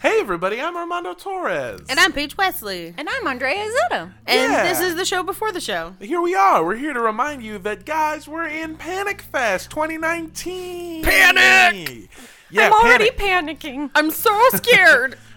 Hey 0.00 0.20
everybody, 0.20 0.60
I'm 0.60 0.76
Armando 0.76 1.12
Torres. 1.12 1.80
And 1.88 1.98
I'm 1.98 2.12
Paige 2.12 2.36
Wesley. 2.36 2.94
And 2.96 3.08
I'm 3.10 3.26
Andrea 3.26 3.56
Izzetto. 3.56 4.12
And 4.26 4.52
Yeah. 4.52 4.62
this 4.62 4.80
is 4.80 4.94
the 4.94 5.04
show 5.04 5.24
before 5.24 5.50
the 5.50 5.60
show. 5.60 5.94
here 6.00 6.20
we 6.20 6.36
are. 6.36 6.64
We're 6.64 6.76
here 6.76 6.92
to 6.92 7.00
remind 7.00 7.42
you 7.42 7.58
that 7.58 7.84
guys, 7.84 8.28
we're 8.28 8.46
in 8.46 8.76
Panic 8.76 9.22
Fest 9.22 9.70
2019. 9.70 11.02
Panic! 11.02 12.08
Yeah, 12.50 12.66
I'm 12.66 12.72
already 12.74 13.10
panic. 13.10 13.58
panicking. 13.58 13.90
I'm 13.96 14.10
so 14.12 14.38
scared. 14.54 15.18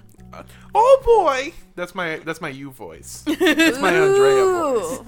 oh 0.74 1.02
boy, 1.04 1.54
that's 1.76 1.94
my 1.96 2.18
that's 2.18 2.42
my 2.42 2.50
you 2.50 2.72
voice. 2.72 3.24
That's 3.26 3.80
my 3.80 3.94
Andrea 3.94 4.46
voice. 4.46 5.00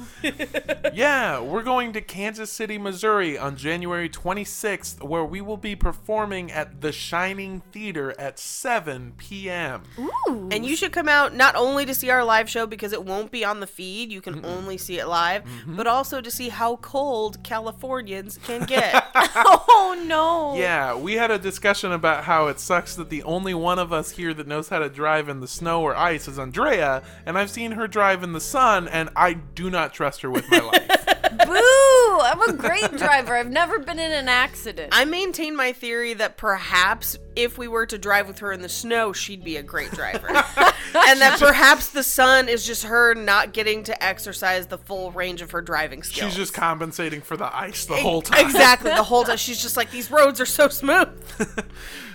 Yeah, 0.93 1.39
we're 1.41 1.63
going 1.63 1.93
to 1.93 2.01
Kansas 2.01 2.51
City, 2.51 2.77
Missouri 2.77 3.37
on 3.37 3.55
January 3.57 4.09
26th, 4.09 5.01
where 5.03 5.23
we 5.25 5.41
will 5.41 5.57
be 5.57 5.75
performing 5.75 6.51
at 6.51 6.81
the 6.81 6.91
Shining 6.91 7.61
Theater 7.71 8.13
at 8.19 8.37
7 8.39 9.13
p.m. 9.17 9.83
Ooh. 9.99 10.49
and 10.51 10.65
you 10.65 10.75
should 10.75 10.91
come 10.91 11.09
out 11.09 11.35
not 11.35 11.55
only 11.55 11.85
to 11.85 11.93
see 11.95 12.09
our 12.09 12.23
live 12.23 12.49
show 12.49 12.65
because 12.67 12.93
it 12.93 13.03
won't 13.03 13.31
be 13.31 13.43
on 13.43 13.59
the 13.59 13.67
feed, 13.67 14.11
you 14.11 14.21
can 14.21 14.45
only 14.45 14.77
see 14.77 14.99
it 14.99 15.07
live, 15.07 15.43
Mm-hmm. 15.43 15.75
but 15.75 15.87
also 15.87 16.21
to 16.21 16.31
see 16.31 16.49
how 16.49 16.77
cold 16.77 17.43
Californians 17.43 18.37
can 18.43 18.63
get. 18.67 19.05
oh 19.15 20.01
no. 20.07 20.55
Yeah, 20.55 20.95
we 20.95 21.13
had 21.13 21.31
a 21.31 21.39
discussion 21.39 21.91
about 21.91 22.23
how 22.23 22.47
it 22.47 22.59
sucks 22.59 22.95
that 22.95 23.09
the 23.09 23.23
only 23.23 23.53
one 23.53 23.79
of 23.79 23.91
us 23.91 24.11
here 24.11 24.33
that 24.35 24.47
knows 24.47 24.69
how 24.69 24.79
to 24.79 24.89
drive 24.89 25.27
in 25.29 25.39
the 25.39 25.47
snow 25.53 25.81
or 25.81 25.95
ice 25.95 26.27
is 26.27 26.39
Andrea, 26.39 27.03
and 27.25 27.37
I've 27.37 27.49
seen 27.49 27.71
her 27.71 27.87
drive 27.87 28.23
in 28.23 28.33
the 28.33 28.41
sun, 28.41 28.87
and 28.87 29.09
I 29.15 29.33
do 29.33 29.69
not 29.69 29.93
trust 29.93 30.21
her 30.21 30.29
with 30.29 30.49
my 30.49 30.59
life. 30.59 31.05
Boo! 31.45 32.19
I'm 32.21 32.41
a 32.41 32.53
great 32.53 32.95
driver. 32.97 33.35
I've 33.35 33.49
never 33.49 33.79
been 33.79 33.99
in 33.99 34.11
an 34.11 34.27
accident. 34.27 34.89
I 34.95 35.05
maintain 35.05 35.55
my 35.55 35.73
theory 35.73 36.13
that 36.15 36.37
perhaps 36.37 37.17
if 37.35 37.57
we 37.57 37.67
were 37.67 37.85
to 37.87 37.97
drive 37.97 38.27
with 38.27 38.39
her 38.39 38.51
in 38.51 38.61
the 38.61 38.69
snow, 38.69 39.13
she'd 39.13 39.43
be 39.43 39.57
a 39.57 39.63
great 39.63 39.91
driver. 39.91 40.27
and 40.27 41.21
that 41.21 41.37
perhaps 41.39 41.89
the 41.89 42.03
sun 42.03 42.47
is 42.49 42.65
just 42.65 42.83
her 42.83 43.15
not 43.15 43.51
getting 43.53 43.83
to 43.83 44.03
exercise 44.03 44.67
the 44.67 44.77
full 44.77 45.11
range 45.11 45.41
of 45.41 45.51
her 45.51 45.61
driving 45.61 46.03
skills. 46.03 46.31
She's 46.31 46.37
just 46.37 46.53
compensating 46.53 47.21
for 47.21 47.35
the 47.35 47.53
ice 47.55 47.85
the 47.85 47.95
whole 47.95 48.21
time. 48.21 48.45
Exactly, 48.45 48.91
the 48.91 49.03
whole 49.03 49.23
time. 49.25 49.37
She's 49.37 49.61
just 49.61 49.75
like, 49.75 49.89
these 49.91 50.11
roads 50.11 50.39
are 50.39 50.45
so 50.45 50.67
smooth. 50.67 51.09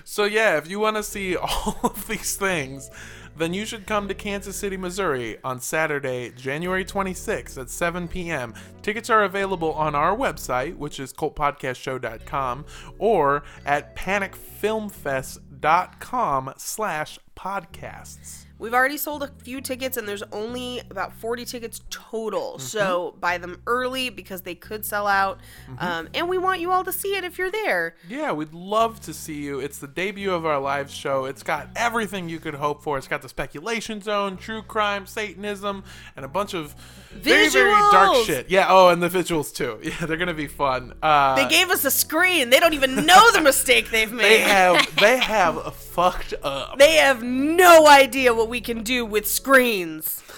So 0.04 0.24
yeah, 0.24 0.56
if 0.56 0.70
you 0.70 0.80
want 0.80 0.96
to 0.96 1.02
see 1.02 1.36
all 1.36 1.78
of 1.82 2.08
these 2.08 2.34
things, 2.34 2.90
then 3.38 3.54
you 3.54 3.64
should 3.64 3.86
come 3.86 4.08
to 4.08 4.14
Kansas 4.14 4.56
City, 4.56 4.76
Missouri 4.76 5.38
on 5.44 5.60
Saturday, 5.60 6.30
January 6.30 6.84
26th 6.84 7.56
at 7.58 7.70
7 7.70 8.08
p.m. 8.08 8.54
Tickets 8.82 9.08
are 9.10 9.22
available 9.24 9.72
on 9.72 9.94
our 9.94 10.16
website, 10.16 10.76
which 10.76 10.98
is 10.98 11.12
cultpodcastshow.com, 11.12 12.64
or 12.98 13.44
at 13.64 13.94
panicfilmfest.com 13.96 16.54
slash 16.56 17.18
podcasts. 17.36 18.47
We've 18.58 18.74
already 18.74 18.96
sold 18.96 19.22
a 19.22 19.28
few 19.28 19.60
tickets, 19.60 19.96
and 19.96 20.08
there's 20.08 20.24
only 20.32 20.80
about 20.90 21.12
40 21.12 21.44
tickets 21.44 21.80
total. 21.90 22.58
So 22.58 23.14
buy 23.20 23.38
them 23.38 23.62
early 23.66 24.10
because 24.10 24.42
they 24.42 24.54
could 24.56 24.84
sell 24.84 25.06
out. 25.06 25.38
Um, 25.78 26.08
and 26.12 26.28
we 26.28 26.38
want 26.38 26.60
you 26.60 26.72
all 26.72 26.82
to 26.84 26.92
see 26.92 27.14
it 27.14 27.22
if 27.24 27.38
you're 27.38 27.50
there. 27.52 27.94
Yeah, 28.08 28.32
we'd 28.32 28.52
love 28.52 29.00
to 29.02 29.14
see 29.14 29.42
you. 29.42 29.60
It's 29.60 29.78
the 29.78 29.86
debut 29.86 30.32
of 30.32 30.44
our 30.44 30.58
live 30.58 30.90
show. 30.90 31.24
It's 31.26 31.42
got 31.42 31.68
everything 31.76 32.28
you 32.28 32.40
could 32.40 32.54
hope 32.54 32.82
for. 32.82 32.98
It's 32.98 33.08
got 33.08 33.22
the 33.22 33.28
speculation 33.28 34.00
zone, 34.00 34.36
true 34.36 34.62
crime, 34.62 35.06
Satanism, 35.06 35.84
and 36.16 36.24
a 36.24 36.28
bunch 36.28 36.54
of 36.54 36.74
very, 37.10 37.48
very 37.48 37.70
dark 37.90 38.24
shit. 38.24 38.50
Yeah, 38.50 38.66
oh, 38.68 38.88
and 38.88 39.02
the 39.02 39.08
visuals 39.08 39.54
too. 39.54 39.78
Yeah, 39.82 40.06
they're 40.06 40.16
gonna 40.16 40.34
be 40.34 40.46
fun. 40.46 40.94
Uh, 41.02 41.34
They 41.36 41.48
gave 41.48 41.70
us 41.70 41.84
a 41.84 41.90
screen. 41.90 42.50
They 42.50 42.60
don't 42.60 42.74
even 42.74 43.06
know 43.06 43.30
the 43.32 43.40
mistake 43.40 43.90
they've 43.90 44.12
made. 44.12 44.24
they 44.24 44.38
have 44.40 44.96
they 45.00 45.18
have 45.18 45.74
fucked 45.74 46.34
up. 46.42 46.78
They 46.78 46.94
have 46.96 47.22
no 47.22 47.86
idea 47.88 48.34
what 48.34 48.48
we 48.48 48.60
can 48.60 48.82
do 48.82 49.04
with 49.06 49.26
screens. 49.28 50.22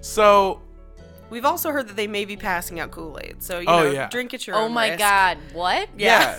So 0.00 0.60
We've 1.30 1.46
also 1.46 1.70
heard 1.70 1.88
that 1.88 1.96
they 1.96 2.06
may 2.08 2.26
be 2.26 2.36
passing 2.36 2.78
out 2.78 2.90
Kool 2.90 3.18
Aid. 3.22 3.42
So, 3.42 3.60
you 3.60 3.66
Oh, 3.66 3.84
know, 3.84 3.90
yeah. 3.90 4.08
drink 4.10 4.34
at 4.34 4.46
your 4.46 4.54
oh 4.56 4.64
own 4.64 4.72
my 4.74 4.88
risk. 4.88 4.98
god. 4.98 5.38
What? 5.54 5.88
yeah, 5.96 6.38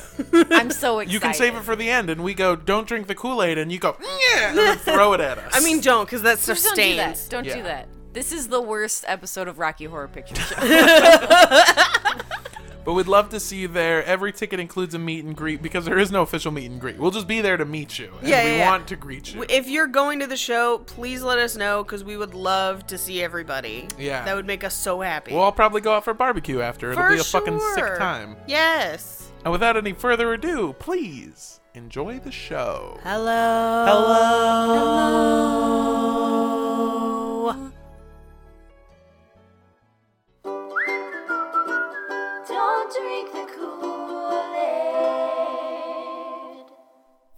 I'm 0.51 0.69
so 0.69 0.99
excited. 0.99 1.11
you 1.13 1.19
can 1.19 1.33
save 1.33 1.55
it 1.55 1.63
for 1.63 1.75
the 1.75 1.89
end, 1.89 2.11
and 2.11 2.23
we 2.23 2.35
go, 2.35 2.55
don't 2.55 2.87
drink 2.87 3.07
the 3.07 3.15
Kool 3.15 3.41
Aid, 3.41 3.57
and 3.57 3.71
you 3.71 3.79
go, 3.79 3.97
yeah, 4.35 4.71
and 4.71 4.79
throw 4.81 5.13
it 5.13 5.19
at 5.19 5.39
us. 5.39 5.51
I 5.55 5.61
mean, 5.61 5.79
don't, 5.81 6.05
because 6.05 6.21
that 6.21 6.37
stuff 6.37 6.57
Just 6.57 6.75
don't 6.75 6.75
do 6.75 6.95
that. 6.97 7.25
Don't 7.29 7.45
Yeah. 7.45 7.55
do 7.55 7.63
that. 7.63 7.87
This 8.13 8.31
is 8.31 8.47
the 8.47 8.61
worst 8.61 9.03
episode 9.07 9.47
of 9.47 9.57
Rocky 9.57 9.85
Horror 9.85 10.07
Picture 10.07 10.35
Show. 10.35 10.55
but 12.85 12.93
we'd 12.93 13.07
love 13.07 13.29
to 13.29 13.39
see 13.39 13.61
you 13.61 13.67
there. 13.67 14.05
Every 14.05 14.31
ticket 14.31 14.59
includes 14.59 14.93
a 14.93 14.99
meet 14.99 15.25
and 15.25 15.35
greet 15.35 15.63
because 15.63 15.85
there 15.85 15.97
is 15.97 16.11
no 16.11 16.21
official 16.21 16.51
meet 16.51 16.69
and 16.69 16.79
greet. 16.79 16.99
We'll 16.99 17.09
just 17.09 17.25
be 17.27 17.41
there 17.41 17.57
to 17.57 17.65
meet 17.65 17.97
you, 17.97 18.13
and 18.19 18.27
Yeah, 18.27 18.43
we 18.43 18.51
yeah, 18.51 18.57
yeah. 18.57 18.69
want 18.69 18.87
to 18.89 18.95
greet 18.95 19.33
you. 19.33 19.43
If 19.49 19.67
you're 19.67 19.87
going 19.87 20.19
to 20.19 20.27
the 20.27 20.37
show, 20.37 20.77
please 20.85 21.23
let 21.23 21.39
us 21.39 21.57
know 21.57 21.83
because 21.83 22.03
we 22.03 22.15
would 22.15 22.35
love 22.35 22.85
to 22.87 22.99
see 22.99 23.23
everybody. 23.23 23.87
Yeah. 23.97 24.23
That 24.25 24.35
would 24.35 24.45
make 24.45 24.63
us 24.63 24.75
so 24.75 25.01
happy. 25.01 25.31
We'll 25.33 25.41
all 25.41 25.51
probably 25.51 25.81
go 25.81 25.95
out 25.95 26.03
for 26.03 26.13
barbecue 26.13 26.61
after. 26.61 26.91
It'll 26.91 27.01
For 27.03 27.09
be 27.09 27.17
a 27.19 27.23
fucking 27.23 27.59
sick 27.73 27.97
time. 27.97 28.35
Yes. 28.47 29.31
And 29.43 29.51
without 29.51 29.75
any 29.75 29.93
further 29.93 30.33
ado, 30.33 30.73
please 30.77 31.61
enjoy 31.73 32.19
the 32.19 32.31
show. 32.31 32.99
Hello. 33.03 33.85
Hello. 33.87 35.23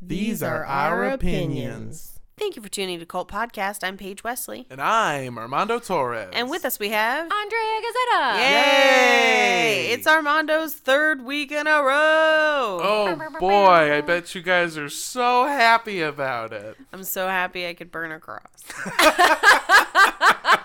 These 0.00 0.42
are 0.42 0.64
our 0.64 1.04
opinions. 1.04 2.20
Thank 2.38 2.54
you 2.54 2.60
for 2.62 2.68
tuning 2.68 2.98
to 2.98 3.06
Cult 3.06 3.30
Podcast. 3.30 3.82
I'm 3.82 3.96
Paige 3.96 4.22
Wesley. 4.22 4.66
And 4.68 4.80
I'm 4.80 5.38
Armando 5.38 5.78
Torres. 5.78 6.28
And 6.34 6.50
with 6.50 6.66
us 6.66 6.78
we 6.78 6.90
have. 6.90 7.30
Andrea 7.32 7.80
Gazzetta. 7.80 8.36
Yay! 8.36 9.88
It's 9.92 10.06
Armando's 10.06 10.74
third 10.74 11.24
week 11.24 11.50
in 11.50 11.66
a 11.66 11.82
row. 11.82 12.78
Oh 12.82 13.16
boy, 13.40 13.96
I 13.96 14.02
bet 14.02 14.34
you 14.34 14.42
guys 14.42 14.76
are 14.76 14.90
so 14.90 15.46
happy 15.46 16.02
about 16.02 16.52
it. 16.52 16.76
I'm 16.92 17.04
so 17.04 17.26
happy 17.28 17.66
I 17.66 17.72
could 17.72 17.90
burn 17.90 18.12
a 18.12 18.20
cross. 18.20 18.42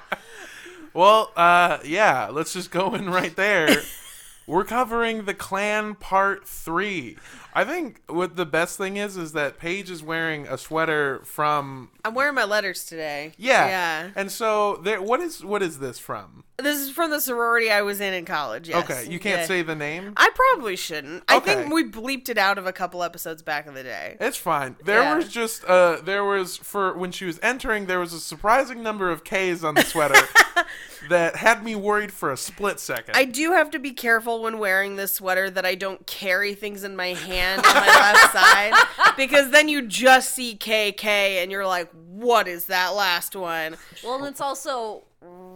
Well, 0.93 1.31
uh, 1.37 1.77
yeah, 1.85 2.27
let's 2.31 2.51
just 2.53 2.69
go 2.71 2.93
in 2.95 3.09
right 3.09 3.35
there. 3.35 3.77
We're 4.47 4.65
covering 4.65 5.23
the 5.23 5.33
Klan 5.33 5.95
part 5.95 6.45
three. 6.45 7.17
I 7.53 7.63
think 7.65 8.01
what 8.07 8.35
the 8.35 8.45
best 8.45 8.77
thing 8.77 8.97
is 8.97 9.17
is 9.17 9.33
that 9.33 9.59
Paige 9.59 9.89
is 9.89 10.01
wearing 10.01 10.47
a 10.47 10.57
sweater 10.57 11.21
from 11.25 11.89
I'm 12.05 12.13
wearing 12.13 12.35
my 12.35 12.45
letters 12.45 12.85
today. 12.85 13.33
yeah, 13.37 13.67
Yeah. 13.67 14.11
And 14.15 14.31
so 14.31 14.77
there, 14.77 15.01
what 15.01 15.19
is 15.19 15.43
what 15.43 15.61
is 15.61 15.79
this 15.79 15.99
from? 15.99 16.43
This 16.61 16.77
is 16.79 16.91
from 16.91 17.11
the 17.11 17.19
sorority 17.19 17.71
I 17.71 17.81
was 17.81 17.99
in 18.01 18.13
in 18.13 18.25
college. 18.25 18.69
Yes. 18.69 18.83
Okay, 18.89 19.09
you 19.11 19.19
can't 19.19 19.41
Yeah. 19.41 19.47
say 19.47 19.61
the 19.61 19.75
name. 19.75 20.13
I 20.17 20.29
probably 20.33 20.75
shouldn't. 20.75 21.23
I 21.27 21.37
Okay. 21.37 21.55
think 21.55 21.73
we 21.73 21.83
bleeped 21.89 22.29
it 22.29 22.37
out 22.37 22.57
of 22.57 22.65
a 22.67 22.73
couple 22.73 23.03
episodes 23.03 23.41
back 23.41 23.67
in 23.67 23.73
the 23.73 23.83
day. 23.83 24.17
It's 24.19 24.37
fine. 24.37 24.75
There 24.83 25.01
Yeah. 25.01 25.15
was 25.15 25.27
just 25.27 25.63
uh 25.65 25.97
there 26.03 26.23
was 26.23 26.57
for 26.57 26.93
when 26.93 27.11
she 27.11 27.25
was 27.25 27.39
entering 27.43 27.85
there 27.87 27.99
was 27.99 28.13
a 28.13 28.19
surprising 28.19 28.81
number 28.83 29.09
of 29.11 29.23
K's 29.23 29.63
on 29.63 29.75
the 29.75 29.83
sweater 29.83 30.19
that 31.09 31.35
had 31.37 31.63
me 31.63 31.75
worried 31.75 32.11
for 32.11 32.31
a 32.31 32.37
split 32.37 32.79
second. 32.79 33.15
I 33.15 33.25
do 33.25 33.53
have 33.53 33.71
to 33.71 33.79
be 33.79 33.91
careful 33.91 34.41
when 34.43 34.59
wearing 34.59 34.95
this 34.95 35.13
sweater 35.13 35.49
that 35.49 35.65
I 35.65 35.75
don't 35.75 36.05
carry 36.05 36.53
things 36.53 36.83
in 36.83 36.95
my 36.95 37.13
hand 37.13 37.65
on 37.65 37.73
my 37.73 37.87
left 37.87 38.31
side 38.33 38.73
because 39.17 39.49
then 39.51 39.67
you 39.67 39.81
just 39.87 40.35
see 40.35 40.55
KK 40.55 41.41
and 41.41 41.51
you're 41.51 41.65
like, 41.65 41.89
what 41.91 42.47
is 42.47 42.65
that 42.65 42.89
last 42.89 43.35
one? 43.35 43.77
Well, 44.03 44.15
and 44.19 44.25
it's 44.27 44.41
also 44.41 45.03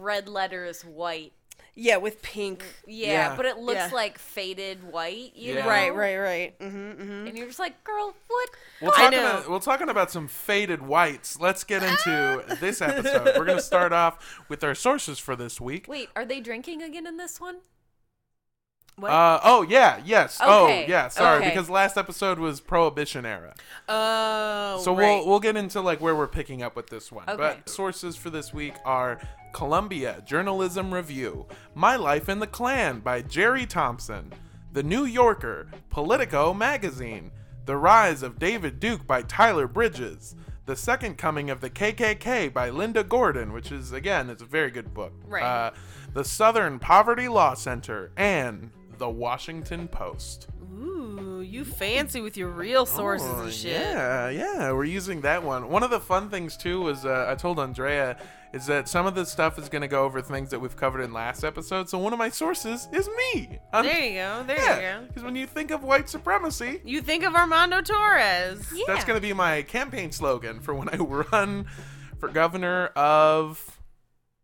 red 0.06 0.28
letters 0.28 0.82
white. 0.84 1.32
Yeah, 1.78 1.98
with 1.98 2.22
pink. 2.22 2.64
Yeah, 2.86 3.12
Yeah. 3.12 3.36
but 3.36 3.44
it 3.44 3.58
looks 3.58 3.76
Yeah. 3.78 3.90
like 3.92 4.18
faded 4.18 4.82
white, 4.90 5.32
you 5.34 5.52
Yeah. 5.54 5.60
know? 5.60 5.68
Right, 5.68 5.94
right, 5.94 6.16
right. 6.16 6.58
Mm-hmm, 6.58 6.90
mm-hmm. 7.02 7.26
And 7.26 7.36
you're 7.36 7.48
just 7.48 7.58
like, 7.58 7.84
girl, 7.84 8.14
what? 8.28 8.48
We're 8.80 8.88
I 8.88 8.96
talking, 8.96 9.18
know. 9.18 9.26
about, 9.26 9.50
we're 9.50 9.58
talking 9.58 9.88
about 9.90 10.10
some 10.10 10.26
faded 10.26 10.80
whites. 10.80 11.38
Let's 11.38 11.64
get 11.64 11.82
into 11.82 12.44
this 12.60 12.80
episode. 12.80 13.26
We're 13.36 13.44
going 13.44 13.58
to 13.58 13.62
start 13.62 13.92
off 14.04 14.40
with 14.48 14.64
our 14.64 14.74
sources 14.74 15.18
for 15.18 15.36
this 15.36 15.60
week. 15.60 15.84
Wait, 15.86 16.08
are 16.16 16.24
they 16.24 16.40
drinking 16.40 16.82
again 16.82 17.06
in 17.06 17.18
this 17.18 17.40
one? 17.42 17.56
What? 18.98 19.10
Uh, 19.10 19.40
oh 19.44 19.60
yeah, 19.60 20.00
yes. 20.06 20.38
Oh 20.42 20.68
yeah. 20.68 21.08
Sorry, 21.08 21.40
okay. 21.40 21.50
because 21.50 21.68
last 21.68 21.98
episode 21.98 22.38
was 22.38 22.60
Prohibition 22.60 23.26
era. 23.26 23.52
Oh, 23.88 24.80
So 24.82 24.92
right. 24.92 25.00
we'll 25.00 25.26
we'll 25.26 25.40
get 25.40 25.54
into 25.54 25.82
like 25.82 26.00
where 26.00 26.16
we're 26.16 26.26
picking 26.26 26.62
up 26.62 26.74
with 26.74 26.88
this 26.88 27.12
one. 27.12 27.24
Okay. 27.28 27.36
But 27.36 27.68
sources 27.68 28.16
for 28.16 28.30
this 28.30 28.54
week 28.54 28.74
are 28.86 29.20
Columbia 29.52 30.22
Journalism 30.24 30.94
Review, 30.94 31.46
My 31.74 31.96
Life 31.96 32.30
in 32.30 32.38
the 32.38 32.46
Klan 32.46 33.00
by 33.00 33.20
Jerry 33.20 33.66
Thompson, 33.66 34.32
The 34.72 34.82
New 34.82 35.04
Yorker, 35.04 35.68
Politico 35.90 36.54
magazine, 36.54 37.32
The 37.66 37.76
Rise 37.76 38.22
of 38.22 38.38
David 38.38 38.80
Duke 38.80 39.06
by 39.06 39.20
Tyler 39.20 39.68
Bridges, 39.68 40.34
The 40.64 40.76
Second 40.76 41.18
Coming 41.18 41.50
of 41.50 41.60
the 41.60 41.68
KKK 41.68 42.50
by 42.50 42.70
Linda 42.70 43.04
Gordon, 43.04 43.52
which 43.52 43.70
is 43.70 43.92
again 43.92 44.30
it's 44.30 44.40
a 44.42 44.46
very 44.46 44.70
good 44.70 44.94
book. 44.94 45.12
Right. 45.26 45.42
Uh, 45.42 45.70
the 46.14 46.24
Southern 46.24 46.78
Poverty 46.78 47.28
Law 47.28 47.52
Center 47.52 48.10
and 48.16 48.70
The 48.98 49.08
Washington 49.08 49.88
Post. 49.88 50.48
Ooh, 50.78 51.40
you 51.46 51.64
fancy 51.64 52.20
with 52.20 52.36
your 52.36 52.48
real 52.48 52.84
sources 52.86 53.28
Oh, 53.32 53.44
and 53.44 53.52
shit. 53.52 53.72
Yeah, 53.80 54.28
yeah, 54.28 54.72
we're 54.72 54.84
using 54.84 55.22
that 55.22 55.42
one. 55.42 55.68
One 55.70 55.82
of 55.82 55.90
the 55.90 56.00
fun 56.00 56.28
things 56.28 56.56
too 56.56 56.80
was 56.82 57.04
uh, 57.06 57.26
I 57.28 57.34
told 57.34 57.58
Andrea 57.58 58.18
is 58.52 58.66
that 58.66 58.88
some 58.88 59.06
of 59.06 59.14
this 59.14 59.30
stuff 59.30 59.58
is 59.58 59.68
going 59.68 59.82
to 59.82 59.88
go 59.88 60.04
over 60.04 60.20
things 60.22 60.50
that 60.50 60.60
we've 60.60 60.76
covered 60.76 61.00
in 61.02 61.12
last 61.12 61.44
episode. 61.44 61.88
So 61.88 61.98
one 61.98 62.12
of 62.12 62.18
my 62.18 62.28
sources 62.30 62.88
is 62.92 63.08
me. 63.34 63.58
Um, 63.72 63.84
There 63.84 64.00
you 64.00 64.14
go. 64.14 64.44
There 64.46 64.56
yeah, 64.58 64.76
you 64.76 65.00
go. 65.00 65.06
because 65.08 65.22
when 65.24 65.36
you 65.36 65.46
think 65.46 65.70
of 65.70 65.82
white 65.82 66.08
supremacy, 66.08 66.80
You 66.84 67.00
think 67.02 67.22
of 67.24 67.34
Armando 67.34 67.80
Torres. 67.82 68.66
Yeah. 68.74 68.84
that's 68.86 69.04
going 69.04 69.16
to 69.16 69.20
be 69.26 69.32
my 69.32 69.62
campaign 69.62 70.12
slogan 70.12 70.60
for 70.60 70.74
when 70.74 70.88
I 70.88 70.96
run 71.32 71.66
for 72.18 72.28
governor 72.28 72.86
of 72.96 73.75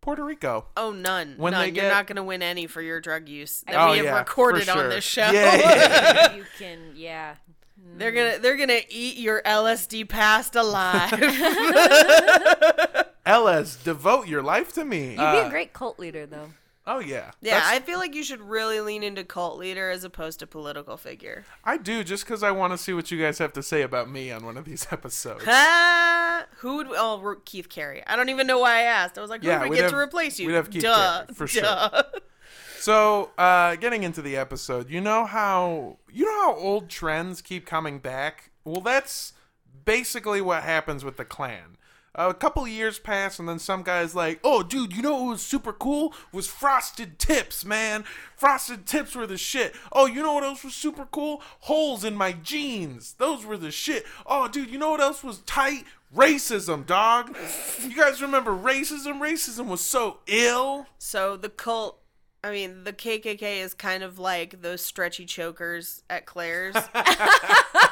Puerto 0.03 0.23
Rico. 0.25 0.67
Oh, 0.77 0.91
none. 0.91 1.35
When 1.39 1.53
none. 1.53 1.61
they 1.63 1.67
You're 1.69 1.85
get- 1.85 1.93
not 1.93 2.07
going 2.07 2.17
to 2.17 2.23
win 2.23 2.43
any 2.43 2.67
for 2.67 2.83
your 2.83 3.01
drug 3.01 3.29
use 3.29 3.63
that 3.67 3.75
Oh, 3.77 3.93
we 3.93 3.97
have 3.99 4.05
yeah, 4.07 4.19
recorded 4.19 4.65
for 4.65 4.73
on 4.79 4.89
this 4.91 5.05
show. 5.05 5.31
Yeah, 5.31 5.57
yeah, 5.57 6.35
you 6.37 6.45
can, 6.59 6.79
yeah. 6.95 7.37
they're 7.97 8.13
gonna 8.13 8.39
they're 8.39 8.57
gonna 8.57 8.81
eat 8.91 9.17
your 9.17 9.41
LSD 9.43 10.09
past 10.09 10.55
alive. 10.57 11.13
Ellis, 13.27 13.77
devote 13.77 14.27
your 14.27 14.43
life 14.43 14.73
to 14.75 14.85
me. 14.85 15.11
You'd 15.11 15.17
be 15.17 15.23
Uh, 15.23 15.47
a 15.47 15.51
great 15.51 15.73
cult 15.73 15.99
leader, 15.99 16.27
though. 16.27 16.51
Oh 16.85 16.99
yeah, 16.99 17.31
yeah, 17.41 17.55
That's- 17.61 17.71
I 17.71 17.79
feel 17.79 17.99
like 18.01 18.15
you 18.15 18.25
should 18.25 18.41
really 18.41 18.81
lean 18.81 19.03
into 19.05 19.23
cult 19.23 19.57
leader 19.57 19.91
as 19.91 20.03
opposed 20.03 20.41
to 20.41 20.47
political 20.49 20.97
figure. 20.97 21.45
I 21.65 21.77
do 21.77 22.03
just 22.03 22.25
because 22.25 22.43
I 22.43 22.51
want 22.51 22.73
to 22.73 22.79
see 22.79 22.93
what 22.93 23.11
you 23.13 23.21
guys 23.23 23.39
have 23.39 23.53
to 23.53 23.63
say 23.63 23.83
about 23.83 24.11
me 24.11 24.33
on 24.33 24.45
one 24.45 24.57
of 24.57 24.65
these 24.65 24.87
episodes. 24.93 25.45
Who 26.59 26.77
would? 26.77 26.89
Oh, 26.91 27.37
Keith 27.45 27.69
Carey. 27.69 28.03
I 28.07 28.17
don't 28.17 28.31
even 28.31 28.47
know 28.49 28.59
why 28.59 28.79
I 28.79 28.83
asked. 28.83 29.17
I 29.17 29.21
was 29.21 29.31
like, 29.31 29.43
who 29.43 29.49
Yeah, 29.49 29.61
would 29.61 29.71
we 29.71 29.77
get 29.77 29.83
have- 29.85 29.93
to 29.93 29.99
replace 29.99 30.41
you? 30.41 30.49
we'd 30.49 30.55
have 30.55 30.71
Keith 30.71 30.83
Duh, 30.83 31.23
Carey, 31.27 31.35
for 31.35 31.47
sure. 31.47 31.65
So, 32.81 33.31
uh, 33.39 33.77
getting 33.77 34.03
into 34.03 34.21
the 34.23 34.37
episode, 34.37 34.91
you 34.91 35.01
know 35.01 35.25
how 35.25 35.99
you 36.11 36.25
know 36.25 36.33
how 36.43 36.57
old 36.57 36.89
trends 36.91 37.41
keep 37.41 37.65
coming 37.65 38.01
back. 38.01 38.51
Well, 38.65 38.81
that's 38.81 39.35
basically 39.85 40.41
what 40.41 40.65
happens 40.65 41.05
with 41.05 41.17
the 41.17 41.25
A 42.15 42.35
couple 42.35 42.69
years 42.69 42.99
pass, 42.99 43.39
and 43.39 43.49
then 43.49 43.59
some 43.59 43.83
guy's 43.83 44.15
like, 44.15 44.39
"Oh, 44.45 44.63
dude, 44.63 44.93
you 44.95 45.01
know 45.01 45.15
what 45.15 45.31
was 45.31 45.43
super 45.43 45.73
cool? 45.73 46.13
Was 46.31 46.47
frosted 46.47 47.19
tips, 47.19 47.65
man. 47.65 48.05
Frosted 48.37 48.85
tips 48.85 49.15
were 49.15 49.27
the 49.27 49.39
shit. 49.39 49.75
Oh, 49.93 50.05
you 50.05 50.23
know 50.23 50.35
what 50.35 50.45
else 50.45 50.63
was 50.63 50.75
super 50.75 51.07
cool? 51.11 51.41
Holes 51.61 52.05
in 52.05 52.15
my 52.15 52.33
jeans. 52.33 53.15
Those 53.15 53.47
were 53.47 53.57
the 53.57 53.71
shit. 53.71 54.05
Oh, 54.27 54.47
dude, 54.47 54.71
you 54.71 54.79
know 54.79 54.91
what 54.91 55.01
else 55.01 55.25
was 55.25 55.39
tight? 55.39 55.85
Racism, 56.15 56.85
dog. 56.85 57.35
You 57.83 57.97
guys 57.97 58.21
remember 58.21 58.51
racism? 58.51 59.19
Racism 59.19 59.69
was 59.69 59.81
so 59.81 60.19
ill." 60.27 60.87
So 60.99 61.39
the 61.39 61.49
cult, 61.49 61.99
I 62.45 62.51
mean, 62.51 62.85
the 62.85 62.93
KKK 62.93 63.63
is 63.63 63.73
kind 63.73 64.03
of 64.03 64.19
like 64.19 64.61
those 64.61 64.83
stretchy 64.85 65.25
chokers 65.25 66.03
at 66.11 66.27
Claire's. 66.27 66.77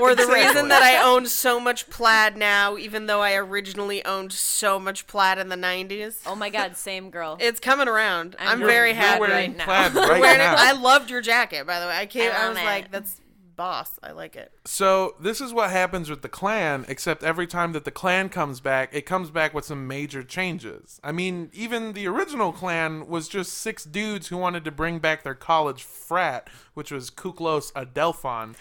or 0.00 0.14
the 0.14 0.22
Exactly. 0.22 0.46
reason 0.46 0.68
that 0.68 0.82
I 0.82 1.02
own 1.02 1.26
so 1.26 1.58
much 1.60 1.88
plaid 1.90 2.36
now, 2.36 2.76
even 2.76 3.06
though 3.06 3.20
I 3.20 3.34
originally 3.34 4.04
owned 4.04 4.32
so 4.32 4.78
much 4.78 5.06
plaid 5.06 5.38
in 5.38 5.48
the 5.48 5.56
90s. 5.56 6.22
Oh 6.26 6.34
my 6.34 6.50
god, 6.50 6.76
same 6.76 7.10
girl. 7.10 7.36
It's 7.48 7.60
coming 7.60 7.88
around. 7.88 8.36
I'm, 8.38 8.48
I'm- 8.48 8.60
You're- 8.60 8.72
very 8.72 8.88
you're 8.90 8.96
happy 8.96 9.20
wearing 9.20 9.34
right 9.34 9.56
now. 9.56 9.64
plaid 9.64 9.90
I'm 9.96 9.96
right 10.10 10.20
wearing 10.20 10.38
now. 10.38 10.54
I 10.56 10.72
loved 10.72 11.10
your 11.10 11.20
jacket, 11.20 11.66
by 11.66 11.80
the 11.80 11.86
way. 11.86 11.96
I 11.96 12.06
came. 12.06 12.30
I, 12.32 12.44
I 12.44 12.48
was 12.48 12.56
love 12.56 12.64
like, 12.64 12.90
that's 12.90 13.20
boss. 13.56 13.98
I 14.04 14.12
like 14.12 14.36
it. 14.36 14.52
So 14.66 15.16
this 15.20 15.40
is 15.40 15.52
what 15.52 15.70
happens 15.70 16.08
with 16.08 16.22
the 16.22 16.28
Klan, 16.28 16.84
except 16.86 17.24
every 17.24 17.46
time 17.48 17.72
that 17.72 17.84
the 17.84 17.90
Klan 17.90 18.28
comes 18.28 18.60
back, 18.60 18.90
it 18.92 19.02
comes 19.04 19.30
back 19.32 19.52
with 19.52 19.64
some 19.64 19.88
major 19.88 20.22
changes. 20.22 21.00
I 21.02 21.10
mean, 21.10 21.50
even 21.52 21.92
the 21.92 22.06
original 22.06 22.52
Klan 22.52 23.08
was 23.08 23.28
just 23.28 23.54
six 23.54 23.82
dudes 23.84 24.28
who 24.28 24.36
wanted 24.36 24.64
to 24.64 24.70
bring 24.70 25.00
back 25.00 25.24
their 25.24 25.34
college 25.34 25.82
frat, 25.82 26.48
which 26.74 26.92
was 26.92 27.10
Kuklos 27.10 27.72
Adelphon. 27.72 28.54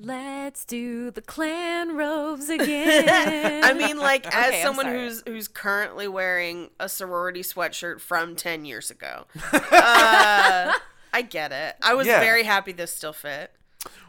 Let's 0.00 0.64
do 0.64 1.10
the 1.12 1.22
Klan 1.22 1.96
robes 1.96 2.48
again. 2.50 3.62
I 3.64 3.72
mean, 3.74 3.96
like 3.98 4.26
as 4.34 4.48
Okay, 4.48 4.62
someone 4.62 4.86
sorry. 4.86 4.98
who's 4.98 5.22
who's 5.26 5.48
currently 5.48 6.08
wearing 6.08 6.70
a 6.80 6.88
sorority 6.88 7.42
sweatshirt 7.42 8.00
from 8.00 8.34
ten 8.34 8.64
years 8.64 8.90
ago, 8.90 9.26
uh, 9.52 10.72
I 11.12 11.22
get 11.22 11.52
it. 11.52 11.76
I 11.82 11.94
was 11.94 12.06
Yeah. 12.08 12.18
very 12.20 12.42
happy 12.42 12.72
this 12.72 12.92
still 12.94 13.12
fit. 13.12 13.52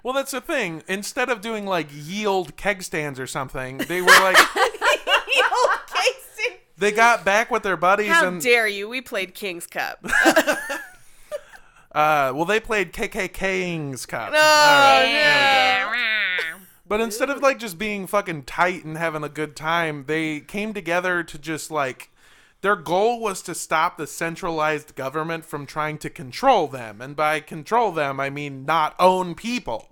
Well, 0.04 0.14
that's 0.14 0.32
the 0.32 0.42
thing. 0.42 0.84
Instead 0.88 1.30
of 1.30 1.42
doing 1.42 1.66
like 1.66 1.88
yield 1.92 2.56
keg 2.58 2.82
stands 2.82 3.20
or 3.20 3.28
something, 3.28 3.78
they 3.78 4.02
were 4.02 4.08
like 4.08 4.38
they 6.78 6.92
got 6.92 7.24
back 7.24 7.52
with 7.52 7.64
their 7.64 7.78
buddies 7.78 8.10
How 8.10 8.28
and 8.28 8.42
dare 8.42 8.68
you? 8.68 8.90
We 8.90 9.02
played 9.02 9.34
King's 9.36 9.68
Cup. 9.68 10.04
Uh, 11.96 12.34
well, 12.36 12.44
they 12.44 12.60
played 12.60 12.92
KK 12.92 13.32
King's 13.32 14.06
Cup. 14.06 14.30
Oh, 14.30 14.34
right, 14.34 15.06
no. 15.06 15.14
there 15.14 15.92
we 15.92 16.60
go. 16.60 16.66
But 16.86 17.00
instead 17.00 17.30
of 17.30 17.42
like 17.42 17.58
just 17.58 17.80
being 17.80 18.06
fucking 18.06 18.44
tight 18.44 18.84
and 18.84 18.98
having 18.98 19.24
a 19.24 19.30
good 19.30 19.56
time, 19.56 20.04
they 20.06 20.42
came 20.42 20.74
together 20.74 21.24
to 21.24 21.40
just 21.40 21.72
like 21.72 22.12
their 22.60 22.76
goal 22.76 23.22
was 23.22 23.42
to 23.44 23.56
stop 23.56 23.98
the 23.98 24.08
centralized 24.08 24.96
government 24.96 25.46
from 25.46 25.66
trying 25.66 25.98
to 26.00 26.10
control 26.10 26.68
them. 26.68 27.00
And 27.00 27.16
by 27.16 27.40
control 27.40 27.94
them, 27.94 28.20
I 28.20 28.30
mean 28.30 28.66
not 28.66 28.94
own 29.00 29.34
people. 29.34 29.90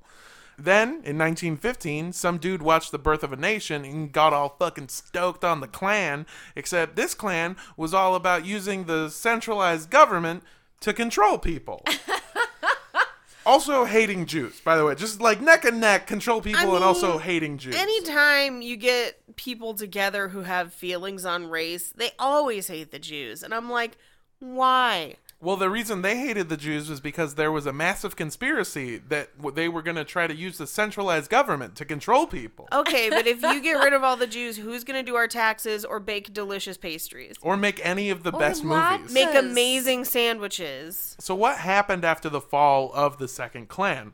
Then, 0.57 0.89
in 0.89 1.17
1915, 1.17 2.11
some 2.11 2.37
dude 2.37 2.61
watched 2.61 2.91
The 2.91 2.99
Birth 2.99 3.23
of 3.23 3.31
a 3.31 3.37
Nation 3.37 3.85
and 3.85 4.11
got 4.11 4.33
all 4.33 4.55
fucking 4.59 4.89
stoked 4.89 5.43
on 5.45 5.61
the 5.61 5.67
Klan, 5.67 6.27
except 6.55 6.95
this 6.95 7.15
Klan 7.15 7.55
was 7.77 7.93
all 7.93 8.13
about 8.13 8.45
using 8.45 8.83
the 8.83 9.09
centralized 9.09 9.89
government 9.89 10.43
to 10.83 10.93
control 10.93 11.37
people. 11.37 11.83
also 13.45 13.85
hating 13.85 14.25
Jews, 14.25 14.59
by 14.59 14.77
the 14.77 14.85
way. 14.85 14.95
Just 14.95 15.21
like 15.21 15.41
neck 15.41 15.65
and 15.65 15.79
neck, 15.79 16.07
control 16.07 16.41
people 16.41 16.75
and 16.75 16.83
also 16.83 17.17
hating 17.17 17.57
Jews. 17.57 17.75
Anytime 17.75 18.61
you 18.61 18.75
get 18.75 19.35
people 19.35 19.73
together 19.73 20.29
who 20.29 20.41
have 20.41 20.73
feelings 20.73 21.25
on 21.25 21.47
race, 21.47 21.93
they 21.95 22.11
always 22.19 22.67
hate 22.67 22.91
the 22.91 22.99
Jews, 22.99 23.43
and 23.43 23.53
I'm 23.53 23.69
like, 23.69 23.97
why? 24.39 25.15
Well, 25.43 25.57
the 25.57 25.69
reason 25.69 26.03
they 26.03 26.17
hated 26.17 26.47
the 26.47 26.55
Jews 26.55 26.89
was 26.89 27.01
because 27.01 27.35
there 27.35 27.51
was 27.51 27.65
a 27.65 27.73
massive 27.73 28.15
conspiracy 28.15 28.97
that 29.09 29.31
they 29.55 29.67
were 29.67 29.81
going 29.81 29.97
to 29.97 30.05
try 30.05 30.25
to 30.25 30.33
use 30.33 30.57
the 30.57 30.65
centralized 30.65 31.29
government 31.29 31.75
to 31.75 31.85
control 31.85 32.27
people. 32.27 32.69
Okay, 32.71 33.09
but 33.09 33.27
if 33.27 33.41
you 33.41 33.61
get 33.61 33.73
rid 33.83 33.91
of 33.91 34.05
all 34.05 34.15
the 34.15 34.25
Jews, 34.25 34.55
who's 34.55 34.85
going 34.85 35.03
to 35.03 35.11
do 35.11 35.17
our 35.17 35.27
taxes 35.27 35.83
or 35.83 35.99
bake 35.99 36.33
delicious 36.33 36.77
pastries? 36.77 37.35
Or 37.41 37.57
make 37.57 37.85
any 37.85 38.09
of 38.09 38.23
the 38.23 38.31
Or 38.31 38.39
best 38.39 38.63
lots 38.63 38.99
movies. 39.01 39.13
Make 39.13 39.35
amazing 39.35 40.05
sandwiches. 40.05 41.17
So, 41.19 41.35
what 41.35 41.57
happened 41.57 42.05
after 42.05 42.29
the 42.29 42.41
fall 42.41 42.93
of 42.93 43.17
the 43.17 43.27
Second 43.27 43.67
Klan? 43.67 44.13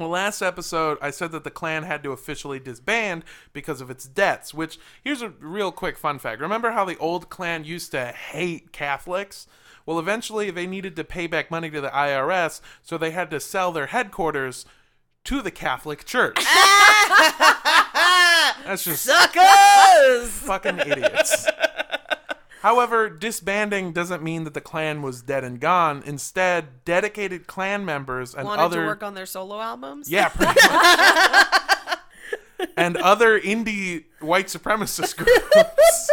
Well, 0.00 0.08
last 0.08 0.40
episode, 0.40 0.96
I 1.02 1.10
said 1.10 1.30
that 1.32 1.44
the 1.44 1.50
Klan 1.50 1.82
had 1.82 2.02
to 2.04 2.12
officially 2.12 2.58
disband 2.58 3.22
because 3.52 3.82
of 3.82 3.90
its 3.90 4.06
debts, 4.06 4.54
which 4.54 4.78
here's 5.04 5.20
a 5.20 5.28
real 5.28 5.70
quick 5.70 5.98
fun 5.98 6.18
fact. 6.18 6.40
Remember 6.40 6.70
how 6.70 6.86
the 6.86 6.96
old 6.96 7.28
Klan 7.28 7.64
used 7.64 7.90
to 7.90 8.06
hate 8.06 8.72
Catholics? 8.72 9.46
Well, 9.84 9.98
eventually 9.98 10.50
they 10.50 10.66
needed 10.66 10.96
to 10.96 11.04
pay 11.04 11.26
back 11.26 11.50
money 11.50 11.68
to 11.68 11.82
the 11.82 11.90
IRS, 11.90 12.62
so 12.82 12.96
they 12.96 13.10
had 13.10 13.30
to 13.30 13.40
sell 13.40 13.72
their 13.72 13.88
headquarters 13.88 14.64
to 15.24 15.42
the 15.42 15.50
Catholic 15.50 16.06
Church. 16.06 16.36
That's 18.64 18.84
just 18.84 19.04
Suckers! 19.04 20.30
fucking 20.30 20.78
idiots. 20.78 21.39
However, 22.60 23.08
disbanding 23.08 23.92
doesn't 23.92 24.22
mean 24.22 24.44
that 24.44 24.52
the 24.52 24.60
Klan 24.60 25.00
was 25.00 25.22
dead 25.22 25.44
and 25.44 25.58
gone. 25.58 26.02
Instead, 26.04 26.84
dedicated 26.84 27.46
Klan 27.46 27.86
members 27.86 28.34
and 28.34 28.44
Wanted 28.44 28.62
other 28.62 28.80
to 28.82 28.86
work 28.86 29.02
on 29.02 29.14
their 29.14 29.24
solo 29.24 29.60
albums? 29.60 30.10
yeah, 30.10 30.28
pretty 30.28 30.52
much. 30.68 31.98
and 32.76 32.98
other 32.98 33.40
indie 33.40 34.04
white 34.20 34.48
supremacist 34.48 35.16
groups. 35.16 36.10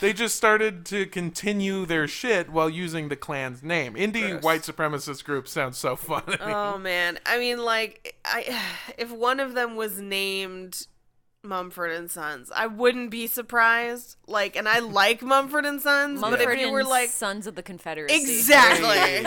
they 0.00 0.12
just 0.12 0.34
started 0.34 0.84
to 0.86 1.06
continue 1.06 1.86
their 1.86 2.08
shit 2.08 2.50
while 2.50 2.68
using 2.68 3.08
the 3.08 3.16
Klan's 3.16 3.62
name. 3.62 3.94
Indie 3.94 4.30
Gross. 4.30 4.42
white 4.42 4.62
supremacist 4.62 5.22
group 5.22 5.46
sounds 5.46 5.78
so 5.78 5.94
funny. 5.94 6.36
Oh 6.40 6.78
man, 6.78 7.20
I 7.24 7.38
mean, 7.38 7.58
like, 7.58 8.16
I 8.24 8.60
if 8.98 9.12
one 9.12 9.38
of 9.38 9.54
them 9.54 9.76
was 9.76 10.00
named 10.00 10.88
Mumford 11.42 11.90
and 11.92 12.10
Sons, 12.10 12.50
I 12.54 12.66
wouldn't 12.66 13.10
be 13.10 13.26
surprised. 13.26 14.16
Like, 14.26 14.56
and 14.56 14.68
I 14.68 14.80
like 14.80 15.22
Mumford 15.22 15.64
and 15.64 15.80
Sons, 15.80 16.20
but 16.20 16.30
Mumford 16.30 16.54
if 16.54 16.60
you 16.60 16.70
were 16.70 16.84
like, 16.84 17.08
Sons 17.08 17.46
of 17.46 17.54
the 17.54 17.62
Confederacy. 17.62 18.14
exactly, 18.14 19.26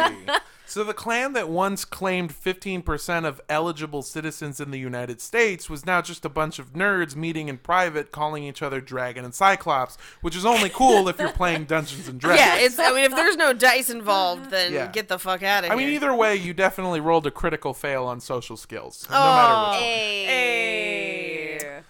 So 0.66 0.84
the 0.84 0.94
Klan 0.94 1.34
that 1.34 1.50
once 1.50 1.86
claimed 1.86 2.32
15% 2.34 3.26
of 3.26 3.42
eligible 3.50 4.02
citizens 4.02 4.60
in 4.60 4.72
the 4.72 4.80
United 4.80 5.22
States 5.22 5.70
was 5.70 5.86
now 5.86 6.02
just 6.02 6.24
a 6.24 6.30
bunch 6.30 6.58
of 6.58 6.74
nerds 6.74 7.16
meeting 7.16 7.48
in 7.50 7.58
private, 7.58 8.12
calling 8.12 8.44
each 8.44 8.62
other 8.62 8.80
Dragon 8.80 9.26
and 9.26 9.36
Cyclops, 9.36 9.98
which 10.22 10.36
is 10.36 10.46
only 10.46 10.70
cool 10.70 11.10
if 11.10 11.20
you're 11.20 11.30
playing 11.34 11.66
Dungeons 11.66 12.08
and 12.08 12.20
Dragons. 12.20 12.40
Yeah, 12.48 12.58
it's. 12.58 12.80
I 12.80 12.92
mean, 12.92 13.04
if 13.04 13.16
there's 13.16 13.36
no 13.36 13.54
dice 13.54 13.90
involved, 13.90 14.50
then 14.52 14.74
Yeah. 14.74 14.88
get 14.88 15.10
the 15.10 15.20
fuck 15.20 15.44
out 15.44 15.64
of 15.66 15.70
I 15.70 15.76
here. 15.76 15.86
mean, 15.86 15.94
either 15.96 16.14
way, 16.16 16.38
you 16.38 16.54
definitely 16.54 17.02
rolled 17.02 17.28
a 17.28 17.32
critical 17.32 17.74
fail 17.74 18.06
on 18.06 18.20
social 18.20 18.56
skills, 18.58 19.06
no 19.10 19.16
matter 19.16 19.54
oh. 19.54 19.72
which 19.72 19.80
one. 19.80 19.84
Hey. 19.84 21.23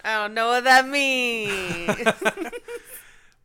I 0.04 0.16
don't 0.18 0.34
know 0.34 0.48
what 0.48 0.64
that 0.66 0.88
means. 0.88 2.52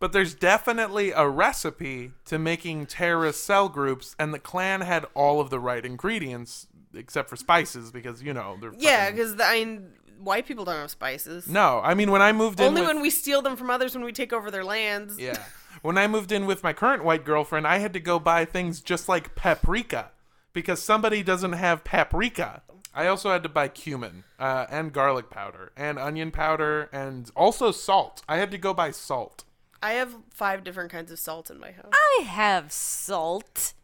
But 0.00 0.12
there's 0.12 0.34
definitely 0.34 1.10
a 1.10 1.28
recipe 1.28 2.12
to 2.26 2.38
making 2.38 2.86
terrorist 2.86 3.42
cell 3.42 3.68
groups, 3.68 4.14
and 4.18 4.32
the 4.32 4.38
Klan 4.38 4.80
had 4.80 5.06
all 5.14 5.40
of 5.40 5.50
the 5.50 5.58
right 5.58 5.84
ingredients, 5.84 6.68
except 6.94 7.28
for 7.28 7.34
spices, 7.36 7.90
because 7.90 8.22
you 8.22 8.32
know 8.32 8.56
they're 8.60 8.72
yeah, 8.78 9.06
fucking- 9.06 9.16
because 9.16 9.40
I 9.40 9.54
mean, 9.64 9.88
white 10.22 10.46
people 10.46 10.64
don't 10.64 10.76
have 10.76 10.90
spices. 10.90 11.48
No, 11.48 11.80
I 11.82 11.94
mean 11.94 12.10
when 12.12 12.22
I 12.22 12.32
moved 12.32 12.60
in 12.60 12.66
Only 12.66 12.82
with, 12.82 12.88
when 12.90 13.00
we 13.00 13.10
steal 13.10 13.42
them 13.42 13.56
from 13.56 13.70
others 13.70 13.94
when 13.94 14.04
we 14.04 14.12
take 14.12 14.32
over 14.32 14.50
their 14.50 14.64
lands. 14.64 15.18
Yeah. 15.18 15.42
When 15.82 15.98
I 15.98 16.06
moved 16.06 16.32
in 16.32 16.46
with 16.46 16.62
my 16.62 16.72
current 16.72 17.04
white 17.04 17.24
girlfriend, 17.24 17.66
I 17.66 17.78
had 17.78 17.92
to 17.92 18.00
go 18.00 18.18
buy 18.18 18.44
things 18.44 18.80
just 18.80 19.08
like 19.08 19.34
paprika 19.34 20.10
because 20.52 20.80
somebody 20.82 21.22
doesn't 21.22 21.52
have 21.52 21.84
paprika. 21.84 22.62
I 22.98 23.06
also 23.06 23.30
had 23.30 23.44
to 23.44 23.48
buy 23.48 23.68
cumin 23.68 24.24
uh, 24.40 24.66
and 24.68 24.92
garlic 24.92 25.30
powder 25.30 25.70
and 25.76 26.00
onion 26.00 26.32
powder 26.32 26.88
and 26.92 27.30
also 27.36 27.70
salt. 27.70 28.22
I 28.28 28.38
had 28.38 28.50
to 28.50 28.58
go 28.58 28.74
buy 28.74 28.90
salt. 28.90 29.44
I 29.80 29.92
have 29.92 30.16
five 30.30 30.64
different 30.64 30.90
kinds 30.90 31.12
of 31.12 31.20
salt 31.20 31.48
in 31.48 31.60
my 31.60 31.70
house. 31.70 31.92
I 31.92 32.22
have 32.24 32.72
salt 32.72 33.74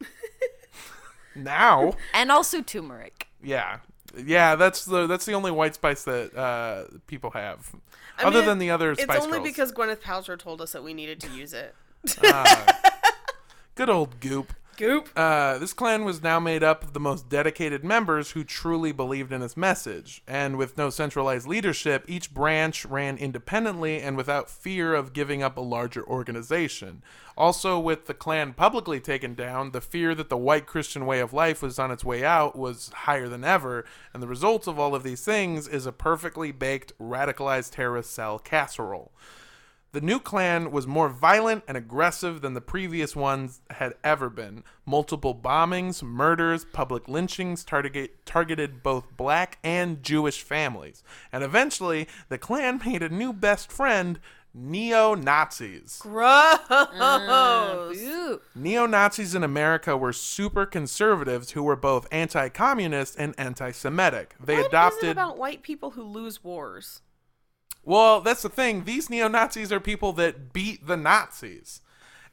Now, 1.37 1.95
and 2.13 2.33
also 2.33 2.61
turmeric. 2.61 3.29
yeah. 3.43 3.79
Yeah, 4.17 4.55
that's 4.57 4.85
the 4.85 5.07
that's 5.09 5.27
the 5.27 5.33
only 5.33 5.51
white 5.53 5.75
spice 5.75 6.05
that 6.05 6.37
uh, 6.37 6.85
people 7.09 7.31
have, 7.33 7.73
I 8.19 8.25
other 8.25 8.39
mean, 8.39 8.47
than 8.47 8.59
the 8.59 8.71
other 8.71 8.93
It's 8.93 9.03
spice 9.03 9.23
only 9.23 9.39
girls. 9.39 9.49
because 9.49 9.73
Gwyneth 9.73 10.01
Paltrow 10.03 10.39
told 10.39 10.61
us 10.61 10.71
that 10.73 10.85
we 10.85 10.95
needed 10.95 11.21
to 11.21 11.31
use 11.31 11.53
it. 11.53 11.75
Good 13.75 13.91
old 13.91 14.21
goop. 14.21 14.53
Goop. 14.77 15.09
Uh, 15.17 15.59
this 15.59 15.73
Klan 15.73 16.05
was 16.05 16.23
now 16.23 16.41
made 16.41 16.63
up 16.63 16.83
of 16.83 16.93
the 16.93 17.01
most 17.01 17.29
dedicated 17.29 17.85
members 17.85 18.33
who 18.33 18.45
truly 18.45 18.93
believed 18.93 19.33
in 19.33 19.43
its 19.43 19.57
message. 19.57 20.23
And 20.27 20.57
with 20.57 20.77
no 20.77 20.91
centralized 20.91 21.47
leadership, 21.47 22.05
each 22.09 22.33
branch 22.33 22.85
ran 22.85 23.17
independently 23.17 24.01
and 24.01 24.17
without 24.17 24.51
fear 24.51 24.95
of 24.95 25.13
giving 25.13 25.43
up 25.43 25.57
a 25.57 25.63
larger 25.63 26.05
organization. 26.05 27.03
Also, 27.37 27.79
with 27.79 28.07
the 28.07 28.15
Klan 28.15 28.53
publicly 28.53 29.01
taken 29.01 29.35
down, 29.35 29.73
the 29.73 29.81
fear 29.81 30.15
that 30.15 30.29
the 30.29 30.37
white 30.37 30.67
Christian 30.67 31.07
way 31.07 31.21
of 31.21 31.33
life 31.33 31.63
was 31.63 31.79
on 31.79 31.91
its 31.91 32.05
way 32.05 32.25
out 32.25 32.57
was 32.57 32.91
higher 32.91 33.29
than 33.29 33.45
ever. 33.45 33.85
And 34.13 34.23
the 34.23 34.29
result 34.29 34.67
of 34.67 34.79
all 34.79 34.95
of 34.95 35.03
these 35.03 35.25
things 35.25 35.67
is 35.67 35.87
a 35.87 35.93
perfectly 35.93 36.53
baked, 36.53 36.97
radicalized 36.99 37.73
terrorist 37.73 38.13
cell 38.13 38.39
casserole. 38.39 39.13
The 39.95 40.01
new 40.01 40.19
Klan 40.19 40.73
was 40.73 40.89
more 40.89 41.09
violent 41.09 41.63
and 41.69 41.77
aggressive 41.77 42.41
than 42.41 42.55
the 42.55 42.61
previous 42.61 43.15
ones 43.15 43.61
had 43.71 43.95
ever 44.03 44.29
been. 44.29 44.65
Multiple 44.85 45.37
bombings, 45.37 46.03
murders, 46.03 46.65
public 46.65 47.07
lynchings 47.07 47.63
target, 47.63 48.27
targeted 48.27 48.83
both 48.83 49.17
black 49.17 49.59
and 49.63 50.03
Jewish 50.03 50.43
families. 50.43 51.05
And 51.31 51.45
eventually, 51.45 52.09
the 52.29 52.39
clan 52.39 52.81
made 52.85 53.05
a 53.05 53.09
new 53.09 53.33
best 53.33 53.71
friend 53.71 54.19
neo 54.53 55.15
Nazis. 55.15 56.01
Gross. 56.03 56.59
Ooh. 58.03 58.41
Neo 58.57 58.87
Nazis 58.87 59.37
in 59.37 59.45
America 59.45 59.97
were 59.97 60.13
super 60.13 60.67
conservatives 60.67 61.53
who 61.53 61.63
were 61.63 61.77
both 61.77 62.09
anti 62.11 62.49
communist 62.49 63.15
and 63.17 63.33
anti 63.39 63.71
Semitic. 63.71 64.35
They 64.45 64.55
What 64.55 64.59
is 64.59 64.65
it 64.65 64.69
adopted. 64.71 65.11
about 65.11 65.39
white 65.39 65.63
people 65.63 65.93
who 65.93 66.03
lose 66.03 66.43
wars? 66.43 67.01
Well, 67.85 68.21
that's 68.21 68.43
the 68.43 68.49
thing. 68.49 68.85
These 68.85 69.11
neo 69.11 69.29
Nazis 69.29 69.73
are 69.73 69.81
people 69.81 70.13
that 70.15 70.53
beat 70.53 70.87
the 70.87 70.97
Nazis, 70.97 71.81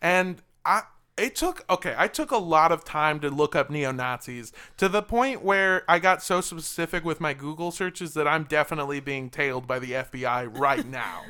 and 0.02 0.42
I. 0.66 0.84
It 1.18 1.36
took 1.36 1.66
okay. 1.70 1.94
I 1.98 2.08
took 2.08 2.32
a 2.32 2.38
lot 2.38 2.72
of 2.72 2.84
time 2.86 3.20
to 3.20 3.30
look 3.30 3.56
up 3.56 3.70
neo 3.70 3.92
Nazis 3.92 4.54
to 4.78 4.88
the 4.90 5.04
point 5.04 5.44
where 5.44 5.84
I 5.88 6.00
got 6.00 6.24
so 6.24 6.42
specific 6.42 7.04
with 7.06 7.20
my 7.20 7.34
Google 7.34 7.70
searches 7.70 8.14
that 8.16 8.28
I'm 8.28 8.46
definitely 8.46 9.02
being 9.02 9.30
tailed 9.30 9.68
by 9.68 9.78
the 9.78 9.92
FBI 9.92 10.58
right 10.58 10.88
now. 10.90 11.24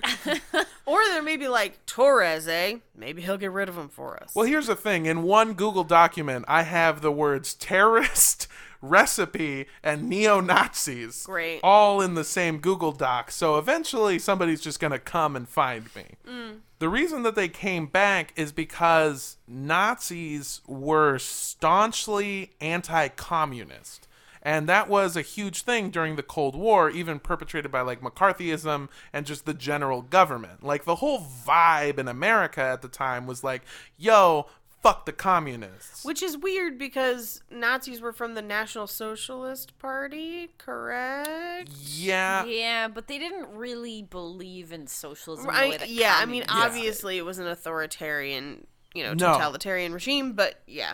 Or 0.86 1.04
there 1.10 1.24
may 1.24 1.36
be 1.36 1.48
like 1.50 1.84
Torres, 1.88 2.48
eh? 2.48 2.78
Maybe 2.96 3.24
he'll 3.24 3.38
get 3.40 3.51
rid 3.51 3.68
of 3.70 3.78
him 3.78 3.90
for 3.90 4.22
us. 4.22 4.34
well, 4.36 4.46
here's 4.46 4.68
the 4.68 4.75
thing. 4.75 5.08
In 5.08 5.24
one 5.24 5.54
Google 5.54 5.84
document, 5.84 6.46
I 6.48 6.62
have 6.63 7.01
the 7.01 7.12
words 7.12 7.54
terrorist, 7.56 8.48
recipe, 8.82 9.68
and 9.84 10.10
neo 10.10 10.40
Nazis 10.42 11.26
Great. 11.26 11.60
all 11.64 12.02
in 12.02 12.16
the 12.16 12.24
same 12.24 12.60
Google 12.60 12.92
Doc. 12.92 13.32
So 13.32 13.58
eventually, 13.58 14.20
somebody's 14.20 14.62
just 14.62 14.80
gonna 14.80 15.00
come 15.00 15.36
and 15.36 15.48
find 15.48 15.94
me. 15.96 16.16
Mm. 16.28 16.60
The 16.80 16.90
reason 16.90 17.24
that 17.24 17.36
they 17.36 17.48
came 17.48 17.86
back 17.86 18.34
is 18.36 18.52
because 18.52 19.38
Nazis 19.48 20.62
were 20.68 21.20
staunchly 21.20 22.52
anti 22.60 23.08
communist. 23.10 24.08
And 24.44 24.68
that 24.68 24.90
was 24.90 25.16
a 25.16 25.22
huge 25.22 25.62
thing 25.62 25.92
during 25.92 26.16
the 26.16 26.24
Cold 26.24 26.56
War, 26.56 26.90
even 26.90 27.20
perpetrated 27.20 27.72
by 27.72 27.82
like 27.82 28.02
McCarthyism 28.02 28.90
and 29.14 29.26
just 29.26 29.46
the 29.46 29.54
general 29.54 30.02
government. 30.02 30.64
Like 30.64 30.86
the 30.86 30.96
whole 30.96 31.20
vibe 31.20 32.00
in 32.00 32.08
America 32.08 32.62
at 32.62 32.82
the 32.82 32.88
time 32.88 33.28
was 33.28 33.44
like, 33.44 33.62
yo, 33.98 34.48
fuck 34.82 35.06
the 35.06 35.12
communists. 35.14 36.04
Which 36.04 36.24
is 36.24 36.38
weird 36.38 36.78
because 36.78 37.42
Nazis 37.52 38.02
were 38.02 38.14
from 38.14 38.34
the 38.34 38.42
National 38.42 38.88
Socialist 38.88 39.78
Party, 39.80 40.50
correct? 40.58 41.70
Yeah. 41.76 42.46
Yeah, 42.46 42.88
but 42.88 43.08
they 43.08 43.18
didn't 43.20 43.50
really 43.56 44.02
believe 44.02 44.72
in 44.72 44.88
socialism. 44.88 45.46
the 45.48 45.52
way 45.52 45.74
I, 45.76 45.78
that 45.78 45.90
yeah, 45.90 46.16
I 46.18 46.26
mean, 46.26 46.44
communists 46.44 46.54
did. 46.54 46.78
obviously 46.80 47.18
it 47.18 47.26
was 47.26 47.40
an 47.40 47.48
authoritarian, 47.48 48.66
you 48.94 49.04
know, 49.04 49.14
No. 49.14 49.34
totalitarian 49.34 49.94
regime, 49.94 50.34
but 50.34 50.62
yeah. 50.68 50.94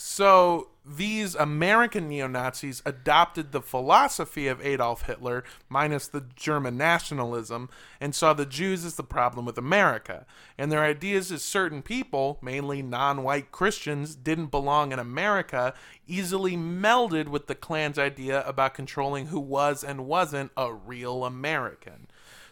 So 0.00 0.68
these 0.86 1.34
American 1.34 2.08
neo 2.08 2.28
Nazis 2.28 2.82
adopted 2.86 3.50
the 3.50 3.60
philosophy 3.60 4.46
of 4.46 4.64
Adolf 4.64 5.02
Hitler, 5.02 5.42
minus 5.68 6.06
the 6.06 6.24
German 6.36 6.76
nationalism, 6.76 7.68
and 8.00 8.14
saw 8.14 8.32
the 8.32 8.46
Jews 8.46 8.84
as 8.84 8.94
the 8.94 9.02
problem 9.02 9.44
with 9.44 9.58
America. 9.58 10.24
And 10.56 10.70
their 10.70 10.84
ideas 10.84 11.32
is 11.32 11.42
certain 11.42 11.82
people, 11.82 12.38
mainly 12.40 12.80
non 12.80 13.24
white 13.24 13.50
Christians, 13.50 14.14
didn't 14.14 14.52
belong 14.52 14.92
in 14.92 15.00
America, 15.00 15.74
easily 16.06 16.56
melded 16.56 17.26
with 17.26 17.48
the 17.48 17.56
Klan's 17.56 17.98
idea 17.98 18.44
about 18.44 18.74
controlling 18.74 19.26
who 19.26 19.40
was 19.40 19.82
and 19.82 20.06
wasn't 20.06 20.52
a 20.56 20.72
real 20.72 21.24
American. 21.24 22.07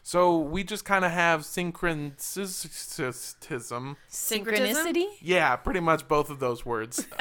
So 0.07 0.39
we 0.39 0.63
just 0.63 0.85
kind 0.85 1.05
of 1.05 1.11
have 1.11 1.45
syncretism. 1.45 2.15
synchronicity. 2.17 5.07
Yeah, 5.21 5.57
pretty 5.57 5.81
much 5.81 6.07
both 6.07 6.31
of 6.31 6.39
those 6.39 6.65
words. 6.65 7.09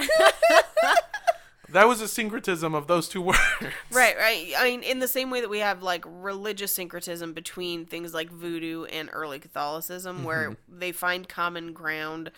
that 1.70 1.88
was 1.88 2.02
a 2.02 2.08
syncretism 2.08 2.76
of 2.76 2.86
those 2.86 3.10
two 3.10 3.24
words. 3.24 3.40
Right, 3.92 4.16
right. 4.16 4.54
I 4.56 4.66
mean, 4.66 4.84
in 4.84 5.00
the 5.00 5.08
same 5.08 5.32
way 5.32 5.42
that 5.42 5.50
we 5.50 5.62
have 5.62 5.82
like 5.82 6.06
religious 6.06 6.74
syncretism 6.74 7.34
between 7.34 7.88
things 7.88 8.14
like 8.14 8.30
voodoo 8.30 8.84
and 8.84 9.10
early 9.12 9.40
Catholicism, 9.40 10.24
where 10.24 10.52
mm-hmm. 10.52 10.78
they 10.78 10.92
find 10.92 11.28
common 11.28 11.74
ground 11.74 12.30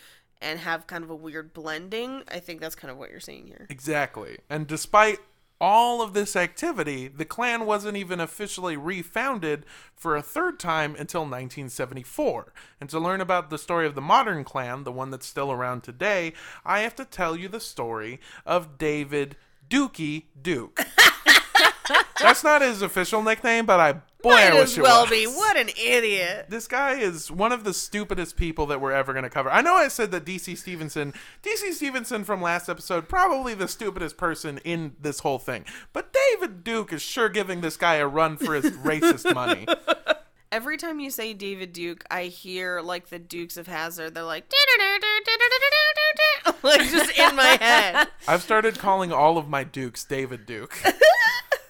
and 0.41 0.59
have 0.59 0.87
kind 0.87 1.03
of 1.03 1.09
a 1.09 1.15
weird 1.15 1.53
blending, 1.53 2.23
I 2.29 2.39
think 2.39 2.61
that's 2.61 2.75
kind 2.75 2.89
of 2.89 2.97
what 2.97 3.09
you're 3.09 3.19
seeing 3.19 3.47
here. 3.47 3.67
Exactly. 3.69 4.37
And 4.49 4.65
despite 4.65 5.19
all 5.59 6.01
of 6.01 6.13
this 6.13 6.35
activity, 6.35 7.07
the 7.07 7.25
Klan 7.25 7.65
wasn't 7.65 7.97
even 7.97 8.19
officially 8.19 8.77
refounded 8.77 9.65
for 9.95 10.15
a 10.15 10.21
third 10.21 10.59
time 10.59 10.91
until 10.91 11.21
1974. 11.21 12.53
And 12.79 12.89
to 12.89 12.99
learn 12.99 13.21
about 13.21 13.49
the 13.49 13.57
story 13.57 13.87
of 13.87 13.95
the 13.95 14.01
modern 14.01 14.43
Klan, 14.43 14.83
the 14.83 14.91
one 14.91 15.09
that's 15.09 15.25
still 15.25 15.51
around 15.51 15.81
today, 15.83 16.33
I 16.65 16.79
have 16.81 16.95
to 16.97 17.05
tell 17.05 17.35
you 17.35 17.47
the 17.47 17.59
story 17.59 18.19
of 18.45 18.77
David 18.77 19.35
Dookie 19.69 20.25
Duke. 20.39 20.79
That's 22.19 22.43
not 22.43 22.61
his 22.61 22.81
official 22.81 23.21
nickname, 23.21 23.65
but 23.65 23.79
I 23.79 23.93
boy, 24.21 24.31
I 24.31 24.49
Might 24.49 24.53
wish 24.55 24.63
as 24.71 24.77
it 24.77 24.81
well 24.81 25.01
was. 25.03 25.11
be. 25.11 25.25
What 25.25 25.57
an 25.57 25.69
idiot. 25.81 26.47
This 26.49 26.67
guy 26.67 26.93
is 26.93 27.31
one 27.31 27.51
of 27.51 27.63
the 27.63 27.73
stupidest 27.73 28.35
people 28.35 28.65
that 28.67 28.81
we're 28.81 28.91
ever 28.91 29.13
going 29.13 29.23
to 29.23 29.29
cover. 29.29 29.51
I 29.51 29.61
know 29.61 29.75
I 29.75 29.87
said 29.87 30.11
that 30.11 30.25
DC 30.25 30.57
Stephenson, 30.57 31.13
DC 31.43 31.73
Stephenson 31.73 32.23
from 32.23 32.41
last 32.41 32.69
episode, 32.69 33.07
probably 33.07 33.53
the 33.53 33.67
stupidest 33.67 34.17
person 34.17 34.57
in 34.59 34.95
this 34.99 35.19
whole 35.19 35.39
thing. 35.39 35.65
But 35.93 36.13
David 36.13 36.63
Duke 36.63 36.93
is 36.93 37.01
sure 37.01 37.29
giving 37.29 37.61
this 37.61 37.77
guy 37.77 37.95
a 37.95 38.07
run 38.07 38.37
for 38.37 38.55
his 38.55 38.71
racist 38.77 39.33
money. 39.33 39.67
Every 40.51 40.77
time 40.77 40.99
you 41.01 41.11
say 41.11 41.33
David 41.33 41.73
Duke, 41.73 42.05
I 42.09 42.23
hear 42.23 42.81
like 42.81 43.09
the 43.09 43.19
Dukes 43.19 43.57
of 43.57 43.67
Hazzard. 43.67 44.15
They're 44.15 44.23
like, 44.23 44.49
like 46.63 46.89
just 46.89 47.19
in 47.19 47.35
my 47.35 47.57
head. 47.59 48.07
I've 48.27 48.41
started 48.41 48.79
calling 48.79 49.11
all 49.11 49.37
of 49.37 49.49
my 49.49 49.65
Dukes 49.65 50.05
David 50.05 50.45
Duke. 50.45 50.81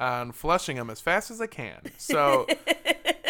and 0.00 0.34
flushing 0.34 0.76
them 0.76 0.90
as 0.90 1.00
fast 1.00 1.30
as 1.30 1.40
I 1.40 1.46
can. 1.46 1.78
So, 1.98 2.46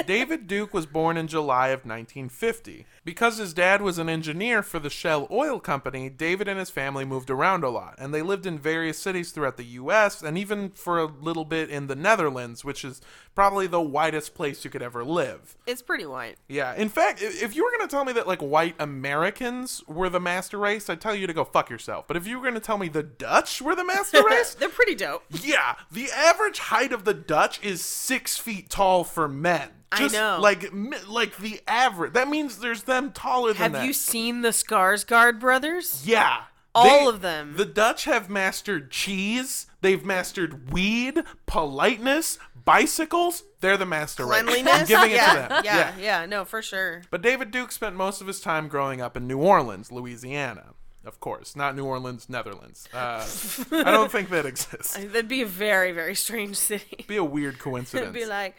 David 0.07 0.47
Duke 0.47 0.73
was 0.73 0.87
born 0.87 1.17
in 1.17 1.27
July 1.29 1.69
of 1.69 1.81
1950. 1.81 2.87
Because 3.05 3.39
his 3.39 3.53
dad 3.55 3.81
was 3.83 3.99
an 3.99 4.09
engineer 4.09 4.63
for 4.63 4.79
the 4.79 4.91
Shell 4.91 5.27
Oil 5.31 5.59
Company, 5.59 6.09
David 6.11 6.49
and 6.49 6.59
his 6.59 6.71
family 6.71 7.05
moved 7.05 7.31
around 7.31 7.65
a 7.65 7.71
lot, 7.71 7.95
and 7.99 8.13
they 8.13 8.21
lived 8.23 8.45
in 8.47 8.59
various 8.59 8.99
cities 8.99 9.33
throughout 9.33 9.57
the 9.57 9.65
US 9.65 10.23
and 10.23 10.37
even 10.39 10.71
for 10.71 10.99
a 10.99 11.07
little 11.07 11.45
bit 11.47 11.71
in 11.71 11.87
the 11.87 11.97
Netherlands, 11.97 12.63
which 12.65 12.85
is 12.85 13.01
probably 13.35 13.67
the 13.67 13.81
whitest 13.81 14.35
place 14.35 14.65
you 14.65 14.71
could 14.71 14.83
ever 14.83 15.03
live. 15.05 15.57
It's 15.67 15.81
pretty 15.83 16.05
white. 16.07 16.37
Yeah. 16.49 16.75
In 16.75 16.89
fact, 16.91 17.21
if 17.23 17.57
you 17.57 17.65
were 17.65 17.71
going 17.71 17.89
to 17.89 17.91
tell 17.91 18.05
me 18.05 18.13
that 18.13 18.29
like 18.29 18.41
white 18.41 18.75
Americans 18.79 19.83
were 19.89 20.11
the 20.11 20.21
master 20.21 20.59
race, 20.59 20.89
I'd 20.91 21.01
tell 21.01 21.15
you 21.15 21.27
to 21.27 21.33
go 21.33 21.45
fuck 21.45 21.71
yourself. 21.71 22.07
But 22.07 22.17
if 22.19 22.27
you 22.27 22.37
were 22.37 22.43
going 22.43 22.55
to 22.55 22.61
tell 22.61 22.79
me 22.79 22.89
the 22.89 23.03
Dutch 23.03 23.63
were 23.63 23.75
the 23.75 23.85
master 23.85 24.23
race, 24.27 24.55
They're 24.55 24.69
pretty 24.69 24.95
dope. 24.95 25.25
yeah, 25.43 25.77
the 25.91 26.09
average 26.15 26.60
height 26.61 26.93
of 26.93 27.05
the 27.05 27.15
Dutch 27.15 27.63
is 27.63 27.83
six 27.85 28.37
feet 28.39 28.71
tall 28.71 29.05
for 29.05 29.27
men. 29.29 29.69
I 29.93 29.99
Just 29.99 30.15
know. 30.15 30.39
Like, 30.41 30.71
like 31.09 31.37
the 31.39 31.61
average. 31.67 32.13
That 32.13 32.29
means 32.29 32.59
there's 32.59 32.85
them 32.85 33.11
taller 33.13 33.53
than 33.53 33.63
Have 33.63 33.73
that. 33.73 33.87
you 33.87 33.93
seen 33.93 34.43
the 34.43 34.51
Skarsgård 34.51 35.41
brothers? 35.41 36.03
Yeah. 36.07 36.43
All 36.73 37.09
of 37.09 37.21
them. 37.21 37.55
The 37.57 37.65
Dutch 37.65 38.05
have 38.05 38.31
mastered 38.31 38.93
cheese. 38.93 39.67
They've 39.81 40.05
mastered 40.05 40.71
weed, 40.73 41.25
politeness, 41.47 42.39
bicycles. 42.65 43.43
They're 43.61 43.77
the 43.77 43.87
master 43.87 44.25
race. 44.25 44.43
Cleanliness? 44.43 44.83
I'm 44.83 44.87
giving 44.87 45.11
it 45.11 45.19
to 45.19 45.25
them. 45.49 45.63
Yeah, 45.65 45.65
Yeah, 45.65 45.93
yeah, 45.99 46.27
no, 46.27 46.45
for 46.45 46.63
sure. 46.63 47.03
But 47.11 47.23
David 47.23 47.51
Duke 47.51 47.73
spent 47.73 47.97
most 47.97 48.21
of 48.21 48.29
his 48.29 48.41
time 48.41 48.69
growing 48.69 49.01
up 49.01 49.17
in 49.17 49.27
New 49.27 49.39
Orleans, 49.39 49.91
Louisiana. 49.91 50.75
Of 51.05 51.19
course, 51.19 51.57
not 51.57 51.75
New 51.77 51.85
Orleans, 51.87 52.29
Netherlands. 52.29 52.87
Uh, 52.93 53.27
I 53.73 53.91
don't 53.91 54.13
think 54.13 54.29
that 54.31 54.45
exists. 54.47 54.97
That'd 54.99 55.29
be 55.29 55.41
a 55.43 55.47
very, 55.47 55.93
very 55.93 56.15
strange 56.15 56.57
city. 56.57 57.05
Be 57.09 57.17
a 57.17 57.25
weird 57.25 57.59
coincidence. 57.59 57.95
It'd 57.95 58.13
coincidence. 58.15 58.27
be 58.27 58.29
like 58.31 58.55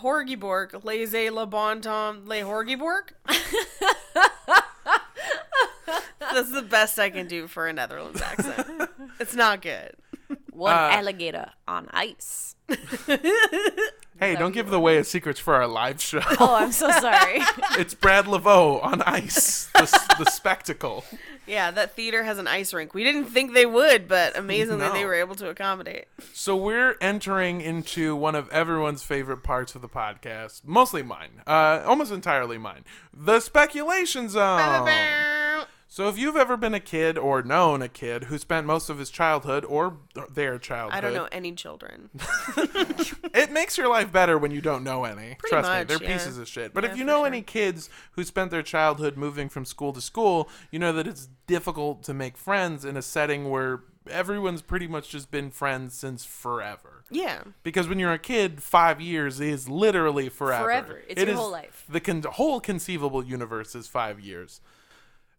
Horgiborg, 0.00 0.82
laissez 0.84 1.30
le 1.30 1.46
bon 1.46 1.80
temps, 1.82 2.26
le 2.26 2.36
Horgiborg. 2.42 3.12
That's 6.32 6.50
the 6.50 6.62
best 6.62 6.98
I 6.98 7.10
can 7.10 7.28
do 7.28 7.46
for 7.46 7.66
a 7.68 7.72
Netherlands 7.72 8.20
accent. 8.20 8.88
It's 9.20 9.34
not 9.34 9.60
good. 9.62 9.92
One 10.50 10.72
Uh, 10.72 10.88
alligator 10.92 11.50
on 11.68 11.88
ice. 11.92 12.56
hey, 14.18 14.36
don't 14.36 14.52
give 14.52 14.72
away 14.72 14.96
his 14.96 15.08
secrets 15.08 15.40
for 15.40 15.54
our 15.54 15.66
live 15.66 16.00
show. 16.00 16.20
Oh, 16.40 16.56
I'm 16.56 16.72
so 16.72 16.90
sorry. 16.90 17.40
it's 17.78 17.94
Brad 17.94 18.26
Laveau 18.26 18.82
on 18.84 19.02
ice, 19.02 19.66
the, 19.74 20.14
the 20.18 20.30
spectacle. 20.30 21.04
Yeah, 21.46 21.70
that 21.70 21.94
theater 21.94 22.24
has 22.24 22.38
an 22.38 22.46
ice 22.46 22.72
rink. 22.72 22.94
We 22.94 23.04
didn't 23.04 23.26
think 23.26 23.52
they 23.54 23.66
would, 23.66 24.08
but 24.08 24.36
amazingly 24.36 24.88
they 24.88 25.04
were 25.04 25.14
able 25.14 25.34
to 25.36 25.48
accommodate. 25.48 26.06
So 26.32 26.56
we're 26.56 26.96
entering 27.00 27.60
into 27.60 28.16
one 28.16 28.34
of 28.34 28.48
everyone's 28.50 29.02
favorite 29.02 29.42
parts 29.42 29.74
of 29.74 29.82
the 29.82 29.88
podcast, 29.88 30.62
mostly 30.64 31.02
mine, 31.02 31.42
uh, 31.46 31.82
almost 31.84 32.12
entirely 32.12 32.58
mine, 32.58 32.84
the 33.12 33.40
speculation 33.40 34.28
zone. 34.28 34.86
So 35.94 36.08
if 36.08 36.18
you've 36.18 36.34
ever 36.36 36.56
been 36.56 36.74
a 36.74 36.80
kid 36.80 37.16
or 37.16 37.44
known 37.44 37.80
a 37.80 37.88
kid 37.88 38.24
who 38.24 38.36
spent 38.36 38.66
most 38.66 38.90
of 38.90 38.98
his 38.98 39.10
childhood 39.10 39.64
or 39.64 39.98
their 40.28 40.58
childhood, 40.58 40.98
I 40.98 41.00
don't 41.00 41.14
know 41.14 41.28
any 41.30 41.52
children. 41.52 42.10
it 43.32 43.52
makes 43.52 43.78
your 43.78 43.88
life 43.88 44.10
better 44.10 44.36
when 44.36 44.50
you 44.50 44.60
don't 44.60 44.82
know 44.82 45.04
any. 45.04 45.36
Pretty 45.38 45.50
Trust 45.50 45.70
me, 45.70 45.84
they're 45.84 46.04
yeah. 46.04 46.16
pieces 46.16 46.36
of 46.36 46.48
shit. 46.48 46.74
But 46.74 46.82
Yeah, 46.82 46.90
if 46.90 46.96
you 46.98 47.04
know 47.04 47.20
sure. 47.20 47.28
any 47.28 47.42
kids 47.42 47.90
who 48.16 48.24
spent 48.24 48.50
their 48.50 48.64
childhood 48.64 49.16
moving 49.16 49.48
from 49.48 49.64
school 49.64 49.92
to 49.92 50.00
school, 50.00 50.48
you 50.72 50.80
know 50.80 50.92
that 50.94 51.06
it's 51.06 51.28
difficult 51.46 52.02
to 52.02 52.12
make 52.12 52.36
friends 52.36 52.84
in 52.84 52.96
a 52.96 53.02
setting 53.02 53.48
where 53.48 53.84
everyone's 54.10 54.62
pretty 54.62 54.88
much 54.88 55.10
just 55.10 55.30
been 55.30 55.52
friends 55.52 55.94
since 55.94 56.24
forever. 56.24 57.04
Yeah. 57.08 57.44
Because 57.62 57.86
when 57.86 58.00
you're 58.00 58.12
a 58.12 58.18
kid, 58.18 58.64
five 58.64 59.00
years 59.00 59.40
is 59.40 59.68
literally 59.68 60.28
forever. 60.28 60.64
Forever. 60.64 61.02
It's 61.08 61.22
It 61.22 61.28
your 61.28 61.34
is- 61.34 61.40
whole 61.40 61.52
life. 61.52 61.84
The 61.88 62.00
con- 62.00 62.24
whole 62.24 62.58
conceivable 62.58 63.24
universe 63.24 63.76
is 63.76 63.86
five 63.86 64.18
years. 64.18 64.60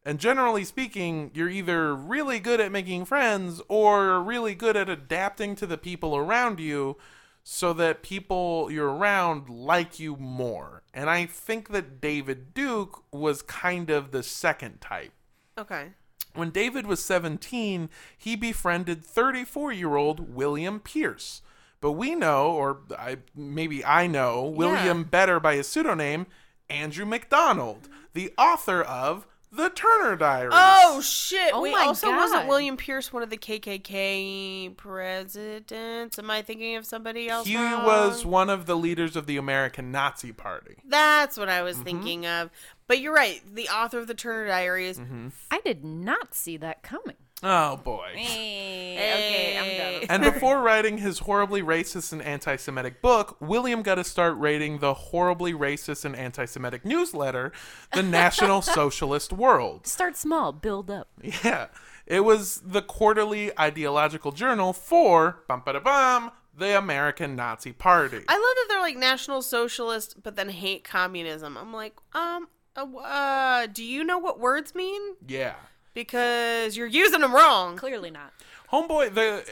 And 0.05 0.19
generally 0.19 0.63
speaking, 0.63 1.31
you're 1.33 1.49
either 1.49 1.95
really 1.95 2.39
good 2.39 2.61
at 2.61 2.71
making 2.71 3.05
friends 3.05 3.59
or 3.67 4.21
really 4.21 4.53
good 4.53 4.77
at 4.77 4.87
adapting 4.87 5.55
to 5.55 5.65
the 5.65 5.79
people 5.79 6.15
around 6.15 6.59
you 6.59 6.97
so 7.43 7.73
that 7.73 8.03
people 8.03 8.69
you're 8.71 8.91
around 8.91 9.49
like 9.49 9.99
you 9.99 10.15
more. 10.15 10.83
And 10.93 11.09
I 11.09 11.25
think 11.25 11.69
that 11.69 11.99
David 11.99 12.53
Duke 12.53 13.03
was 13.11 13.41
kind 13.41 13.89
of 13.89 14.11
the 14.11 14.21
second 14.21 14.79
type. 14.79 15.11
Okay. 15.57 15.89
When 16.35 16.51
David 16.51 16.85
was 16.85 17.03
17, 17.03 17.89
he 18.17 18.35
befriended 18.35 19.03
34 19.03 19.71
year 19.71 19.95
old 19.95 20.35
William 20.35 20.79
Pierce. 20.79 21.41
But 21.81 21.93
we 21.93 22.15
know, 22.15 22.51
or 22.51 22.79
I, 22.97 23.17
maybe 23.35 23.83
I 23.83 24.07
know, 24.07 24.45
William 24.45 25.03
better 25.03 25.39
by 25.39 25.55
his 25.55 25.67
pseudonym, 25.67 26.27
Andrew 26.69 27.05
MacDonald, 27.05 27.89
the 28.13 28.33
author 28.37 28.81
of 28.81 29.27
The 29.55 29.69
Turner 29.69 30.15
Diaries. 30.15 30.53
Oh 30.53 31.01
shit! 31.01 31.51
Oh 31.53 31.61
Wait, 31.61 31.71
my 31.71 31.85
also 31.85 32.11
wasn't 32.13 32.47
William 32.47 32.75
Pierce 32.77 33.13
one 33.13 33.23
of 33.23 33.29
the 33.29 33.37
KKK 33.37 34.75
presidents? 34.75 36.19
Am 36.19 36.29
I 36.29 36.41
thinking 36.41 36.75
of 36.75 36.85
somebody 36.85 37.29
else? 37.29 37.47
he 37.47 37.55
wrong? 37.55 37.85
was 37.85 38.25
one 38.25 38.49
of 38.49 38.65
the 38.65 38.75
leaders 38.75 39.15
of 39.15 39.27
the 39.27 39.37
American 39.37 39.91
Nazi 39.91 40.31
Party. 40.31 40.77
That's 40.87 41.37
what 41.37 41.49
I 41.49 41.61
was 41.61 41.75
Mm-hmm. 41.75 41.83
thinking 41.85 42.25
of. 42.25 42.49
But 42.87 42.99
you're 42.99 43.13
right. 43.13 43.41
The 43.53 43.67
author 43.69 43.99
of 43.99 44.07
the 44.07 44.13
Turner 44.13 44.47
Diaries. 44.47 44.97
Mm-hmm. 44.99 45.29
I 45.51 45.59
did 45.61 45.83
not 45.83 46.33
see 46.35 46.57
that 46.57 46.83
coming. 46.83 47.15
Oh 47.47 47.77
boy. 47.77 48.07
Hey, 48.15 48.95
okay, 48.95 49.57
I'm 49.59 49.99
done. 49.99 50.09
And 50.09 50.33
before 50.33 50.61
writing 50.63 50.97
his 50.97 51.19
horribly 51.19 51.61
racist 51.61 52.11
and 52.11 52.19
anti 52.23 52.55
Semitic 52.55 53.03
book, 53.03 53.37
William 53.39 53.83
got 53.83 53.95
to 53.95 54.03
start 54.03 54.35
writing 54.37 54.79
the 54.79 54.95
horribly 54.95 55.53
racist 55.53 56.05
and 56.05 56.15
anti 56.15 56.45
Semitic 56.45 56.83
newsletter, 56.83 57.51
The 57.93 58.01
National 58.01 58.61
Socialist 58.63 59.31
World. 59.31 59.85
Start 59.85 60.17
small, 60.17 60.53
build 60.53 60.89
up. 60.89 61.07
Yeah. 61.21 61.67
It 62.07 62.21
was 62.21 62.61
the 62.65 62.81
quarterly 62.81 63.57
ideological 63.59 64.31
journal 64.31 64.73
for 64.73 65.43
bum 65.47 65.61
ba 65.63 65.79
bum 65.79 66.31
the 66.57 66.75
American 66.75 67.35
Nazi 67.35 67.73
Party. 67.73 68.23
I 68.27 68.33
love 68.33 68.41
that 68.41 68.65
they're 68.69 68.81
like 68.81 68.97
National 68.97 69.43
Socialist, 69.43 70.23
but 70.23 70.35
then 70.35 70.49
hate 70.49 70.83
communism. 70.83 71.57
I'm 71.57 71.73
like, 71.73 71.95
um, 72.13 72.47
uh, 72.75 72.87
uh, 72.97 73.67
do 73.67 73.83
you 73.83 74.03
know 74.03 74.17
what 74.17 74.39
words 74.39 74.73
mean? 74.73 75.15
yeah. 75.27 75.55
Because 75.95 76.77
you're 76.77 76.85
using 76.85 77.21
them 77.21 77.33
wrong. 77.33 77.75
Clearly 77.77 78.11
not. 78.11 78.33
Homeboy, 78.71 79.15
the 79.15 79.43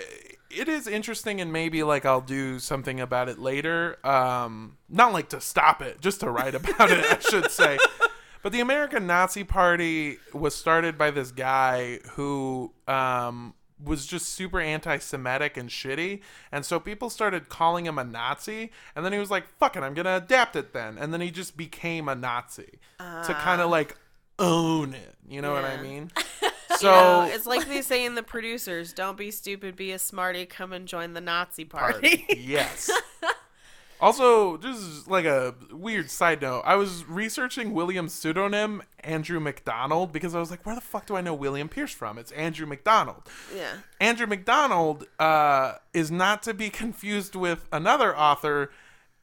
it 0.51 0.67
is 0.69 0.87
interesting 0.87 1.41
and 1.41 1.51
maybe 1.51 1.81
like 1.81 2.05
I'll 2.05 2.21
do 2.21 2.59
something 2.59 2.99
about 2.99 3.29
it 3.29 3.39
later. 3.39 3.97
Um 4.05 4.77
not 4.87 5.13
like 5.13 5.29
to 5.29 5.41
stop 5.41 5.81
it, 5.81 6.01
just 6.01 6.19
to 6.19 6.29
write 6.29 6.53
about 6.53 6.91
it, 6.91 7.03
I 7.03 7.17
should 7.19 7.49
say. 7.49 7.79
But 8.43 8.51
the 8.51 8.59
American 8.59 9.07
Nazi 9.07 9.45
Party 9.45 10.17
was 10.33 10.53
started 10.53 10.97
by 10.97 11.11
this 11.11 11.31
guy 11.31 11.99
who 12.11 12.73
um 12.89 13.53
was 13.81 14.05
just 14.05 14.29
super 14.29 14.59
anti-Semitic 14.59 15.57
and 15.57 15.69
shitty, 15.69 16.21
and 16.51 16.65
so 16.65 16.79
people 16.79 17.09
started 17.09 17.49
calling 17.49 17.85
him 17.85 17.97
a 17.97 18.03
Nazi, 18.03 18.71
and 18.95 19.03
then 19.05 19.13
he 19.13 19.19
was 19.19 19.31
like, 19.31 19.47
"Fuck 19.59 19.77
it, 19.77 19.83
I'm 19.83 19.93
gonna 19.93 20.17
adapt 20.17 20.57
it 20.57 20.73
then," 20.73 20.97
and 20.97 21.13
then 21.13 21.21
he 21.21 21.31
just 21.31 21.55
became 21.55 22.09
a 22.09 22.15
Nazi 22.15 22.79
to 22.99 23.33
kind 23.33 23.61
of 23.61 23.69
like 23.69 23.95
own 24.39 24.93
it. 24.93 25.15
You 25.27 25.41
know 25.41 25.53
what 25.53 25.65
I 25.65 25.75
Yeah. 25.75 25.81
mean? 25.81 26.11
You 26.71 26.77
So 26.79 26.91
know, 26.91 27.21
it's 27.31 27.45
like 27.45 27.67
they 27.67 27.81
say 27.83 28.03
in 28.03 28.15
the 28.15 28.23
producers, 28.23 28.93
"Don't 28.93 29.15
be 29.15 29.29
stupid, 29.29 29.75
be 29.75 29.91
a 29.91 29.99
smarty. 29.99 30.45
Come 30.47 30.73
and 30.73 30.87
join 30.87 31.13
the 31.13 31.21
Nazi 31.21 31.65
party." 31.65 32.17
party. 32.17 32.25
yes. 32.41 32.89
Also, 34.01 34.57
just 34.57 35.07
like 35.07 35.23
a 35.23 35.55
weird 35.71 36.09
side 36.09 36.41
note, 36.41 36.63
I 36.65 36.75
was 36.75 37.05
researching 37.05 37.73
William's 37.73 38.11
pseudonym, 38.13 38.81
Andrew 39.01 39.39
McDonald, 39.39 40.11
because 40.11 40.35
I 40.35 40.39
was 40.39 40.51
like, 40.51 40.65
where 40.65 40.75
the 40.75 40.81
fuck 40.81 41.05
do 41.05 41.15
I 41.15 41.21
know 41.21 41.33
William 41.33 41.69
Pierce 41.69 41.93
from? 41.93 42.17
It's 42.17 42.31
Andrew 42.31 42.65
McDonald. 42.65 43.29
yeah. 43.55 43.75
Andrew 44.01 44.27
McDonald 44.27 45.05
uh, 45.19 45.73
is 45.93 46.11
not 46.11 46.43
to 46.43 46.53
be 46.53 46.69
confused 46.71 47.35
with 47.35 47.65
another 47.71 48.17
author, 48.17 48.71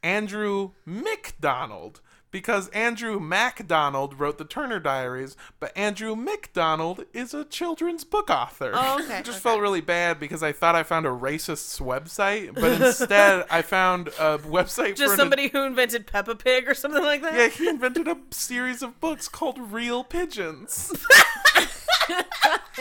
Andrew 0.01 0.71
McDonald, 0.85 2.01
because 2.31 2.69
Andrew 2.69 3.19
MacDonald 3.19 4.19
wrote 4.19 4.37
the 4.37 4.45
Turner 4.45 4.79
Diaries, 4.79 5.35
but 5.59 5.75
Andrew 5.77 6.15
McDonald 6.15 7.05
is 7.13 7.33
a 7.33 7.43
children's 7.45 8.03
book 8.03 8.29
author. 8.29 8.71
Oh, 8.73 9.01
okay, 9.03 9.21
Just 9.23 9.37
okay. 9.37 9.39
felt 9.39 9.61
really 9.61 9.81
bad 9.81 10.19
because 10.19 10.41
I 10.41 10.51
thought 10.51 10.75
I 10.75 10.83
found 10.83 11.05
a 11.05 11.09
racist 11.09 11.79
website, 11.81 12.55
but 12.55 12.81
instead 12.81 13.45
I 13.51 13.61
found 13.61 14.07
a 14.19 14.37
website 14.39 14.95
Just 14.95 15.15
somebody 15.15 15.49
who 15.49 15.63
invented 15.63 16.07
Peppa 16.07 16.35
Pig 16.35 16.67
or 16.67 16.73
something 16.73 17.03
like 17.03 17.21
that. 17.21 17.35
yeah, 17.35 17.47
he 17.49 17.67
invented 17.67 18.07
a 18.07 18.17
series 18.31 18.81
of 18.81 18.99
books 18.99 19.27
called 19.27 19.59
Real 19.71 20.03
Pigeons. 20.03 20.93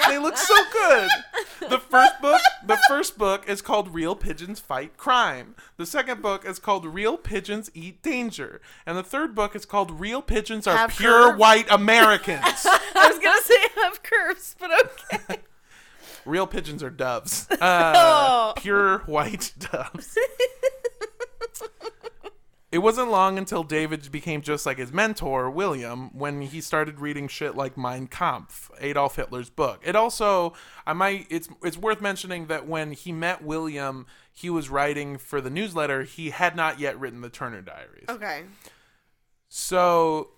they 0.09 0.19
look 0.19 0.37
so 0.37 0.55
good. 0.73 1.09
The 1.69 1.79
first 1.79 2.21
book, 2.21 2.41
the 2.67 2.79
first 2.89 3.19
book 3.19 3.49
is 3.49 3.61
called 3.63 3.93
Real 3.95 4.15
Pigeons 4.17 4.61
Fight 4.61 4.97
Crime. 4.97 5.55
The 5.77 5.87
second 5.87 6.23
book 6.23 6.45
is 6.45 6.59
called 6.59 6.87
Real 6.87 7.17
Pigeons 7.17 7.71
Eat 7.75 8.03
Danger, 8.03 8.61
and 8.87 8.97
the 8.97 9.03
third 9.03 9.35
book 9.35 9.55
is 9.55 9.65
called 9.67 10.01
Real 10.01 10.23
Pigeons 10.23 10.67
Are 10.67 10.77
Have 10.77 10.91
Pure 10.91 11.31
curves? 11.31 11.39
White 11.41 11.71
Americans. 11.71 12.43
I 12.45 13.09
was 13.11 13.19
gonna 13.19 13.43
say 13.43 13.57
have 13.83 14.03
curves, 14.03 14.57
but 14.59 14.71
okay. 15.15 15.41
Real 16.27 16.47
pigeons 16.47 16.83
are 16.83 16.91
doves. 16.91 17.47
Uh, 17.61 17.93
Oh. 17.97 18.53
Pure 18.57 18.99
white 19.07 19.53
doves. 19.59 20.19
It 22.73 22.79
wasn't 22.79 23.11
long 23.11 23.37
until 23.37 23.65
David 23.65 24.13
became 24.13 24.43
just 24.43 24.65
like 24.65 24.79
his 24.79 24.93
mentor, 24.93 25.51
William, 25.51 26.17
when 26.17 26.41
he 26.43 26.61
started 26.61 27.01
reading 27.01 27.27
shit 27.27 27.57
like 27.57 27.77
Mein 27.77 28.07
Kampf, 28.07 28.71
Adolf 28.81 29.17
Hitler's 29.17 29.51
book. 29.51 29.81
It 29.85 29.97
also, 29.97 30.53
I 30.87 30.93
might, 30.93 31.27
it's 31.31 31.49
it's 31.65 31.77
worth 31.77 32.01
mentioning 32.01 32.47
that 32.47 32.69
when 32.69 32.93
he 32.93 33.11
met 33.11 33.43
William, 33.43 34.07
he 34.33 34.51
was 34.51 34.69
writing 34.71 35.19
for 35.19 35.41
the 35.41 35.51
newsletter. 35.51 36.05
He 36.05 36.31
had 36.31 36.55
not 36.55 36.79
yet 36.79 36.99
written 37.01 37.23
the 37.23 37.29
Turner 37.29 37.61
Diaries. 37.61 38.07
Okay. 38.09 38.43
So 39.49 40.31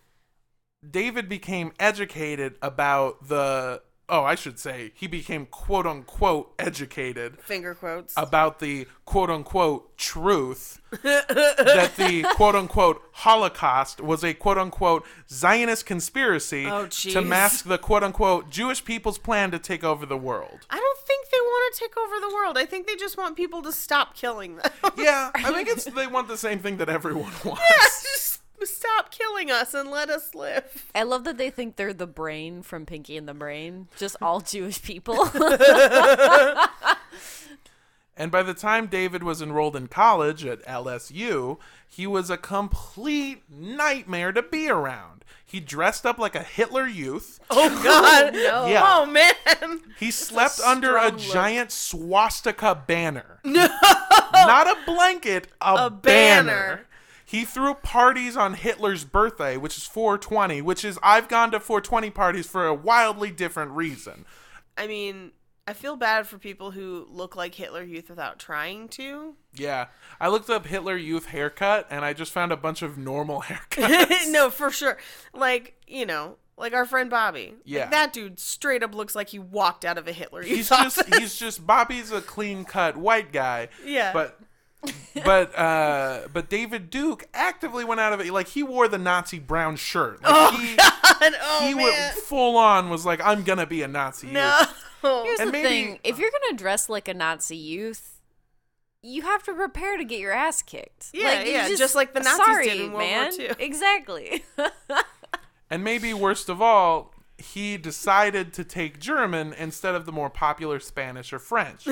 David 0.88 1.29
became 1.29 1.73
educated 1.79 2.57
about 2.62 3.29
the 3.29 3.83
oh, 4.09 4.25
I 4.25 4.35
should 4.35 4.59
say 4.59 4.93
he 4.95 5.07
became 5.07 5.47
quote 5.47 5.87
unquote 5.87 6.53
educated 6.59 7.38
Finger 7.41 7.75
quotes. 7.75 8.15
about 8.17 8.59
the 8.59 8.87
quote 9.05 9.31
unquote 9.31 9.97
truth 9.97 10.81
that 11.03 11.93
the 11.97 12.23
quote 12.35 12.55
unquote 12.55 13.01
Holocaust 13.12 14.01
was 14.01 14.23
a 14.25 14.35
quote 14.35 14.59
unquote 14.59 15.05
Zionist 15.31 15.87
conspiracy 15.87 16.67
Oh, 16.67 16.87
to 16.88 17.23
mask 17.23 17.65
the 17.65 17.79
quote 17.79 18.03
unquote 18.03 18.51
Jewish 18.51 18.85
people's 18.85 19.19
plan 19.19 19.51
to 19.53 19.59
take 19.59 19.83
over 19.85 20.05
the 20.07 20.17
world. 20.17 20.67
I 20.71 20.77
don't 20.79 20.99
think 21.07 21.29
they 21.31 21.38
want 21.41 21.75
to 21.75 21.81
take 21.81 21.97
over 21.97 22.21
the 22.21 22.35
world. 22.35 22.59
I 22.59 22.67
think 22.67 22.87
they 22.87 22.97
just 22.97 23.17
want 23.17 23.37
people 23.37 23.62
to 23.62 23.73
stop 23.73 24.15
killing 24.15 24.57
them. 24.57 24.71
Yeah, 24.97 25.31
I 25.35 25.43
think 25.53 25.69
it's 25.69 25.85
they 25.85 26.07
want 26.07 26.29
the 26.29 26.37
same 26.37 26.59
thing 26.59 26.77
that 26.79 26.88
everyone 26.88 27.33
wants. 27.45 28.03
just 28.03 28.41
stop 28.66 29.11
killing 29.11 29.51
us 29.51 29.75
and 29.75 29.90
let 29.90 30.11
us 30.11 30.35
live. 30.35 30.90
I 30.94 31.03
love 31.03 31.25
that 31.25 31.38
they 31.38 31.51
think 31.51 31.77
they're 31.77 31.92
the 31.92 32.07
brain 32.07 32.62
from 32.62 32.87
Pinky 32.87 33.16
and 33.16 33.29
the 33.29 33.35
Brain, 33.35 33.88
just 33.96 34.16
all 34.22 34.40
Jewish 34.40 34.83
people. 34.83 35.29
And 38.14 38.31
by 38.31 38.42
the 38.42 38.53
time 38.55 38.88
David 38.88 39.22
was 39.22 39.40
enrolled 39.40 39.75
in 39.75 39.87
college 39.88 40.44
at 40.44 40.62
LSU, 40.66 41.57
he 41.88 42.07
was 42.07 42.29
a 42.29 42.37
complete 42.37 43.42
nightmare 43.51 44.33
to 44.33 44.42
be 44.42 44.68
around. 44.68 45.25
He 45.44 45.61
dressed 45.61 46.05
up 46.05 46.18
like 46.18 46.35
a 46.35 46.42
Hitler 46.42 46.87
youth. 46.87 47.40
Oh 47.51 47.70
God! 47.83 48.35
no. 48.35 48.66
Yeah. 48.66 48.83
Oh 48.85 49.07
man! 49.07 49.81
He 49.98 50.11
slept 50.11 50.61
under 50.61 50.96
a 50.96 51.07
look. 51.07 51.18
giant 51.18 51.72
swastika 51.72 52.75
banner. 52.87 53.40
No! 53.44 53.66
Not 54.35 54.66
a 54.66 54.77
blanket, 54.87 55.48
a, 55.61 55.87
A 55.87 55.90
banner. 55.90 56.44
banner. 56.46 56.87
He 57.33 57.45
threw 57.47 57.73
parties 57.75 58.37
on 58.37 58.55
Hitler's 58.55 59.05
birthday, 59.05 59.57
which 59.57 59.79
is 59.79 59.85
420, 59.87 60.61
which 60.61 60.85
is 60.85 60.99
I've 61.03 61.29
gone 61.29 61.51
to 61.53 61.59
420 61.61 62.11
parties 62.11 62.47
for 62.47 62.66
a 62.66 62.75
wildly 62.75 63.31
different 63.31 63.71
reason. 63.73 64.27
I 64.77 64.87
mean, 64.87 65.33
I 65.66 65.73
feel 65.73 65.97
bad 65.97 66.27
for 66.27 66.37
people 66.37 66.73
who 66.73 67.07
look 67.11 67.35
like 67.35 67.55
Hitler 67.55 67.83
Youth 67.83 68.11
without 68.11 68.38
trying 68.38 68.88
to. 68.88 69.35
Yeah. 69.55 69.87
I 70.21 70.29
looked 70.29 70.51
up 70.51 70.66
Hitler 70.66 70.97
youth 70.97 71.27
haircut 71.27 71.87
and 71.90 72.05
I 72.05 72.12
just 72.12 72.33
found 72.33 72.53
a 72.53 72.57
bunch 72.57 72.83
of 72.83 72.99
normal 72.99 73.40
haircuts. 73.49 74.29
no, 74.31 74.51
for 74.51 74.71
sure. 74.71 74.99
Like 75.33 75.81
you 75.87 76.05
know, 76.05 76.37
like 76.59 76.75
our 76.75 76.85
friend 76.85 77.09
Bobby. 77.09 77.55
Like, 77.55 77.62
Yeah. 77.64 77.88
that 77.88 78.12
dude 78.12 78.38
straight 78.40 78.83
up 78.83 78.95
looks 78.95 79.14
like 79.14 79.31
he 79.31 79.38
walked 79.38 79.87
out 79.87 79.97
of 79.97 80.07
a 80.07 80.12
Hitler 80.12 80.42
Youth 80.42 80.57
he's 80.57 80.68
just 80.68 81.14
he's 81.14 81.38
just 81.38 81.66
Bobby's 81.66 82.11
a 82.12 82.21
clean 82.21 82.64
cut 82.66 82.97
white 82.99 83.33
guy. 83.33 83.68
Yeah. 83.87 84.12
But 84.12 84.38
but 85.25 85.57
uh 85.59 86.23
but 86.33 86.49
David 86.51 86.90
Duke 86.90 87.25
actively 87.35 87.85
went 87.85 88.01
out 88.01 88.12
of 88.12 88.21
it 88.21 88.33
like 88.33 88.49
he 88.49 88.62
wore 88.62 88.88
the 88.88 88.99
Nazi 88.99 89.38
brown 89.38 89.77
shirt. 89.77 90.23
Like 90.23 90.55
he 90.59 90.71
And, 91.21 91.37
oh 91.40 91.66
he 91.66 91.75
man! 91.75 91.85
went 91.85 92.14
full 92.14 92.57
on 92.57 92.90
was 92.90 93.07
like 93.07 93.21
I'm 93.25 93.45
going 93.45 93.59
to 93.59 93.66
be 93.66 93.83
a 93.83 93.88
Nazi. 93.88 94.27
youth." 94.29 94.35
no. 94.35 95.23
Here's 95.25 95.38
And 95.40 95.49
the 95.49 95.53
maybe- 95.53 95.68
thing: 95.68 95.99
if 96.05 96.18
you're 96.18 96.31
gonna 96.31 96.57
dress 96.59 96.88
like 96.88 97.07
a 97.09 97.14
Nazi 97.14 97.57
youth, 97.57 98.21
you 99.03 99.23
have 99.23 99.42
to 99.45 99.53
prepare 99.55 99.97
to 99.97 100.05
get 100.05 100.18
your 100.21 100.33
ass 100.33 100.62
kicked. 100.62 101.11
Yeah, 101.12 101.42
you 101.42 101.53
yeah, 101.53 101.68
just 101.77 101.95
like 101.95 102.14
the 102.14 102.21
Nazis 102.21 102.45
sorry, 102.45 102.64
did 102.68 102.81
in 102.81 102.92
World 102.92 102.92
War 102.92 103.01
man. 103.03 103.33
II. 103.40 103.51
Exactly. 103.59 104.45
And 105.71 105.83
maybe 105.83 106.12
worst 106.12 106.49
of 106.49 106.61
all, 106.61 107.14
he 107.38 107.77
decided 107.79 108.53
to 108.55 108.62
take 108.64 109.01
German 109.01 109.55
instead 109.55 109.95
of 109.95 110.07
the 110.07 110.12
more 110.12 110.29
popular 110.31 110.79
Spanish 110.81 111.33
or 111.33 111.38
French. 111.38 111.87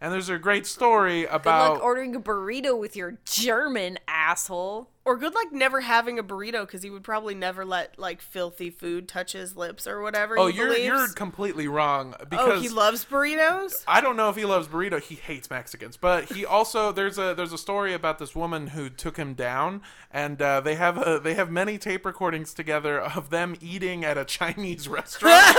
And 0.00 0.12
there's 0.12 0.28
a 0.28 0.38
great 0.38 0.66
story 0.66 1.22
Good 1.22 1.30
about 1.32 1.74
luck 1.74 1.82
ordering 1.82 2.14
a 2.16 2.20
burrito 2.20 2.78
with 2.78 2.96
your 2.96 3.18
German 3.24 3.98
asshole. 4.08 4.88
Or 5.06 5.16
good 5.16 5.34
luck 5.34 5.50
never 5.50 5.80
having 5.80 6.18
a 6.18 6.22
burrito 6.22 6.60
because 6.60 6.82
he 6.82 6.90
would 6.90 7.02
probably 7.02 7.34
never 7.34 7.64
let 7.64 7.98
like 7.98 8.20
filthy 8.20 8.68
food 8.68 9.08
touch 9.08 9.32
his 9.32 9.56
lips 9.56 9.86
or 9.86 10.02
whatever. 10.02 10.38
Oh, 10.38 10.48
he 10.48 10.58
you're 10.58 10.68
believes. 10.68 10.84
you're 10.86 11.08
completely 11.08 11.66
wrong 11.66 12.14
because 12.28 12.58
Oh, 12.58 12.60
he 12.60 12.68
loves 12.68 13.04
burritos. 13.06 13.82
I 13.88 14.02
don't 14.02 14.14
know 14.16 14.28
if 14.28 14.36
he 14.36 14.44
loves 14.44 14.68
burrito. 14.68 15.00
He 15.02 15.14
hates 15.14 15.48
Mexicans, 15.50 15.96
but 15.96 16.30
he 16.32 16.44
also 16.44 16.92
there's 16.92 17.18
a 17.18 17.34
there's 17.34 17.52
a 17.52 17.58
story 17.58 17.94
about 17.94 18.18
this 18.18 18.36
woman 18.36 18.68
who 18.68 18.90
took 18.90 19.16
him 19.16 19.32
down, 19.32 19.80
and 20.10 20.40
uh, 20.40 20.60
they 20.60 20.74
have 20.74 20.98
a, 20.98 21.18
they 21.18 21.32
have 21.34 21.50
many 21.50 21.78
tape 21.78 22.04
recordings 22.04 22.52
together 22.52 23.00
of 23.00 23.30
them 23.30 23.56
eating 23.60 24.04
at 24.04 24.18
a 24.18 24.24
Chinese 24.26 24.86
restaurant. 24.86 25.42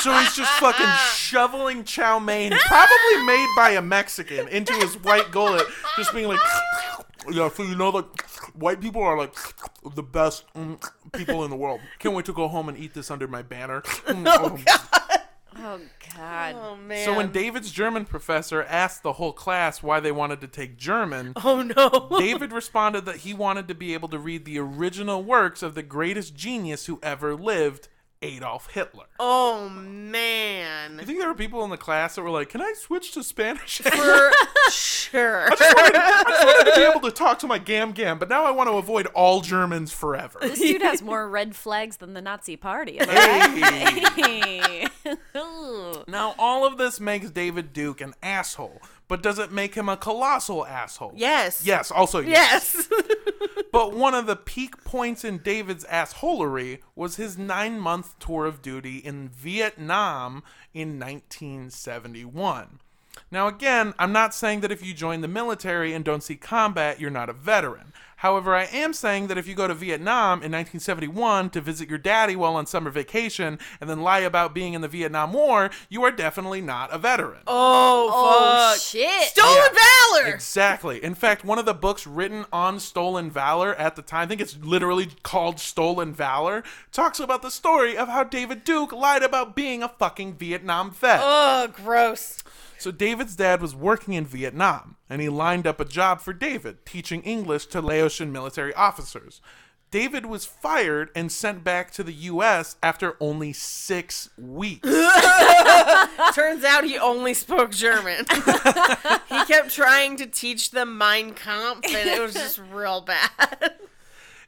so 0.00 0.12
he's 0.18 0.34
just 0.34 0.50
fucking 0.52 0.86
shoveling 1.14 1.84
chow 1.84 2.18
mein, 2.18 2.52
probably 2.52 3.24
made 3.26 3.48
by 3.56 3.70
a 3.70 3.82
Mexican, 3.82 4.48
into 4.48 4.72
his 4.74 4.94
white 5.02 5.30
gullet, 5.30 5.66
just 5.96 6.12
being 6.12 6.28
like, 6.28 6.40
yeah. 7.30 7.48
So 7.48 7.62
you 7.62 7.76
know, 7.76 7.90
like 7.90 8.22
white 8.54 8.80
people 8.80 9.02
are 9.02 9.16
like 9.16 9.34
the 9.94 10.02
best 10.02 10.44
mm, 10.54 10.82
people 11.12 11.44
in 11.44 11.50
the 11.50 11.56
world. 11.56 11.80
Can't 11.98 12.14
wait 12.14 12.26
to 12.26 12.32
go 12.32 12.48
home 12.48 12.68
and 12.68 12.78
eat 12.78 12.94
this 12.94 13.10
under 13.10 13.28
my 13.28 13.42
banner. 13.42 13.82
Mm, 14.10 14.24
oh. 14.26 14.58
Oh 15.56 15.80
God. 16.16 16.56
Oh 16.58 16.76
man. 16.76 17.04
So 17.04 17.16
when 17.16 17.32
David's 17.32 17.70
German 17.70 18.04
professor 18.04 18.62
asked 18.62 19.02
the 19.02 19.14
whole 19.14 19.32
class 19.32 19.82
why 19.82 20.00
they 20.00 20.10
wanted 20.12 20.40
to 20.40 20.48
take 20.48 20.76
German, 20.76 21.34
oh 21.44 21.62
no. 21.62 22.18
David 22.18 22.52
responded 22.52 23.04
that 23.04 23.16
he 23.16 23.34
wanted 23.34 23.68
to 23.68 23.74
be 23.74 23.94
able 23.94 24.08
to 24.08 24.18
read 24.18 24.44
the 24.44 24.58
original 24.58 25.22
works 25.22 25.62
of 25.62 25.74
the 25.74 25.82
greatest 25.82 26.34
genius 26.34 26.86
who 26.86 26.98
ever 27.02 27.34
lived, 27.34 27.88
Adolf 28.22 28.70
Hitler. 28.72 29.06
oh 29.18 29.70
man! 29.70 30.98
You 30.98 31.06
think 31.06 31.18
there 31.20 31.28
were 31.28 31.34
people 31.34 31.64
in 31.64 31.70
the 31.70 31.78
class 31.78 32.16
that 32.16 32.22
were 32.22 32.28
like, 32.30 32.50
"Can 32.50 32.60
I 32.60 32.74
switch 32.76 33.12
to 33.12 33.22
Spanish?" 33.22 33.78
For 33.78 34.30
sure. 34.70 35.46
I 35.50 35.56
just 35.56 35.76
wanted, 35.76 35.96
I 35.96 36.24
just 36.28 36.44
wanted 36.46 36.70
to 36.70 36.76
be 36.76 36.82
able 36.86 37.00
to 37.00 37.10
talk 37.10 37.38
to 37.38 37.46
my 37.46 37.56
gam 37.58 37.92
gam, 37.92 38.18
but 38.18 38.28
now 38.28 38.44
I 38.44 38.50
want 38.50 38.68
to 38.68 38.74
avoid 38.76 39.06
all 39.08 39.40
Germans 39.40 39.90
forever. 39.92 40.38
This 40.42 40.58
dude 40.58 40.82
has 40.82 41.00
more 41.00 41.26
red 41.28 41.56
flags 41.56 41.96
than 41.96 42.12
the 42.12 42.20
Nazi 42.20 42.56
Party. 42.56 42.98
Am 43.00 43.56
Hey. 44.14 44.86
Now, 46.06 46.34
all 46.38 46.66
of 46.66 46.76
this 46.76 47.00
makes 47.00 47.30
David 47.30 47.72
Duke 47.72 48.00
an 48.00 48.14
asshole, 48.22 48.82
but 49.10 49.24
does 49.24 49.40
it 49.40 49.50
make 49.50 49.74
him 49.74 49.88
a 49.88 49.96
colossal 49.96 50.64
asshole? 50.64 51.12
Yes. 51.16 51.66
Yes, 51.66 51.90
also 51.90 52.20
Yes. 52.20 52.86
yes. 52.88 53.02
But 53.72 53.92
one 53.92 54.14
of 54.14 54.26
the 54.26 54.36
peak 54.36 54.84
points 54.84 55.24
in 55.24 55.38
David's 55.38 55.84
assholery 55.84 56.78
was 56.94 57.16
his 57.16 57.36
nine 57.36 57.78
month 57.80 58.18
tour 58.20 58.46
of 58.46 58.62
duty 58.62 58.98
in 58.98 59.28
Vietnam 59.28 60.44
in 60.72 60.98
1971. 60.98 62.78
Now, 63.32 63.48
again, 63.48 63.94
I'm 63.98 64.12
not 64.12 64.34
saying 64.34 64.60
that 64.60 64.72
if 64.72 64.84
you 64.84 64.94
join 64.94 65.20
the 65.20 65.28
military 65.28 65.92
and 65.92 66.04
don't 66.04 66.22
see 66.22 66.36
combat, 66.36 67.00
you're 67.00 67.10
not 67.10 67.28
a 67.28 67.32
veteran. 67.32 67.92
However, 68.20 68.54
I 68.54 68.64
am 68.64 68.92
saying 68.92 69.26
that 69.28 69.38
if 69.38 69.46
you 69.48 69.54
go 69.54 69.66
to 69.66 69.74
Vietnam 69.74 70.42
in 70.42 70.52
1971 70.52 71.50
to 71.50 71.60
visit 71.60 71.88
your 71.88 71.98
daddy 71.98 72.36
while 72.36 72.54
on 72.54 72.66
summer 72.66 72.90
vacation 72.90 73.58
and 73.80 73.88
then 73.88 74.00
lie 74.02 74.18
about 74.20 74.54
being 74.54 74.74
in 74.74 74.82
the 74.82 74.88
Vietnam 74.88 75.32
War, 75.32 75.70
you 75.88 76.04
are 76.04 76.10
definitely 76.10 76.60
not 76.60 76.92
a 76.92 76.98
veteran. 76.98 77.40
oh, 77.46 78.10
Oh 78.12 78.72
fuck. 78.72 78.80
shit. 78.80 79.28
Stolen 79.28 79.56
Yeah. 79.72 79.78
valor. 80.12 80.34
Exactly. 80.34 81.02
In 81.02 81.14
fact, 81.14 81.44
one 81.44 81.58
of 81.58 81.64
the 81.64 81.72
books 81.74 82.06
written 82.06 82.44
on 82.52 82.78
stolen 82.80 83.30
valor 83.30 83.74
at 83.76 83.96
the 83.96 84.02
time, 84.02 84.22
I 84.22 84.26
think 84.26 84.40
it's 84.40 84.56
literally 84.60 85.08
called 85.22 85.58
Stolen 85.58 86.12
Valor, 86.12 86.62
talks 86.92 87.20
about 87.20 87.42
the 87.42 87.50
story 87.50 87.96
of 87.96 88.08
how 88.08 88.24
David 88.24 88.64
Duke 88.64 88.92
lied 88.92 89.22
about 89.22 89.56
being 89.56 89.82
a 89.82 89.88
fucking 89.88 90.34
Vietnam 90.34 90.90
vet. 90.90 91.20
Oh, 91.22 91.68
gross. 91.72 92.42
So 92.80 92.90
David's 92.90 93.36
dad 93.36 93.60
was 93.60 93.76
working 93.76 94.14
in 94.14 94.24
Vietnam, 94.24 94.96
and 95.10 95.20
he 95.20 95.28
lined 95.28 95.66
up 95.66 95.80
a 95.80 95.84
job 95.84 96.22
for 96.22 96.32
David, 96.32 96.86
teaching 96.86 97.20
English 97.22 97.66
to 97.66 97.82
Laotian 97.82 98.32
military 98.32 98.72
officers. 98.72 99.42
David 99.90 100.24
was 100.24 100.46
fired 100.46 101.10
and 101.14 101.30
sent 101.30 101.62
back 101.62 101.90
to 101.90 102.02
the 102.02 102.12
U.S. 102.12 102.76
after 102.82 103.16
only 103.20 103.52
six 103.52 104.30
weeks. 104.38 104.88
Turns 106.34 106.64
out 106.64 106.84
he 106.84 106.96
only 106.96 107.34
spoke 107.34 107.72
German. 107.72 108.24
he 109.28 109.44
kept 109.44 109.70
trying 109.70 110.16
to 110.16 110.26
teach 110.26 110.70
them 110.70 110.96
Mein 110.96 111.34
Kampf, 111.34 111.84
and 111.86 112.08
it 112.08 112.22
was 112.22 112.32
just 112.32 112.60
real 112.72 113.02
bad. 113.02 113.74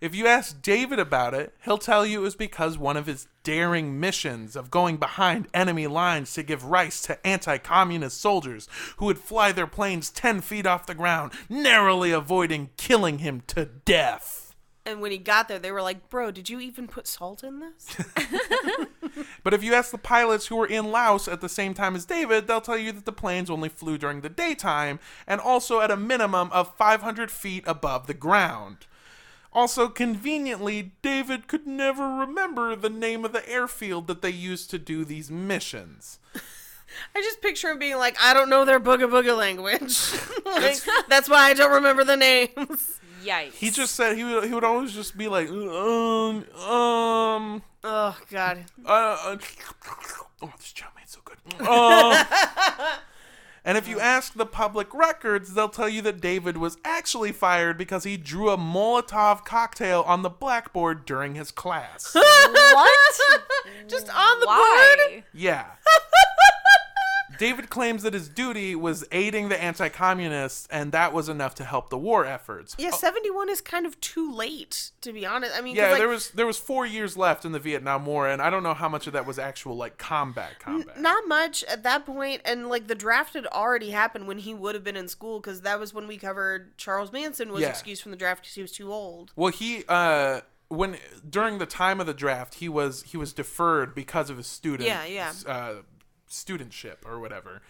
If 0.02 0.16
you 0.16 0.26
ask 0.26 0.60
David 0.60 0.98
about 0.98 1.32
it, 1.32 1.54
he'll 1.64 1.78
tell 1.78 2.04
you 2.04 2.18
it 2.18 2.24
was 2.24 2.34
because 2.34 2.76
one 2.76 2.96
of 2.96 3.06
his 3.06 3.28
daring 3.44 4.00
missions 4.00 4.56
of 4.56 4.68
going 4.68 4.96
behind 4.96 5.46
enemy 5.54 5.86
lines 5.86 6.32
to 6.32 6.42
give 6.42 6.64
rice 6.64 7.00
to 7.02 7.24
anti 7.24 7.56
communist 7.58 8.20
soldiers 8.20 8.68
who 8.96 9.06
would 9.06 9.20
fly 9.20 9.52
their 9.52 9.68
planes 9.68 10.10
10 10.10 10.40
feet 10.40 10.66
off 10.66 10.86
the 10.86 10.96
ground, 10.96 11.30
narrowly 11.48 12.10
avoiding 12.10 12.70
killing 12.76 13.20
him 13.20 13.44
to 13.46 13.64
death. 13.64 14.56
And 14.84 15.00
when 15.00 15.12
he 15.12 15.18
got 15.18 15.46
there, 15.46 15.60
they 15.60 15.70
were 15.70 15.82
like, 15.82 16.10
"Bro, 16.10 16.32
did 16.32 16.50
you 16.50 16.58
even 16.58 16.88
put 16.88 17.06
salt 17.06 17.44
in 17.44 17.60
this?" 17.60 17.96
but 19.44 19.54
if 19.54 19.62
you 19.62 19.72
ask 19.72 19.92
the 19.92 19.98
pilots 19.98 20.48
who 20.48 20.56
were 20.56 20.66
in 20.66 20.90
Laos 20.90 21.28
at 21.28 21.40
the 21.40 21.48
same 21.48 21.74
time 21.74 21.94
as 21.94 22.04
David, 22.04 22.48
they'll 22.48 22.60
tell 22.60 22.76
you 22.76 22.90
that 22.90 23.04
the 23.04 23.12
planes 23.12 23.48
only 23.48 23.68
flew 23.68 23.96
during 23.96 24.22
the 24.22 24.28
daytime 24.28 24.98
and 25.28 25.40
also 25.40 25.78
at 25.78 25.92
a 25.92 25.96
minimum 25.96 26.50
of 26.50 26.76
500 26.76 27.30
feet 27.30 27.62
above 27.68 28.08
the 28.08 28.14
ground. 28.14 28.86
Also, 29.54 29.88
conveniently, 29.88 30.92
David 31.02 31.46
could 31.46 31.66
never 31.66 32.08
remember 32.08 32.74
the 32.74 32.88
name 32.88 33.24
of 33.24 33.32
the 33.32 33.46
airfield 33.48 34.06
that 34.06 34.22
they 34.22 34.30
used 34.30 34.70
to 34.70 34.78
do 34.78 35.04
these 35.04 35.30
missions. 35.30 36.18
I 37.14 37.20
just 37.20 37.40
picture 37.42 37.70
him 37.70 37.78
being 37.78 37.96
like, 37.96 38.16
I 38.20 38.34
don't 38.34 38.48
know 38.48 38.64
their 38.64 38.80
booga 38.80 39.08
booga 39.10 39.36
language. 39.36 39.98
like, 40.44 40.78
that's 41.08 41.28
why 41.28 41.50
I 41.50 41.54
don't 41.54 41.72
remember 41.72 42.04
the 42.04 42.16
names. 42.16 43.00
Yikes. 43.24 43.52
He 43.54 43.70
just 43.70 43.94
said 43.94 44.16
he 44.16 44.24
would 44.24 44.44
he 44.44 44.52
would 44.52 44.64
always 44.64 44.92
just 44.92 45.16
be 45.16 45.28
like, 45.28 45.48
um, 45.48 46.44
um, 46.58 47.62
Oh 47.84 48.18
God. 48.30 48.64
uh, 48.84 48.88
uh 48.88 49.36
oh, 50.42 50.52
this 50.58 50.72
chow 50.72 50.88
mein's 50.96 51.10
so 51.10 51.20
good. 51.24 51.36
Um, 51.66 52.26
and 53.64 53.78
if 53.78 53.86
you 53.86 54.00
ask 54.00 54.34
the 54.34 54.46
public 54.46 54.92
records, 54.92 55.54
they'll 55.54 55.68
tell 55.68 55.88
you 55.88 56.02
that 56.02 56.20
David 56.20 56.56
was 56.56 56.78
actually 56.84 57.32
fired 57.32 57.78
because 57.78 58.04
he 58.04 58.16
drew 58.16 58.50
a 58.50 58.56
Molotov 58.56 59.44
cocktail 59.44 60.02
on 60.06 60.22
the 60.22 60.30
blackboard 60.30 61.04
during 61.04 61.36
his 61.36 61.50
class. 61.50 62.12
what? 62.14 63.42
Just 63.86 64.08
on 64.14 64.40
the 64.40 64.46
board. 64.46 65.24
Yeah. 65.32 65.66
David 67.38 67.70
claims 67.70 68.02
that 68.02 68.14
his 68.14 68.28
duty 68.28 68.74
was 68.74 69.04
aiding 69.12 69.48
the 69.48 69.60
anti 69.62 69.88
communists, 69.88 70.66
and 70.70 70.92
that 70.92 71.12
was 71.12 71.28
enough 71.28 71.54
to 71.56 71.64
help 71.64 71.90
the 71.90 71.98
war 71.98 72.24
efforts. 72.24 72.74
Yeah, 72.78 72.90
seventy 72.90 73.30
one 73.30 73.48
is 73.48 73.60
kind 73.60 73.86
of 73.86 74.00
too 74.00 74.32
late, 74.32 74.90
to 75.00 75.12
be 75.12 75.24
honest. 75.26 75.52
I 75.56 75.60
mean, 75.60 75.76
Yeah, 75.76 75.90
like, 75.90 75.98
there 75.98 76.08
was 76.08 76.30
there 76.30 76.46
was 76.46 76.58
four 76.58 76.86
years 76.86 77.16
left 77.16 77.44
in 77.44 77.52
the 77.52 77.58
Vietnam 77.58 78.06
War, 78.06 78.28
and 78.28 78.40
I 78.42 78.50
don't 78.50 78.62
know 78.62 78.74
how 78.74 78.88
much 78.88 79.06
of 79.06 79.12
that 79.14 79.26
was 79.26 79.38
actual 79.38 79.76
like 79.76 79.98
combat 79.98 80.58
combat. 80.60 81.00
not 81.00 81.26
much 81.28 81.62
at 81.64 81.82
that 81.82 82.06
point, 82.06 82.42
and 82.44 82.68
like 82.68 82.86
the 82.86 82.94
draft 82.94 83.34
had 83.34 83.46
already 83.46 83.90
happened 83.90 84.26
when 84.26 84.38
he 84.38 84.54
would 84.54 84.74
have 84.74 84.84
been 84.84 84.96
in 84.96 85.08
school, 85.08 85.40
because 85.40 85.62
that 85.62 85.78
was 85.80 85.92
when 85.94 86.06
we 86.06 86.16
covered 86.18 86.76
Charles 86.78 87.12
Manson 87.12 87.52
was 87.52 87.62
Yeah. 87.62 87.68
excused 87.68 88.02
from 88.02 88.10
the 88.12 88.16
draft 88.18 88.42
because 88.42 88.54
he 88.54 88.62
was 88.62 88.72
too 88.72 88.92
old. 88.92 89.32
Well, 89.36 89.52
he 89.52 89.84
uh 89.88 90.40
when 90.68 90.96
during 91.28 91.58
the 91.58 91.66
time 91.66 92.00
of 92.00 92.06
the 92.06 92.14
draft, 92.14 92.54
he 92.54 92.68
was 92.68 93.02
he 93.02 93.16
was 93.18 93.32
deferred 93.34 93.94
because 93.94 94.30
of 94.30 94.38
his 94.38 94.46
student 94.46 94.88
Yeah, 94.88 95.04
yeah. 95.04 95.32
uh 95.46 95.74
studentship 96.32 97.04
or 97.04 97.20
whatever. 97.20 97.62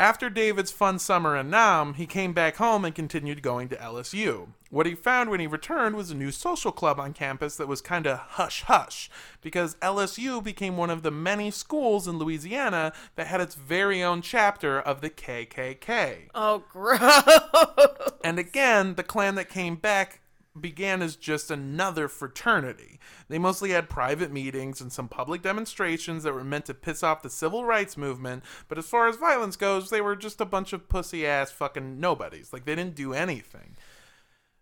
After 0.00 0.30
David's 0.30 0.70
fun 0.70 0.98
summer 0.98 1.36
in 1.36 1.50
Nam, 1.50 1.92
he 1.92 2.06
came 2.06 2.32
back 2.32 2.56
home 2.56 2.86
and 2.86 2.94
continued 2.94 3.42
going 3.42 3.68
to 3.68 3.76
LSU. 3.76 4.48
What 4.70 4.86
he 4.86 4.94
found 4.94 5.28
when 5.28 5.40
he 5.40 5.46
returned 5.46 5.94
was 5.94 6.10
a 6.10 6.14
new 6.14 6.30
social 6.30 6.72
club 6.72 6.98
on 6.98 7.12
campus 7.12 7.56
that 7.56 7.68
was 7.68 7.82
kind 7.82 8.06
of 8.06 8.18
hush 8.18 8.62
hush, 8.62 9.10
because 9.42 9.74
LSU 9.82 10.42
became 10.42 10.78
one 10.78 10.88
of 10.88 11.02
the 11.02 11.10
many 11.10 11.50
schools 11.50 12.08
in 12.08 12.18
Louisiana 12.18 12.94
that 13.16 13.26
had 13.26 13.42
its 13.42 13.54
very 13.54 14.02
own 14.02 14.22
chapter 14.22 14.80
of 14.80 15.02
the 15.02 15.10
KKK. 15.10 16.30
Oh, 16.34 16.64
gross. 16.72 17.22
And 18.24 18.38
again, 18.38 18.94
the 18.94 19.02
Klan 19.02 19.34
that 19.34 19.50
came 19.50 19.76
back 19.76 20.22
began 20.58 21.00
as 21.02 21.16
just 21.16 21.50
another 21.50 22.08
fraternity. 22.08 22.98
They 23.28 23.38
mostly 23.38 23.70
had 23.70 23.88
private 23.88 24.32
meetings 24.32 24.80
and 24.80 24.92
some 24.92 25.08
public 25.08 25.42
demonstrations 25.42 26.24
that 26.24 26.34
were 26.34 26.44
meant 26.44 26.66
to 26.66 26.74
piss 26.74 27.02
off 27.02 27.22
the 27.22 27.30
civil 27.30 27.64
rights 27.64 27.96
movement, 27.96 28.42
but 28.68 28.78
as 28.78 28.86
far 28.86 29.08
as 29.08 29.16
violence 29.16 29.56
goes, 29.56 29.90
they 29.90 30.00
were 30.00 30.16
just 30.16 30.40
a 30.40 30.46
bunch 30.46 30.72
of 30.72 30.88
pussy 30.88 31.26
ass 31.26 31.52
fucking 31.52 32.00
nobodies. 32.00 32.52
Like, 32.52 32.64
they 32.64 32.74
didn't 32.74 32.96
do 32.96 33.12
anything. 33.12 33.76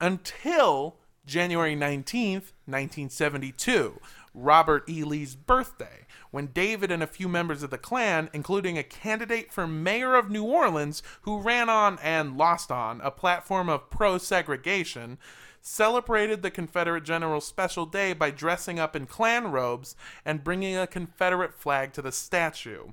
Until 0.00 0.96
January 1.24 1.74
19th, 1.74 2.52
1972, 2.66 4.00
Robert 4.34 4.88
E. 4.88 5.04
Lee's 5.04 5.34
birthday, 5.34 6.06
when 6.30 6.46
David 6.48 6.90
and 6.90 7.02
a 7.02 7.06
few 7.06 7.28
members 7.28 7.62
of 7.62 7.70
the 7.70 7.78
Klan, 7.78 8.30
including 8.32 8.78
a 8.78 8.82
candidate 8.82 9.52
for 9.52 9.66
mayor 9.66 10.14
of 10.14 10.30
New 10.30 10.44
Orleans 10.44 11.02
who 11.22 11.40
ran 11.40 11.68
on 11.68 11.98
and 12.02 12.36
lost 12.36 12.70
on 12.70 13.00
a 13.00 13.10
platform 13.10 13.68
of 13.68 13.90
pro 13.90 14.18
segregation, 14.18 15.18
celebrated 15.60 16.42
the 16.42 16.50
Confederate 16.50 17.04
General's 17.04 17.46
special 17.46 17.86
day 17.86 18.12
by 18.12 18.30
dressing 18.30 18.78
up 18.78 18.94
in 18.94 19.06
Klan 19.06 19.50
robes 19.50 19.96
and 20.24 20.44
bringing 20.44 20.76
a 20.76 20.86
Confederate 20.86 21.54
flag 21.54 21.92
to 21.94 22.02
the 22.02 22.12
statue. 22.12 22.88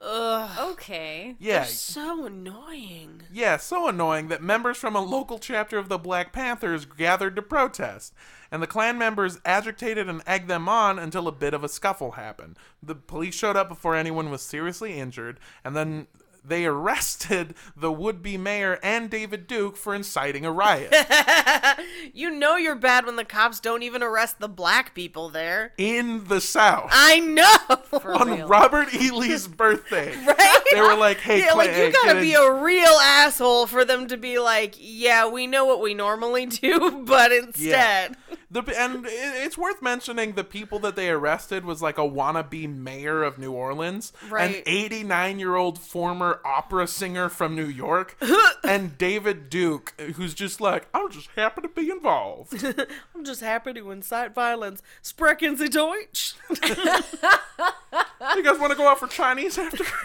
Ugh. 0.00 0.58
Okay. 0.72 1.34
Yeah, 1.40 1.64
so 1.64 2.26
annoying. 2.26 3.22
yeah, 3.32 3.56
so 3.56 3.88
annoying 3.88 4.28
that 4.28 4.42
members 4.42 4.76
from 4.76 4.94
a 4.94 5.00
local 5.00 5.40
chapter 5.40 5.76
of 5.76 5.88
the 5.88 5.98
Black 5.98 6.32
Panthers 6.32 6.84
gathered 6.84 7.34
to 7.34 7.42
protest, 7.42 8.14
and 8.52 8.62
the 8.62 8.68
Klan 8.68 8.96
members 8.96 9.40
agitated 9.44 10.08
and 10.08 10.22
egged 10.24 10.46
them 10.46 10.68
on 10.68 11.00
until 11.00 11.26
a 11.26 11.32
bit 11.32 11.52
of 11.52 11.64
a 11.64 11.68
scuffle 11.68 12.12
happened. 12.12 12.56
The 12.80 12.94
police 12.94 13.34
showed 13.34 13.56
up 13.56 13.68
before 13.68 13.96
anyone 13.96 14.30
was 14.30 14.42
seriously 14.42 15.00
injured, 15.00 15.40
and 15.64 15.74
then 15.74 16.06
they 16.48 16.66
arrested 16.66 17.54
the 17.76 17.92
would-be 17.92 18.36
mayor 18.36 18.78
and 18.82 19.10
David 19.10 19.46
Duke 19.46 19.76
for 19.76 19.94
inciting 19.94 20.44
a 20.44 20.52
riot 20.52 20.94
You 22.14 22.30
know 22.30 22.56
you're 22.56 22.74
bad 22.76 23.06
when 23.06 23.16
the 23.16 23.24
cops 23.24 23.60
don't 23.60 23.82
even 23.82 24.02
arrest 24.02 24.38
the 24.40 24.48
black 24.48 24.94
people 24.94 25.28
there. 25.28 25.72
in 25.78 26.24
the 26.24 26.40
South 26.40 26.90
I 26.92 27.20
know. 27.20 27.76
For 28.00 28.14
on 28.14 28.30
real. 28.30 28.48
Robert 28.48 28.92
E. 28.94 29.10
Lee's 29.10 29.46
birthday. 29.48 30.14
Right? 30.24 30.60
They 30.72 30.80
were 30.80 30.96
like, 30.96 31.18
"Hey, 31.18 31.40
yeah, 31.40 31.52
like 31.54 31.70
Klan- 31.70 31.86
you 31.86 31.92
gotta 31.92 32.20
be 32.20 32.34
a 32.34 32.52
real 32.52 32.84
asshole 33.02 33.66
for 33.66 33.84
them 33.84 34.06
to 34.08 34.16
be 34.16 34.38
like, 34.38 34.74
yeah, 34.78 35.28
we 35.28 35.46
know 35.46 35.64
what 35.64 35.80
we 35.80 35.94
normally 35.94 36.46
do, 36.46 37.02
but 37.06 37.32
instead, 37.32 38.16
The, 38.50 38.62
and 38.78 39.06
it- 39.06 39.10
it's 39.12 39.56
worth 39.58 39.80
mentioning 39.82 40.32
the 40.32 40.44
people 40.44 40.78
that 40.80 40.96
they 40.96 41.08
arrested 41.10 41.64
was 41.64 41.80
like 41.82 41.98
a 41.98 42.02
wannabe 42.02 42.68
mayor 42.74 43.22
of 43.22 43.38
New 43.38 43.52
Orleans, 43.52 44.12
an 44.24 44.30
Right. 44.30 44.62
89 44.66 45.38
year 45.38 45.56
old 45.56 45.78
former 45.78 46.37
opera 46.44 46.86
singer 46.86 47.28
from 47.28 47.54
New 47.54 47.66
York, 47.66 48.16
and 48.64 48.96
David 48.98 49.50
Duke, 49.50 49.94
who's 50.16 50.34
just 50.34 50.60
like, 50.60 50.86
I'm 50.94 51.10
just 51.10 51.28
happy 51.36 51.62
to 51.62 51.68
be 51.68 51.90
involved. 51.90 52.64
I'm 53.14 53.24
just 53.24 53.40
happy 53.40 53.72
to 53.74 53.90
incite 53.90 54.34
violence. 54.34 54.82
Sprechen 55.02 55.56
Sie 55.56 55.68
Deutsch? 55.68 56.34
you 56.50 58.42
guys 58.42 58.58
want 58.58 58.72
to 58.72 58.76
go 58.76 58.88
out 58.88 58.98
for 58.98 59.06
Chinese 59.08 59.58
after? 59.58 59.84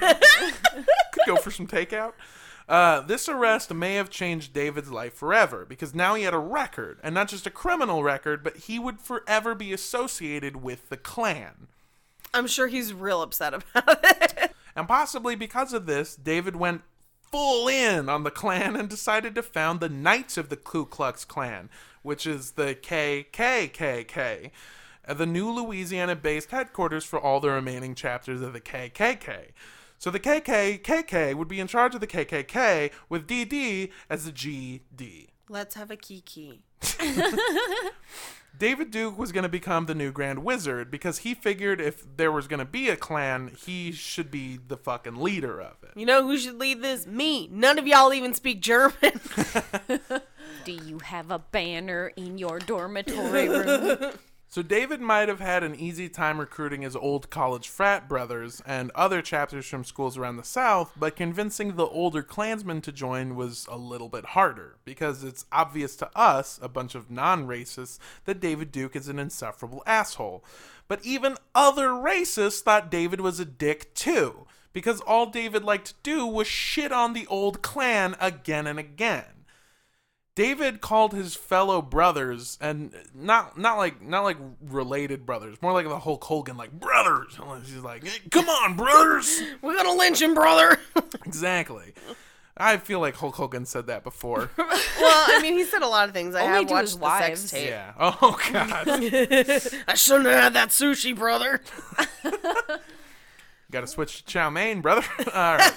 Could 1.11 1.25
go 1.25 1.35
for 1.37 1.51
some 1.51 1.67
takeout. 1.67 2.13
Uh, 2.67 3.01
this 3.01 3.27
arrest 3.27 3.73
may 3.73 3.95
have 3.95 4.09
changed 4.09 4.53
David's 4.53 4.91
life 4.91 5.13
forever 5.13 5.65
because 5.67 5.93
now 5.93 6.15
he 6.15 6.23
had 6.23 6.33
a 6.33 6.39
record, 6.39 6.99
and 7.03 7.13
not 7.13 7.27
just 7.27 7.45
a 7.45 7.51
criminal 7.51 8.03
record, 8.03 8.43
but 8.43 8.55
he 8.55 8.79
would 8.79 9.01
forever 9.01 9.53
be 9.53 9.73
associated 9.73 10.57
with 10.57 10.89
the 10.89 10.97
Klan. 10.97 11.67
I'm 12.33 12.47
sure 12.47 12.67
he's 12.67 12.93
real 12.93 13.21
upset 13.21 13.53
about 13.53 13.99
it. 14.03 14.52
And 14.75 14.87
possibly 14.87 15.35
because 15.35 15.73
of 15.73 15.85
this, 15.85 16.15
David 16.15 16.55
went 16.55 16.81
full 17.33 17.67
in 17.67 18.09
on 18.09 18.23
the 18.23 18.31
Klan 18.31 18.75
and 18.75 18.87
decided 18.87 19.35
to 19.35 19.43
found 19.43 19.79
the 19.79 19.89
Knights 19.89 20.37
of 20.37 20.49
the 20.49 20.55
Ku 20.55 20.85
Klux 20.85 21.25
Klan, 21.25 21.69
which 22.01 22.27
is 22.27 22.51
the 22.51 22.75
KKKK, 22.75 24.51
uh, 25.07 25.13
the 25.13 25.25
new 25.25 25.51
Louisiana 25.51 26.15
based 26.15 26.51
headquarters 26.51 27.05
for 27.05 27.19
all 27.19 27.39
the 27.39 27.49
remaining 27.49 27.95
chapters 27.95 28.41
of 28.41 28.53
the 28.53 28.61
KKK. 28.61 29.47
So 29.97 30.11
the 30.11 30.19
KKKK 30.19 31.33
would 31.33 31.47
be 31.47 31.59
in 31.59 31.67
charge 31.67 31.95
of 31.95 32.01
the 32.01 32.07
KKK, 32.07 32.91
with 33.09 33.27
DD 33.27 33.89
as 34.09 34.25
the 34.25 34.31
GD. 34.31 35.29
Let's 35.49 35.75
have 35.75 35.89
a 35.91 35.95
kiki. 35.95 36.61
David 38.57 38.91
Duke 38.91 39.17
was 39.17 39.31
going 39.31 39.43
to 39.43 39.49
become 39.49 39.87
the 39.87 39.95
new 39.95 40.11
Grand 40.11 40.43
Wizard 40.43 40.91
because 40.91 41.19
he 41.19 41.33
figured 41.33 41.81
if 41.81 42.05
there 42.17 42.31
was 42.31 42.47
going 42.47 42.59
to 42.59 42.65
be 42.65 42.87
a 42.89 42.95
Klan, 42.95 43.51
he 43.65 43.91
should 43.91 44.29
be 44.29 44.59
the 44.67 44.77
fucking 44.77 45.15
leader 45.15 45.59
of 45.59 45.75
it. 45.83 45.91
You 45.95 46.05
know 46.05 46.25
who 46.25 46.37
should 46.37 46.59
lead 46.59 46.81
this? 46.81 47.07
Me. 47.07 47.47
None 47.51 47.79
of 47.79 47.87
y'all 47.87 48.13
even 48.13 48.33
speak 48.33 48.61
German. 48.61 48.93
Do 50.65 50.71
you 50.71 50.99
have 50.99 51.31
a 51.31 51.39
banner 51.39 52.11
in 52.15 52.37
your 52.37 52.59
dormitory 52.59 53.49
room? 53.49 54.11
So 54.53 54.61
David 54.61 55.01
might 55.01 55.29
have 55.29 55.39
had 55.39 55.63
an 55.63 55.73
easy 55.73 56.07
time 56.07 56.39
recruiting 56.39 56.83
his 56.83 56.95
old 56.95 57.31
college 57.31 57.69
frat 57.69 58.07
brothers 58.07 58.61
and 58.67 58.91
other 58.93 59.19
chapters 59.23 59.65
from 59.65 59.83
schools 59.83 60.15
around 60.15 60.37
the 60.37 60.43
South, 60.43 60.91
but 60.95 61.15
convincing 61.15 61.75
the 61.75 61.87
older 61.87 62.21
Klansmen 62.21 62.79
to 62.81 62.91
join 62.91 63.33
was 63.33 63.65
a 63.67 63.77
little 63.77 64.09
bit 64.09 64.25
harder 64.25 64.75
because 64.85 65.23
it's 65.23 65.47
obvious 65.51 65.95
to 65.95 66.09
us, 66.15 66.59
a 66.61 66.69
bunch 66.69 66.93
of 66.93 67.09
non-racists, 67.09 67.97
that 68.25 68.39
David 68.39 68.71
Duke 68.71 68.95
is 68.95 69.07
an 69.07 69.17
insufferable 69.17 69.81
asshole. 69.87 70.43
But 70.87 71.03
even 71.03 71.37
other 71.55 71.87
racists 71.87 72.61
thought 72.61 72.91
David 72.91 73.21
was 73.21 73.39
a 73.39 73.45
dick 73.45 73.95
too, 73.95 74.45
because 74.71 75.01
all 75.01 75.25
David 75.25 75.63
liked 75.63 75.87
to 75.87 75.93
do 76.03 76.27
was 76.27 76.45
shit 76.45 76.91
on 76.91 77.13
the 77.13 77.25
old 77.25 77.63
Klan 77.63 78.15
again 78.21 78.67
and 78.67 78.77
again. 78.77 79.42
David 80.35 80.81
called 80.81 81.13
his 81.13 81.35
fellow 81.35 81.81
brothers, 81.81 82.57
and 82.59 82.91
not 83.13 83.55
not 83.57 83.77
like 83.77 84.01
not 84.01 84.23
like 84.23 84.37
related 84.61 85.25
brothers, 85.27 85.57
more 85.61 85.73
like 85.73 85.87
the 85.87 85.99
Hulk 85.99 86.23
Hogan, 86.23 86.57
like 86.57 86.71
brothers. 86.71 87.37
He's 87.65 87.75
like, 87.77 88.03
"Hey, 88.03 88.19
"Come 88.31 88.49
on, 88.49 88.75
brothers!" 88.75 89.41
We're 89.61 89.75
gonna 89.75 89.93
lynch 89.93 90.21
him, 90.21 90.33
brother. 90.33 90.79
exactly. 91.25 91.93
I 92.57 92.77
feel 92.77 92.99
like 92.99 93.15
Hulk 93.15 93.35
Hogan 93.35 93.65
said 93.65 93.87
that 93.87 94.03
before. 94.03 94.49
Well, 94.99 95.25
I 95.27 95.41
mean, 95.41 95.53
he 95.53 95.65
said 95.65 95.81
a 95.81 95.87
lot 95.87 96.07
of 96.07 96.13
things. 96.13 96.33
I 96.33 96.41
Only 96.43 96.59
have 96.59 96.67
to 96.67 96.77
his 96.77 96.95
watched 96.97 97.29
the 97.31 97.35
sex 97.37 97.51
tape. 97.51 97.69
yeah. 97.69 97.93
Oh 97.99 98.39
God. 98.53 98.87
I 98.87 99.95
shouldn't 99.95 100.27
have 100.27 100.39
had 100.43 100.53
that 100.53 100.69
sushi, 100.69 101.13
brother. 101.13 101.59
Got 103.69 103.81
to 103.81 103.87
switch 103.87 104.17
to 104.19 104.25
chow 104.25 104.49
mein, 104.49 104.79
brother. 104.81 105.03
All 105.33 105.57
right. 105.57 105.73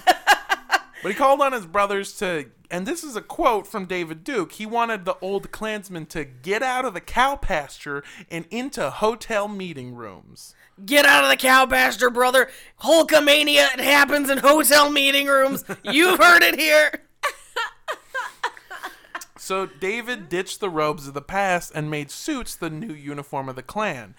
But 1.07 1.13
he 1.13 1.19
called 1.19 1.41
on 1.41 1.53
his 1.53 1.67
brothers 1.67 2.13
to, 2.15 2.47
and 2.69 2.85
this 2.85 3.05
is 3.05 3.15
a 3.15 3.21
quote 3.21 3.69
from 3.69 3.87
David 3.87 4.25
Duke. 4.25 4.51
He 4.51 4.67
wanted 4.67 5.05
the 5.05 5.17
old 5.21 5.53
Klansmen 5.53 6.07
to 6.07 6.25
get 6.25 6.65
out 6.65 6.85
of 6.85 6.95
the 6.95 7.01
cow 7.01 7.37
pasture 7.37 8.03
and 8.29 8.45
into 8.51 8.91
hotel 8.91 9.47
meeting 9.47 9.95
rooms. 9.95 10.57
Get 10.85 11.07
out 11.07 11.23
of 11.23 11.31
the 11.31 11.37
cow 11.37 11.65
pasture, 11.67 12.11
brother. 12.11 12.51
Hulkamania, 12.81 13.73
it 13.75 13.79
happens 13.79 14.29
in 14.29 14.39
hotel 14.39 14.91
meeting 14.91 15.29
rooms. 15.29 15.65
You've 15.85 16.19
heard 16.19 16.43
it 16.43 16.59
here. 16.59 17.03
So 19.39 19.67
David 19.67 20.29
ditched 20.29 20.59
the 20.59 20.69
robes 20.69 21.07
of 21.07 21.15
the 21.15 21.23
past 21.23 21.71
and 21.73 21.89
made 21.89 22.11
suits 22.11 22.57
the 22.57 22.69
new 22.69 22.93
uniform 22.93 23.49
of 23.49 23.55
the 23.55 23.63
Klan. 23.63 24.17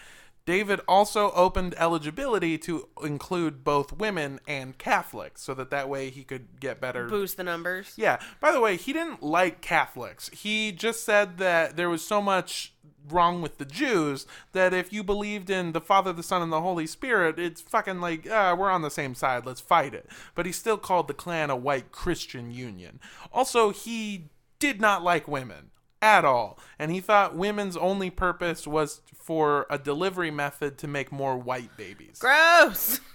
David 0.47 0.79
also 0.87 1.31
opened 1.31 1.75
eligibility 1.77 2.57
to 2.59 2.87
include 3.03 3.65
both 3.65 3.91
women 3.91 4.39
and 4.47 4.77
Catholics, 4.77 5.41
so 5.41 5.53
that 5.53 5.71
that 5.71 5.89
way 5.89 6.09
he 6.09 6.23
could 6.23 6.61
get 6.61 6.79
better 6.79 7.05
Boost 7.09 7.35
the 7.35 7.43
numbers. 7.43 7.93
Yeah. 7.97 8.17
By 8.39 8.53
the 8.53 8.61
way, 8.61 8.77
he 8.77 8.93
didn't 8.93 9.21
like 9.21 9.59
Catholics. 9.59 10.29
He 10.29 10.71
just 10.71 11.03
said 11.03 11.37
that 11.39 11.75
there 11.75 11.89
was 11.89 12.01
so 12.01 12.21
much 12.21 12.73
wrong 13.09 13.41
with 13.41 13.57
the 13.57 13.65
Jews 13.65 14.25
that 14.53 14.73
if 14.73 14.93
you 14.93 15.03
believed 15.03 15.49
in 15.49 15.73
the 15.73 15.81
Father, 15.81 16.13
the 16.13 16.23
Son, 16.23 16.41
and 16.41 16.51
the 16.51 16.61
Holy 16.61 16.87
Spirit, 16.87 17.37
it's 17.37 17.59
fucking 17.59 17.99
like, 17.99 18.25
ah, 18.31 18.55
we're 18.55 18.71
on 18.71 18.83
the 18.83 18.89
same 18.89 19.15
side. 19.15 19.45
Let's 19.45 19.59
fight 19.59 19.93
it. 19.93 20.09
But 20.33 20.45
he 20.45 20.53
still 20.53 20.77
called 20.77 21.09
the 21.09 21.13
Klan 21.13 21.49
a 21.49 21.57
white 21.57 21.91
Christian 21.91 22.51
union. 22.51 23.01
Also, 23.33 23.71
he 23.71 24.29
did 24.59 24.79
not 24.79 25.03
like 25.03 25.27
women 25.27 25.71
at 26.01 26.25
all. 26.25 26.59
And 26.79 26.91
he 26.91 26.99
thought 26.99 27.35
women's 27.35 27.77
only 27.77 28.09
purpose 28.09 28.67
was 28.67 29.01
for 29.15 29.65
a 29.69 29.77
delivery 29.77 30.31
method 30.31 30.77
to 30.79 30.87
make 30.87 31.11
more 31.11 31.37
white 31.37 31.75
babies. 31.77 32.19
Gross. 32.19 32.99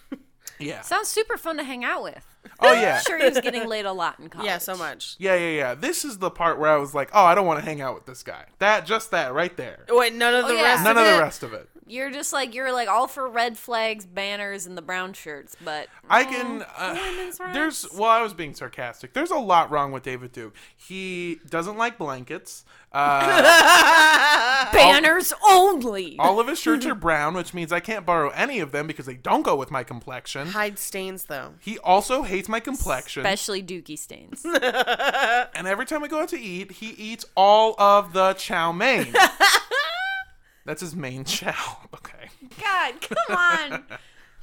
Yeah. 0.58 0.82
Sounds 0.82 1.08
super 1.08 1.36
fun 1.36 1.56
to 1.56 1.64
hang 1.64 1.84
out 1.84 2.04
with. 2.04 2.31
Oh, 2.60 2.72
yeah. 2.72 2.98
Sure, 3.00 3.18
he 3.18 3.24
was 3.24 3.40
getting 3.40 3.68
laid 3.68 3.86
a 3.86 3.92
lot 3.92 4.18
in 4.20 4.28
college. 4.28 4.46
Yeah, 4.52 4.58
so 4.58 4.76
much. 4.76 5.16
Yeah, 5.18 5.34
yeah, 5.34 5.50
yeah. 5.56 5.74
This 5.74 6.04
is 6.04 6.18
the 6.18 6.30
part 6.30 6.58
where 6.58 6.70
I 6.70 6.76
was 6.76 6.94
like, 6.94 7.10
oh, 7.12 7.24
I 7.24 7.34
don't 7.34 7.46
want 7.46 7.58
to 7.60 7.64
hang 7.64 7.80
out 7.80 7.94
with 7.94 8.06
this 8.06 8.22
guy. 8.22 8.44
That, 8.58 8.86
just 8.86 9.10
that 9.12 9.32
right 9.32 9.56
there. 9.56 9.84
Wait, 9.88 10.14
none 10.14 10.34
of 10.34 10.46
the 10.46 10.54
Oh, 10.54 10.56
yeah. 10.56 10.62
rest 10.62 10.84
None 10.84 10.96
of 10.96 11.02
of 11.04 11.08
it? 11.08 11.16
the 11.16 11.22
rest 11.22 11.42
of 11.42 11.52
it. 11.52 11.68
You're 11.84 12.10
just 12.10 12.32
like 12.32 12.54
you're 12.54 12.72
like 12.72 12.88
all 12.88 13.06
for 13.08 13.28
red 13.28 13.58
flags, 13.58 14.06
banners, 14.06 14.66
and 14.66 14.78
the 14.78 14.82
brown 14.82 15.12
shirts, 15.12 15.56
but 15.62 15.88
I 16.08 16.24
can. 16.24 16.64
Uh, 16.78 16.94
women's 16.98 17.38
there's. 17.38 17.84
rights. 17.84 17.92
Well, 17.98 18.08
I 18.08 18.22
was 18.22 18.32
being 18.32 18.54
sarcastic. 18.54 19.12
There's 19.12 19.32
a 19.32 19.36
lot 19.38 19.70
wrong 19.70 19.90
with 19.92 20.04
David 20.04 20.32
Duke. 20.32 20.54
He 20.76 21.40
doesn't 21.50 21.76
like 21.76 21.98
blankets. 21.98 22.64
Uh, 22.92 24.70
banners 24.72 25.32
only. 25.50 26.16
all 26.18 26.38
of 26.40 26.46
his 26.46 26.58
shirts 26.58 26.86
are 26.86 26.94
brown, 26.94 27.34
which 27.34 27.52
means 27.54 27.72
I 27.72 27.80
can't 27.80 28.06
borrow 28.06 28.30
any 28.30 28.60
of 28.60 28.70
them 28.72 28.86
because 28.86 29.06
they 29.06 29.14
don't 29.14 29.42
go 29.42 29.56
with 29.56 29.70
my 29.70 29.82
complexion. 29.82 30.48
Hide 30.48 30.78
stains, 30.78 31.24
though. 31.24 31.54
He 31.60 31.78
also 31.78 32.22
hates 32.32 32.48
my 32.48 32.60
complexion. 32.60 33.24
Especially 33.24 33.62
dookie 33.62 33.98
stains. 33.98 34.44
And 35.54 35.66
every 35.66 35.86
time 35.86 36.00
we 36.02 36.08
go 36.08 36.20
out 36.20 36.30
to 36.30 36.40
eat, 36.40 36.72
he 36.72 36.90
eats 36.90 37.24
all 37.36 37.74
of 37.78 38.12
the 38.12 38.32
chow 38.34 38.72
mein. 38.72 39.14
That's 40.64 40.80
his 40.80 40.94
main 40.96 41.24
chow. 41.36 41.78
Okay. 41.94 42.28
God, 42.60 42.94
come 43.00 43.36
on. 43.36 43.84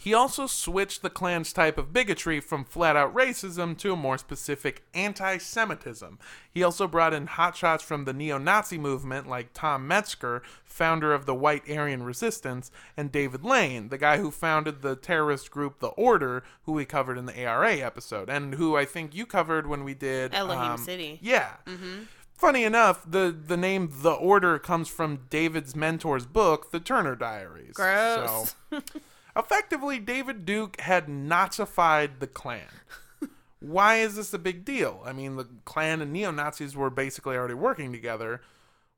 He 0.01 0.13
also 0.13 0.47
switched 0.47 1.01
the 1.01 1.09
Klan's 1.09 1.51
type 1.51 1.77
of 1.77 1.91
bigotry 1.91 2.39
from 2.39 2.63
flat 2.63 2.95
out 2.95 3.13
racism 3.13 3.77
to 3.79 3.91
a 3.91 3.97
more 3.97 4.17
specific 4.17 4.83
anti 4.93 5.37
Semitism. 5.37 6.17
He 6.49 6.63
also 6.63 6.87
brought 6.87 7.13
in 7.13 7.27
hotshots 7.27 7.81
from 7.81 8.05
the 8.05 8.13
neo 8.13 8.37
Nazi 8.37 8.77
movement, 8.77 9.27
like 9.27 9.53
Tom 9.53 9.85
Metzger, 9.87 10.41
founder 10.63 11.13
of 11.13 11.25
the 11.25 11.35
White 11.35 11.69
Aryan 11.69 12.03
Resistance, 12.03 12.71
and 12.95 13.11
David 13.11 13.43
Lane, 13.43 13.89
the 13.89 13.97
guy 13.97 14.19
who 14.19 14.31
founded 14.31 14.81
the 14.81 14.95
terrorist 14.95 15.51
group 15.51 15.79
The 15.79 15.87
Order, 15.87 16.43
who 16.63 16.71
we 16.71 16.85
covered 16.85 17.17
in 17.17 17.25
the 17.25 17.37
ARA 17.45 17.75
episode, 17.75 18.29
and 18.29 18.55
who 18.55 18.77
I 18.77 18.85
think 18.85 19.13
you 19.13 19.25
covered 19.25 19.67
when 19.67 19.83
we 19.83 19.93
did 19.93 20.33
Elohim 20.33 20.71
um, 20.71 20.77
City. 20.77 21.19
Yeah. 21.21 21.55
Funny 22.33 22.63
enough, 22.63 23.03
the, 23.05 23.35
the 23.47 23.57
name 23.57 23.89
The 24.01 24.13
Order 24.13 24.59
comes 24.59 24.87
from 24.87 25.25
David's 25.29 25.75
mentor's 25.75 26.25
book, 26.25 26.71
The 26.71 26.79
Turner 26.79 27.17
Diaries. 27.17 27.73
Gross. 27.73 28.55
So, 28.71 28.79
effectively, 29.35 29.99
David 29.99 30.45
Duke 30.45 30.79
had 30.81 31.07
Nazified 31.07 32.19
the 32.19 32.27
Klan. 32.27 32.61
Why 33.59 33.97
is 33.97 34.15
this 34.15 34.33
a 34.33 34.39
big 34.39 34.63
deal? 34.63 35.01
I 35.05 35.13
mean, 35.13 35.35
the 35.35 35.47
Klan 35.65 36.01
and 36.01 36.13
neo 36.13 36.31
Nazis 36.31 36.75
were 36.75 36.89
basically 36.89 37.35
already 37.35 37.53
working 37.53 37.91
together. 37.91 38.41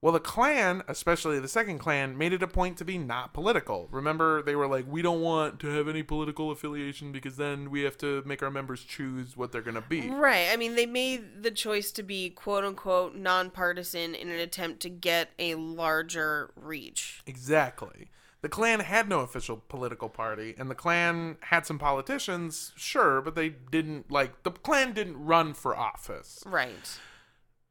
Well, 0.01 0.13
the 0.13 0.19
Klan, 0.19 0.81
especially 0.87 1.39
the 1.39 1.47
second 1.47 1.77
Klan, 1.77 2.17
made 2.17 2.33
it 2.33 2.41
a 2.41 2.47
point 2.47 2.77
to 2.77 2.85
be 2.85 2.97
not 2.97 3.35
political. 3.35 3.87
Remember, 3.91 4.41
they 4.41 4.55
were 4.55 4.65
like, 4.65 4.85
we 4.89 5.03
don't 5.03 5.21
want 5.21 5.59
to 5.59 5.67
have 5.67 5.87
any 5.87 6.01
political 6.01 6.49
affiliation 6.49 7.11
because 7.11 7.37
then 7.37 7.69
we 7.69 7.81
have 7.81 7.99
to 7.99 8.23
make 8.25 8.41
our 8.41 8.49
members 8.49 8.83
choose 8.83 9.37
what 9.37 9.51
they're 9.51 9.61
going 9.61 9.75
to 9.75 9.81
be. 9.81 10.09
Right. 10.09 10.47
I 10.51 10.57
mean, 10.57 10.75
they 10.75 10.87
made 10.87 11.43
the 11.43 11.51
choice 11.51 11.91
to 11.91 12.03
be 12.03 12.31
quote 12.31 12.63
unquote 12.63 13.13
nonpartisan 13.13 14.15
in 14.15 14.29
an 14.29 14.39
attempt 14.39 14.79
to 14.81 14.89
get 14.89 15.29
a 15.37 15.53
larger 15.53 16.49
reach. 16.55 17.21
Exactly. 17.27 18.09
The 18.41 18.49
Klan 18.49 18.79
had 18.79 19.07
no 19.07 19.19
official 19.19 19.61
political 19.69 20.09
party, 20.09 20.55
and 20.57 20.69
the 20.69 20.75
Klan 20.75 21.37
had 21.41 21.65
some 21.67 21.77
politicians, 21.77 22.73
sure, 22.75 23.21
but 23.21 23.35
they 23.35 23.49
didn't, 23.49 24.11
like, 24.11 24.43
the 24.43 24.51
Klan 24.51 24.93
didn't 24.93 25.23
run 25.23 25.53
for 25.53 25.75
office. 25.75 26.43
Right. 26.45 26.99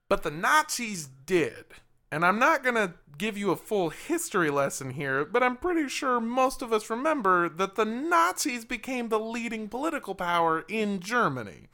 But 0.08 0.22
the 0.22 0.30
Nazis 0.30 1.08
did. 1.26 1.64
And 2.12 2.24
I'm 2.24 2.38
not 2.38 2.62
going 2.62 2.76
to 2.76 2.94
give 3.18 3.36
you 3.36 3.50
a 3.50 3.56
full 3.56 3.90
history 3.90 4.50
lesson 4.50 4.90
here, 4.90 5.24
but 5.24 5.42
I'm 5.42 5.56
pretty 5.56 5.88
sure 5.88 6.20
most 6.20 6.62
of 6.62 6.72
us 6.72 6.88
remember 6.88 7.48
that 7.48 7.74
the 7.74 7.84
Nazis 7.84 8.64
became 8.64 9.08
the 9.08 9.20
leading 9.20 9.68
political 9.68 10.14
power 10.14 10.64
in 10.68 11.00
Germany. 11.00 11.68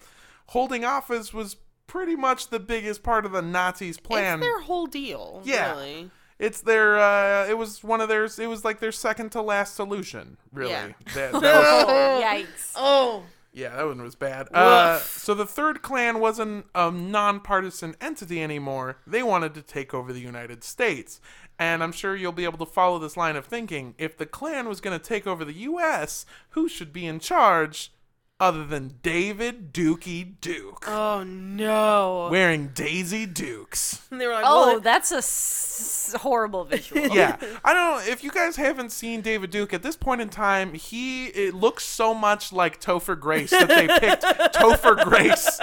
Holding 0.49 0.85
office 0.85 1.33
was 1.33 1.57
pretty 1.87 2.17
much 2.17 2.49
the 2.49 2.61
biggest 2.61 3.03
part 3.03 3.25
of 3.25 3.33
the 3.33 3.43
Nazis' 3.43 3.99
plan. 3.99 4.39
It's 4.39 4.47
their 4.47 4.61
whole 4.61 4.87
deal. 4.87 5.43
Yeah. 5.45 5.73
Really. 5.73 6.11
It's 6.39 6.61
their. 6.61 6.99
Uh, 6.99 7.47
it 7.49 7.57
was 7.57 7.83
one 7.83 8.01
of 8.01 8.09
their. 8.09 8.25
It 8.25 8.47
was 8.49 8.65
like 8.65 8.81
their 8.81 8.93
second 8.93 9.31
to 9.33 9.43
last 9.43 9.75
solution. 9.75 10.37
Really. 10.53 10.71
Yeah. 10.73 10.89
That, 11.15 11.33
that 11.33 11.33
was, 11.43 11.85
Oh, 11.89 12.23
yikes. 12.25 12.73
Oh. 12.77 13.23
yeah, 13.53 13.75
that 13.77 13.87
one 13.87 14.03
was 14.03 14.15
bad. 14.17 14.49
Uh, 14.53 14.99
so 14.99 15.33
the 15.35 15.47
third 15.47 15.81
Klan 15.83 16.21
wasn't 16.21 16.67
a 16.75 16.91
nonpartisan 16.91 17.97
entity 18.01 18.43
anymore. 18.43 18.99
They 19.07 19.23
wanted 19.23 19.55
to 19.55 19.63
take 19.63 19.95
over 19.95 20.13
the 20.13 20.21
United 20.21 20.63
States. 20.63 21.21
And 21.59 21.83
I'm 21.83 21.93
sure 21.93 22.15
you'll 22.15 22.33
be 22.33 22.45
able 22.45 22.59
to 22.59 22.71
follow 22.71 22.99
this 22.99 23.17
line 23.17 23.35
of 23.35 23.47
thinking. 23.47 23.95
If 23.97 24.19
the 24.19 24.27
Klan 24.27 24.69
was 24.69 24.83
going 24.83 24.99
to 24.99 25.03
take 25.03 25.27
over 25.27 25.43
the 25.43 25.55
U.S., 25.55 26.27
who 26.51 26.69
should 26.69 26.93
be 26.93 27.07
in 27.07 27.19
charge 27.19 27.93
other 28.39 28.65
than 28.65 28.99
David 29.03 29.73
Dookie 29.73 30.35
Duke, 30.41 30.85
Oh 30.89 31.23
no. 31.25 32.29
wearing 32.31 32.69
Daisy 32.69 33.25
Dukes? 33.27 34.03
And 34.11 34.21
they 34.21 34.27
were 34.27 34.35
like, 34.35 34.45
Oh, 34.47 34.67
well, 34.67 34.81
that's 34.81 35.11
a 35.13 35.17
s- 35.19 36.15
horrible 36.19 36.65
visual. 36.65 37.07
yeah 37.15 37.37
i 37.65 37.75
don't 37.75 38.07
know 38.07 38.13
if 38.13 38.23
you 38.23 38.31
guys 38.31 38.57
haven't 38.57 38.91
seen 38.93 39.21
david 39.21 39.51
duke 39.51 39.75
at 39.75 39.83
this 39.83 39.97
point 39.97 40.21
in 40.21 40.29
time 40.29 40.73
he 40.75 41.27
it 41.27 41.53
looks 41.55 41.85
so 41.85 42.15
much 42.15 42.53
like 42.53 42.81
topher 42.81 43.19
grace 43.19 43.51
that 43.51 43.69
they 43.69 43.89
picked 43.99 44.23
topher 44.55 45.03
grace 45.03 45.61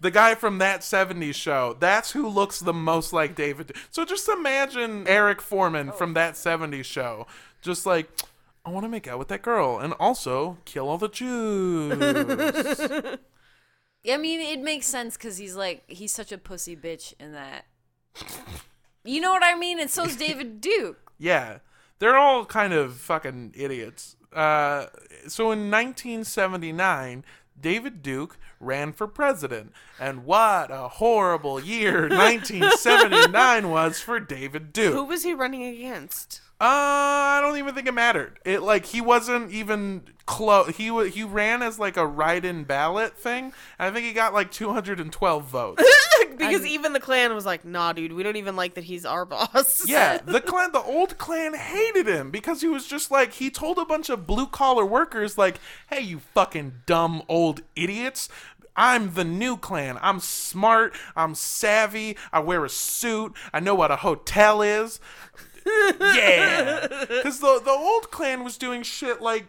the 0.00 0.10
guy 0.10 0.34
from 0.34 0.58
that 0.58 0.80
70s 0.80 1.34
show 1.34 1.76
that's 1.80 2.12
who 2.12 2.28
looks 2.28 2.60
the 2.60 2.72
most 2.72 3.12
like 3.12 3.34
david 3.34 3.68
Duke. 3.68 3.76
so 3.90 4.04
just 4.04 4.28
imagine 4.28 5.06
eric 5.08 5.42
forman 5.42 5.88
oh. 5.90 5.92
from 5.92 6.14
that 6.14 6.34
70s 6.34 6.84
show 6.84 7.26
just 7.60 7.84
like 7.84 8.08
i 8.64 8.70
want 8.70 8.84
to 8.84 8.88
make 8.88 9.06
out 9.08 9.18
with 9.18 9.28
that 9.28 9.42
girl 9.42 9.78
and 9.78 9.92
also 10.00 10.58
kill 10.64 10.88
all 10.88 10.98
the 10.98 11.08
jews 11.08 11.98
I 14.04 14.16
mean, 14.16 14.40
it 14.40 14.60
makes 14.60 14.86
sense 14.86 15.16
because 15.16 15.36
he's 15.36 15.54
like 15.54 15.84
he's 15.88 16.12
such 16.12 16.32
a 16.32 16.38
pussy 16.38 16.74
bitch 16.74 17.14
in 17.20 17.32
that. 17.34 17.66
You 19.04 19.20
know 19.20 19.30
what 19.30 19.44
I 19.44 19.56
mean? 19.56 19.78
And 19.78 19.88
so's 19.88 20.16
David 20.16 20.60
Duke. 20.60 21.12
Yeah, 21.18 21.58
they're 22.00 22.16
all 22.16 22.44
kind 22.44 22.72
of 22.72 22.96
fucking 22.96 23.54
idiots. 23.56 24.16
Uh, 24.32 24.86
so 25.28 25.52
in 25.52 25.70
1979, 25.70 27.24
David 27.60 28.02
Duke 28.02 28.38
ran 28.58 28.92
for 28.92 29.06
president, 29.06 29.72
and 30.00 30.24
what 30.24 30.72
a 30.72 30.88
horrible 30.88 31.60
year 31.60 32.08
1979 32.08 33.70
was 33.70 34.00
for 34.00 34.18
David 34.18 34.72
Duke. 34.72 34.94
who 34.94 35.04
was 35.04 35.22
he 35.22 35.32
running 35.32 35.62
against? 35.62 36.40
Uh, 36.62 36.64
I 36.64 37.40
don't 37.42 37.58
even 37.58 37.74
think 37.74 37.88
it 37.88 37.92
mattered. 37.92 38.38
It 38.44 38.62
like 38.62 38.86
he 38.86 39.00
wasn't 39.00 39.50
even 39.50 40.04
close. 40.26 40.76
He 40.76 40.92
wa 40.92 41.02
he 41.02 41.24
ran 41.24 41.60
as 41.60 41.76
like 41.76 41.96
a 41.96 42.06
write-in 42.06 42.62
ballot 42.62 43.18
thing. 43.18 43.46
And 43.80 43.90
I 43.90 43.90
think 43.90 44.06
he 44.06 44.12
got 44.12 44.32
like 44.32 44.52
212 44.52 45.44
votes. 45.44 45.82
because 46.36 46.64
even 46.64 46.92
the 46.92 47.00
Klan 47.00 47.34
was 47.34 47.44
like, 47.44 47.64
nah, 47.64 47.92
dude, 47.92 48.12
we 48.12 48.22
don't 48.22 48.36
even 48.36 48.54
like 48.54 48.74
that 48.74 48.84
he's 48.84 49.04
our 49.04 49.24
boss. 49.26 49.88
Yeah, 49.88 50.18
the 50.24 50.40
Klan, 50.40 50.70
the 50.70 50.82
old 50.82 51.18
Klan 51.18 51.54
hated 51.54 52.06
him 52.06 52.30
because 52.30 52.60
he 52.60 52.68
was 52.68 52.86
just 52.86 53.10
like 53.10 53.32
he 53.32 53.50
told 53.50 53.78
a 53.78 53.84
bunch 53.84 54.08
of 54.08 54.24
blue 54.24 54.46
collar 54.46 54.86
workers 54.86 55.36
like, 55.36 55.58
"Hey, 55.90 56.02
you 56.02 56.20
fucking 56.20 56.82
dumb 56.86 57.24
old 57.28 57.62
idiots." 57.74 58.28
I'm 58.76 59.14
the 59.14 59.24
new 59.24 59.56
Klan. 59.56 59.98
I'm 60.00 60.20
smart. 60.20 60.94
I'm 61.16 61.34
savvy. 61.34 62.16
I 62.32 62.38
wear 62.38 62.64
a 62.64 62.70
suit. 62.70 63.34
I 63.52 63.58
know 63.58 63.74
what 63.74 63.90
a 63.90 63.96
hotel 63.96 64.62
is. 64.62 65.00
Yeah. 65.66 66.88
Because 67.08 67.40
the, 67.40 67.60
the 67.64 67.70
old 67.70 68.10
Klan 68.10 68.44
was 68.44 68.56
doing 68.56 68.82
shit 68.82 69.20
like. 69.20 69.46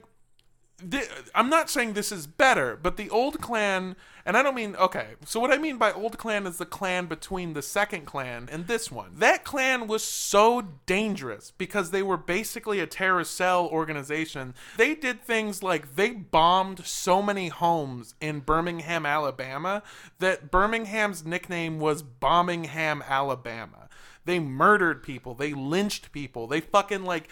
I'm 1.34 1.50
not 1.50 1.70
saying 1.70 1.94
this 1.94 2.12
is 2.12 2.28
better, 2.28 2.78
but 2.82 2.98
the 2.98 3.10
old 3.10 3.40
Klan. 3.40 3.96
And 4.26 4.36
I 4.36 4.44
don't 4.44 4.56
mean. 4.56 4.76
Okay. 4.76 5.10
So 5.26 5.40
what 5.40 5.52
I 5.52 5.58
mean 5.58 5.78
by 5.78 5.94
old 5.94 6.18
Klan 6.18 6.46
is 6.46 6.58
the 6.58 6.66
Klan 6.66 7.06
between 7.06 7.54
the 7.54 7.62
second 7.62 8.06
Klan 8.06 8.50
and 8.52 8.68
this 8.68 8.92
one. 8.92 9.12
That 9.16 9.44
Klan 9.46 9.88
was 9.88 10.04
so 10.04 10.62
dangerous 10.86 11.52
because 11.58 11.92
they 11.92 12.04
were 12.04 12.18
basically 12.18 12.80
a 12.80 12.88
terrorist 12.88 13.36
cell 13.36 13.68
organization. 13.68 14.56
They 14.78 14.94
did 14.96 15.22
things 15.24 15.64
like 15.64 15.96
they 15.96 16.12
bombed 16.12 16.86
so 16.86 17.22
many 17.22 17.48
homes 17.48 18.16
in 18.20 18.40
Birmingham, 18.42 19.06
Alabama, 19.06 19.84
that 20.20 20.52
Birmingham's 20.52 21.26
nickname 21.26 21.80
was 21.80 22.04
Bombingham, 22.04 23.06
Alabama. 23.08 23.83
They 24.26 24.40
murdered 24.40 25.04
people. 25.04 25.34
They 25.34 25.54
lynched 25.54 26.12
people. 26.12 26.48
They 26.48 26.62
fucking 26.62 27.04
like 27.04 27.30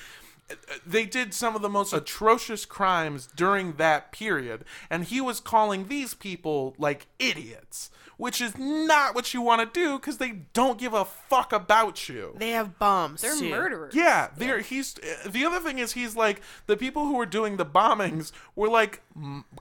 they 0.85 1.05
did 1.05 1.33
some 1.33 1.55
of 1.55 1.61
the 1.61 1.69
most 1.69 1.93
atrocious 1.93 2.65
crimes 2.65 3.27
during 3.35 3.73
that 3.73 4.11
period 4.11 4.65
and 4.89 5.05
he 5.05 5.21
was 5.21 5.39
calling 5.39 5.87
these 5.87 6.13
people 6.13 6.75
like 6.77 7.07
idiots 7.19 7.89
which 8.17 8.41
is 8.41 8.57
not 8.57 9.15
what 9.15 9.33
you 9.33 9.41
want 9.41 9.61
to 9.61 9.79
do 9.79 9.97
because 9.97 10.17
they 10.17 10.31
don't 10.53 10.77
give 10.77 10.93
a 10.93 11.05
fuck 11.05 11.53
about 11.53 12.09
you 12.09 12.35
They 12.37 12.49
have 12.51 12.77
bombs. 12.77 13.21
They're 13.21 13.35
too. 13.35 13.49
murderers. 13.49 13.95
yeah, 13.95 14.27
they're 14.35 14.59
he's 14.59 14.95
the 15.25 15.45
other 15.45 15.59
thing 15.61 15.79
is 15.79 15.93
he's 15.93 16.15
like 16.17 16.41
the 16.67 16.75
people 16.77 17.05
who 17.07 17.15
were 17.15 17.25
doing 17.25 17.55
the 17.57 17.65
bombings 17.65 18.31
were 18.55 18.67
like 18.69 19.01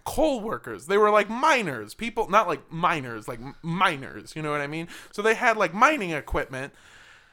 coal 0.05 0.41
workers. 0.41 0.87
They 0.87 0.99
were 0.99 1.11
like 1.11 1.31
miners, 1.31 1.95
people 1.95 2.29
not 2.29 2.49
like 2.49 2.71
miners, 2.71 3.29
like 3.29 3.39
miners. 3.63 4.35
You 4.37 4.43
know 4.43 4.51
what 4.51 4.61
I 4.61 4.67
mean? 4.67 4.89
So 5.13 5.23
they 5.23 5.35
had 5.35 5.57
like 5.57 5.73
mining 5.73 6.11
equipment, 6.11 6.75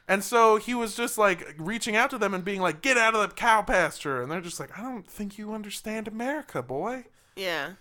and 0.08 0.24
so 0.24 0.58
he 0.58 0.74
was 0.74 0.96
just 0.96 1.18
like 1.18 1.56
reaching 1.58 1.96
out 1.96 2.10
to 2.12 2.18
them 2.18 2.34
and 2.34 2.46
being 2.46 2.62
like, 2.62 2.82
"Get 2.82 2.98
out 2.98 3.16
of 3.16 3.22
the 3.22 3.36
cow 3.36 3.62
pasture," 3.62 4.22
and 4.22 4.32
they're 4.32 4.42
just 4.42 4.60
like, 4.60 4.78
"I 4.78 4.82
don't 4.82 5.10
think 5.10 5.38
you 5.38 5.54
understand 5.54 6.08
America, 6.08 6.62
boy." 6.62 7.06
Yeah. 7.36 7.74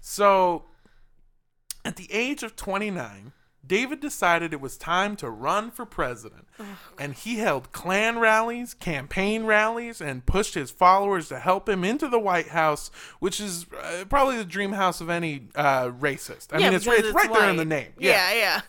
So, 0.00 0.64
at 1.84 1.96
the 1.96 2.12
age 2.12 2.42
of 2.42 2.56
29, 2.56 3.32
David 3.64 4.00
decided 4.00 4.52
it 4.52 4.60
was 4.60 4.76
time 4.76 5.14
to 5.16 5.30
run 5.30 5.70
for 5.70 5.86
president. 5.86 6.46
and 6.98 7.14
he 7.14 7.36
held 7.36 7.72
Klan 7.72 8.18
rallies, 8.18 8.74
campaign 8.74 9.44
rallies, 9.44 10.00
and 10.00 10.26
pushed 10.26 10.54
his 10.54 10.70
followers 10.70 11.28
to 11.28 11.38
help 11.38 11.68
him 11.68 11.84
into 11.84 12.08
the 12.08 12.18
White 12.18 12.48
House, 12.48 12.90
which 13.20 13.40
is 13.40 13.66
uh, 13.80 14.04
probably 14.08 14.36
the 14.36 14.44
dream 14.44 14.72
house 14.72 15.00
of 15.00 15.08
any 15.08 15.48
uh, 15.54 15.88
racist. 15.88 16.48
I 16.52 16.58
yeah, 16.58 16.66
mean, 16.66 16.74
it's, 16.74 16.84
because 16.84 17.00
it's 17.06 17.14
right 17.14 17.32
there 17.32 17.50
in 17.50 17.56
the 17.56 17.64
name. 17.64 17.92
Yeah, 17.98 18.32
yeah. 18.32 18.60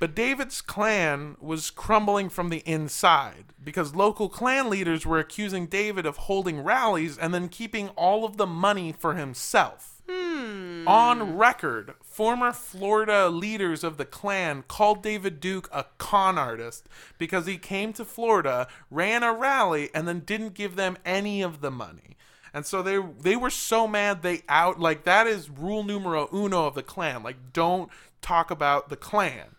But 0.00 0.14
David's 0.14 0.60
Klan 0.60 1.36
was 1.40 1.70
crumbling 1.70 2.28
from 2.28 2.48
the 2.48 2.62
inside 2.66 3.52
because 3.62 3.94
local 3.94 4.28
Klan 4.28 4.68
leaders 4.68 5.06
were 5.06 5.18
accusing 5.18 5.66
David 5.66 6.04
of 6.04 6.16
holding 6.16 6.60
rallies 6.60 7.16
and 7.16 7.32
then 7.32 7.48
keeping 7.48 7.88
all 7.90 8.24
of 8.24 8.36
the 8.36 8.46
money 8.46 8.92
for 8.92 9.14
himself. 9.14 10.02
Hmm. 10.08 10.86
On 10.86 11.36
record, 11.38 11.94
former 12.02 12.52
Florida 12.52 13.30
leaders 13.30 13.82
of 13.82 13.96
the 13.96 14.04
Klan 14.04 14.64
called 14.68 15.02
David 15.02 15.40
Duke 15.40 15.68
a 15.72 15.86
con 15.96 16.36
artist 16.36 16.88
because 17.16 17.46
he 17.46 17.56
came 17.56 17.94
to 17.94 18.04
Florida, 18.04 18.68
ran 18.90 19.22
a 19.22 19.32
rally, 19.32 19.88
and 19.94 20.06
then 20.06 20.20
didn't 20.20 20.52
give 20.52 20.76
them 20.76 20.98
any 21.06 21.40
of 21.40 21.62
the 21.62 21.70
money. 21.70 22.16
And 22.52 22.66
so 22.66 22.82
they 22.82 22.98
they 23.20 23.34
were 23.34 23.50
so 23.50 23.88
mad 23.88 24.22
they 24.22 24.42
out 24.48 24.78
like 24.78 25.04
that 25.04 25.26
is 25.26 25.48
rule 25.48 25.82
numero 25.82 26.28
uno 26.32 26.66
of 26.66 26.74
the 26.74 26.82
Klan. 26.82 27.22
Like 27.22 27.52
don't 27.52 27.90
talk 28.20 28.50
about 28.50 28.90
the 28.90 28.96
Klan. 28.96 29.53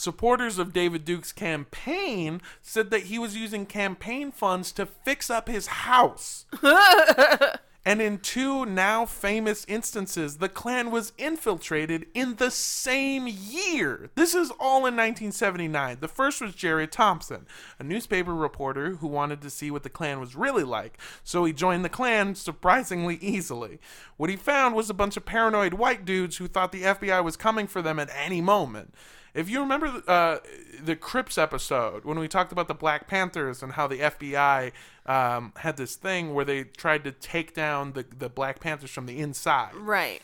Supporters 0.00 0.58
of 0.58 0.72
David 0.72 1.04
Duke's 1.04 1.30
campaign 1.30 2.40
said 2.62 2.88
that 2.90 3.04
he 3.04 3.18
was 3.18 3.36
using 3.36 3.66
campaign 3.66 4.32
funds 4.32 4.72
to 4.72 4.86
fix 4.86 5.28
up 5.28 5.46
his 5.46 5.66
house. 5.66 6.46
and 7.84 8.00
in 8.00 8.16
two 8.16 8.64
now 8.64 9.04
famous 9.04 9.66
instances, 9.68 10.38
the 10.38 10.48
Klan 10.48 10.90
was 10.90 11.12
infiltrated 11.18 12.06
in 12.14 12.36
the 12.36 12.50
same 12.50 13.28
year. 13.28 14.08
This 14.14 14.34
is 14.34 14.50
all 14.52 14.86
in 14.86 14.96
1979. 14.96 15.98
The 16.00 16.08
first 16.08 16.40
was 16.40 16.54
Jerry 16.54 16.86
Thompson, 16.86 17.46
a 17.78 17.84
newspaper 17.84 18.34
reporter 18.34 18.96
who 18.96 19.06
wanted 19.06 19.42
to 19.42 19.50
see 19.50 19.70
what 19.70 19.82
the 19.82 19.90
Klan 19.90 20.18
was 20.18 20.34
really 20.34 20.64
like, 20.64 20.96
so 21.22 21.44
he 21.44 21.52
joined 21.52 21.84
the 21.84 21.90
Klan 21.90 22.34
surprisingly 22.34 23.16
easily. 23.16 23.78
What 24.16 24.30
he 24.30 24.36
found 24.36 24.74
was 24.74 24.88
a 24.88 24.94
bunch 24.94 25.18
of 25.18 25.26
paranoid 25.26 25.74
white 25.74 26.06
dudes 26.06 26.38
who 26.38 26.48
thought 26.48 26.72
the 26.72 26.84
FBI 26.84 27.22
was 27.22 27.36
coming 27.36 27.66
for 27.66 27.82
them 27.82 27.98
at 27.98 28.08
any 28.16 28.40
moment. 28.40 28.94
If 29.34 29.48
you 29.48 29.60
remember 29.60 30.02
uh, 30.08 30.38
the 30.82 30.96
Crips 30.96 31.38
episode 31.38 32.04
when 32.04 32.18
we 32.18 32.26
talked 32.28 32.52
about 32.52 32.68
the 32.68 32.74
Black 32.74 33.06
Panthers 33.06 33.62
and 33.62 33.72
how 33.72 33.86
the 33.86 33.98
FBI 33.98 34.72
um, 35.06 35.52
had 35.56 35.76
this 35.76 35.94
thing 35.96 36.34
where 36.34 36.44
they 36.44 36.64
tried 36.64 37.04
to 37.04 37.12
take 37.12 37.54
down 37.54 37.92
the, 37.92 38.04
the 38.16 38.28
Black 38.28 38.60
Panthers 38.60 38.90
from 38.90 39.06
the 39.06 39.18
inside, 39.18 39.74
Right. 39.74 40.20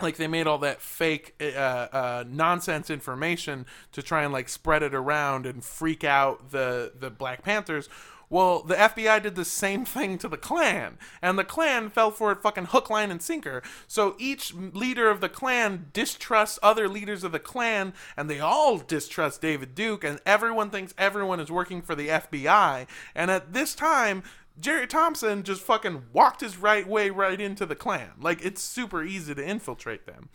like 0.00 0.16
they 0.16 0.26
made 0.26 0.46
all 0.46 0.58
that 0.58 0.80
fake 0.82 1.34
uh, 1.40 1.44
uh, 1.44 2.24
nonsense 2.28 2.90
information 2.90 3.64
to 3.92 4.02
try 4.02 4.22
and 4.24 4.32
like 4.32 4.48
spread 4.48 4.82
it 4.82 4.94
around 4.94 5.46
and 5.46 5.64
freak 5.64 6.04
out 6.04 6.50
the 6.50 6.92
the 6.98 7.10
Black 7.10 7.42
Panthers. 7.42 7.88
Well, 8.30 8.62
the 8.62 8.74
FBI 8.74 9.22
did 9.22 9.34
the 9.34 9.44
same 9.44 9.84
thing 9.84 10.18
to 10.18 10.28
the 10.28 10.36
Klan, 10.36 10.98
and 11.22 11.38
the 11.38 11.44
Klan 11.44 11.90
fell 11.90 12.10
for 12.10 12.32
it 12.32 12.42
fucking 12.42 12.66
hook, 12.66 12.90
line, 12.90 13.10
and 13.10 13.22
sinker. 13.22 13.62
So 13.86 14.16
each 14.18 14.54
leader 14.54 15.10
of 15.10 15.20
the 15.20 15.28
Klan 15.28 15.86
distrusts 15.92 16.58
other 16.62 16.88
leaders 16.88 17.24
of 17.24 17.32
the 17.32 17.38
Klan, 17.38 17.92
and 18.16 18.28
they 18.28 18.40
all 18.40 18.78
distrust 18.78 19.40
David 19.40 19.74
Duke, 19.74 20.04
and 20.04 20.20
everyone 20.26 20.70
thinks 20.70 20.94
everyone 20.98 21.40
is 21.40 21.50
working 21.50 21.82
for 21.82 21.94
the 21.94 22.08
FBI. 22.08 22.86
And 23.14 23.30
at 23.30 23.52
this 23.52 23.74
time, 23.74 24.22
Jerry 24.58 24.86
Thompson 24.86 25.42
just 25.42 25.62
fucking 25.62 26.04
walked 26.12 26.40
his 26.40 26.56
right 26.56 26.86
way 26.86 27.10
right 27.10 27.40
into 27.40 27.66
the 27.66 27.74
Klan. 27.74 28.10
Like, 28.20 28.44
it's 28.44 28.62
super 28.62 29.02
easy 29.02 29.34
to 29.34 29.44
infiltrate 29.44 30.06
them. 30.06 30.28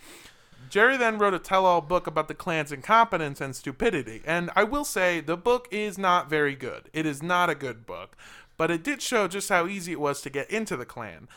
Jerry 0.70 0.98
then 0.98 1.18
wrote 1.18 1.34
a 1.34 1.40
tell 1.40 1.66
all 1.66 1.82
book 1.82 2.08
about 2.08 2.28
the 2.28 2.34
Klan's 2.34 2.72
incompetence 2.72 3.42
and 3.42 3.56
stupidity. 3.56 4.22
And 4.26 4.52
I 4.56 4.64
will 4.64 4.86
say, 4.86 5.20
the 5.20 5.38
book 5.38 5.68
is 5.72 5.98
not 5.98 6.30
very 6.30 6.56
good. 6.56 6.90
It 6.94 7.06
is 7.06 7.24
not 7.24 7.50
a 7.50 7.56
good 7.56 7.86
book, 7.86 8.16
but 8.58 8.70
it 8.70 8.84
did 8.84 9.02
show 9.02 9.28
just 9.28 9.50
how 9.50 9.68
easy 9.68 9.92
it 9.92 10.00
was 10.00 10.22
to 10.22 10.30
get 10.30 10.50
into 10.52 10.78
the 10.78 10.86
Klan. 10.86 11.28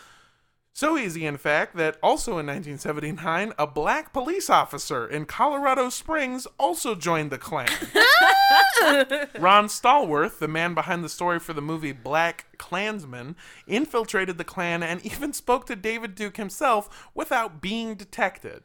So 0.74 0.97
easy, 0.97 1.26
in 1.26 1.37
fact, 1.37 1.76
that 1.76 1.99
also 2.03 2.33
in 2.33 2.47
1979, 2.47 3.53
a 3.59 3.66
black 3.66 4.12
police 4.12 4.49
officer 4.49 5.07
in 5.07 5.26
Colorado 5.26 5.91
Springs 5.91 6.47
also 6.59 6.95
joined 6.95 7.30
the 7.30 7.37
Klan. 7.37 7.68
Ron 9.39 9.66
Stallworth, 9.66 10.39
the 10.39 10.49
man 10.49 10.72
behind 10.72 11.05
the 11.05 11.11
story 11.11 11.39
for 11.39 11.53
the 11.53 11.61
movie 11.61 11.93
Black 11.93 12.47
Klansman, 12.57 13.37
infiltrated 13.66 14.39
the 14.39 14.45
Klan 14.45 14.83
and 14.83 15.05
even 15.05 15.35
spoke 15.35 15.66
to 15.66 15.76
David 15.76 16.14
Duke 16.14 16.39
himself 16.39 17.11
without 17.14 17.61
being 17.61 17.95
detected. 17.95 18.62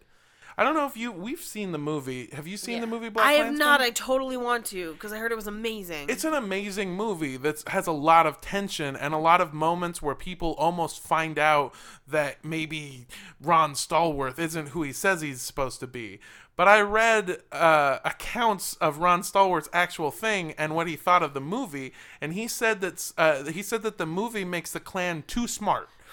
I 0.59 0.63
don't 0.63 0.73
know 0.73 0.87
if 0.87 0.97
you 0.97 1.11
we've 1.11 1.41
seen 1.41 1.71
the 1.71 1.77
movie. 1.77 2.29
Have 2.33 2.47
you 2.47 2.57
seen 2.57 2.81
the 2.81 2.87
movie 2.87 3.09
Black 3.09 3.27
I 3.27 3.33
have 3.33 3.53
not. 3.53 3.79
I 3.79 3.91
totally 3.91 4.37
want 4.37 4.65
to 4.67 4.93
because 4.93 5.13
I 5.13 5.19
heard 5.19 5.31
it 5.31 5.35
was 5.35 5.45
amazing. 5.45 6.09
It's 6.09 6.23
an 6.23 6.33
amazing 6.33 6.93
movie 6.93 7.37
that 7.37 7.63
has 7.67 7.85
a 7.85 7.91
lot 7.91 8.25
of 8.25 8.41
tension 8.41 8.95
and 8.95 9.13
a 9.13 9.17
lot 9.19 9.39
of 9.39 9.53
moments 9.53 10.01
where 10.01 10.15
people 10.15 10.55
almost 10.57 10.99
find 11.03 11.37
out 11.37 11.75
that 12.07 12.43
maybe 12.43 13.05
Ron 13.39 13.73
Stallworth 13.73 14.39
isn't 14.39 14.69
who 14.69 14.81
he 14.81 14.93
says 14.93 15.21
he's 15.21 15.41
supposed 15.41 15.79
to 15.81 15.87
be. 15.87 16.19
But 16.55 16.67
I 16.67 16.81
read 16.81 17.37
uh, 17.51 17.99
accounts 18.03 18.73
of 18.77 18.97
Ron 18.97 19.21
Stallworth's 19.21 19.69
actual 19.73 20.09
thing 20.09 20.53
and 20.57 20.73
what 20.73 20.87
he 20.87 20.95
thought 20.95 21.21
of 21.21 21.35
the 21.35 21.39
movie, 21.39 21.93
and 22.19 22.33
he 22.33 22.47
said 22.47 22.81
that 22.81 23.11
uh, 23.15 23.43
he 23.43 23.61
said 23.61 23.83
that 23.83 23.99
the 23.99 24.07
movie 24.07 24.43
makes 24.43 24.71
the 24.71 24.79
Klan 24.79 25.23
too 25.27 25.47
smart. 25.47 25.87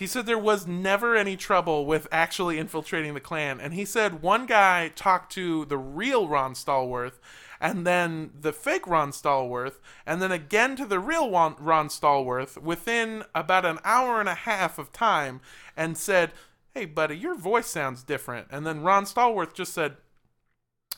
He 0.00 0.06
said 0.06 0.24
there 0.24 0.38
was 0.38 0.66
never 0.66 1.14
any 1.14 1.36
trouble 1.36 1.84
with 1.84 2.08
actually 2.10 2.56
infiltrating 2.56 3.12
the 3.12 3.20
Klan. 3.20 3.60
And 3.60 3.74
he 3.74 3.84
said 3.84 4.22
one 4.22 4.46
guy 4.46 4.88
talked 4.96 5.30
to 5.32 5.66
the 5.66 5.76
real 5.76 6.26
Ron 6.26 6.54
Stallworth 6.54 7.20
and 7.60 7.86
then 7.86 8.30
the 8.40 8.54
fake 8.54 8.86
Ron 8.86 9.10
Stallworth, 9.10 9.74
and 10.06 10.22
then 10.22 10.32
again 10.32 10.74
to 10.76 10.86
the 10.86 10.98
real 10.98 11.30
Ron, 11.30 11.54
Ron 11.58 11.88
Stallworth 11.88 12.56
within 12.56 13.24
about 13.34 13.66
an 13.66 13.78
hour 13.84 14.20
and 14.20 14.28
a 14.30 14.34
half 14.34 14.78
of 14.78 14.90
time 14.90 15.42
and 15.76 15.98
said, 15.98 16.32
Hey, 16.72 16.86
buddy, 16.86 17.18
your 17.18 17.34
voice 17.34 17.66
sounds 17.66 18.02
different. 18.02 18.46
And 18.50 18.66
then 18.66 18.80
Ron 18.80 19.04
Stallworth 19.04 19.52
just 19.52 19.74
said, 19.74 19.98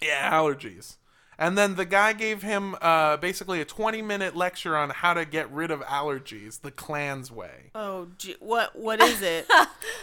Yeah, 0.01 0.31
allergies. 0.31 0.99
And 1.43 1.59
then 1.59 1.75
the 1.75 1.85
guy 1.85 2.13
gave 2.13 2.43
him 2.43 2.77
uh, 2.81 3.17
basically 3.17 3.61
a 3.61 3.65
20 3.65 4.01
minute 4.01 4.37
lecture 4.37 4.77
on 4.77 4.91
how 4.91 5.13
to 5.13 5.25
get 5.25 5.51
rid 5.51 5.73
of 5.73 5.81
allergies 5.81 6.61
the 6.61 6.71
Klan's 6.71 7.33
way. 7.33 7.73
oh, 7.75 8.07
gee, 8.17 8.37
what? 8.39 8.77
What 8.79 9.01
is 9.03 9.21
it? 9.23 9.47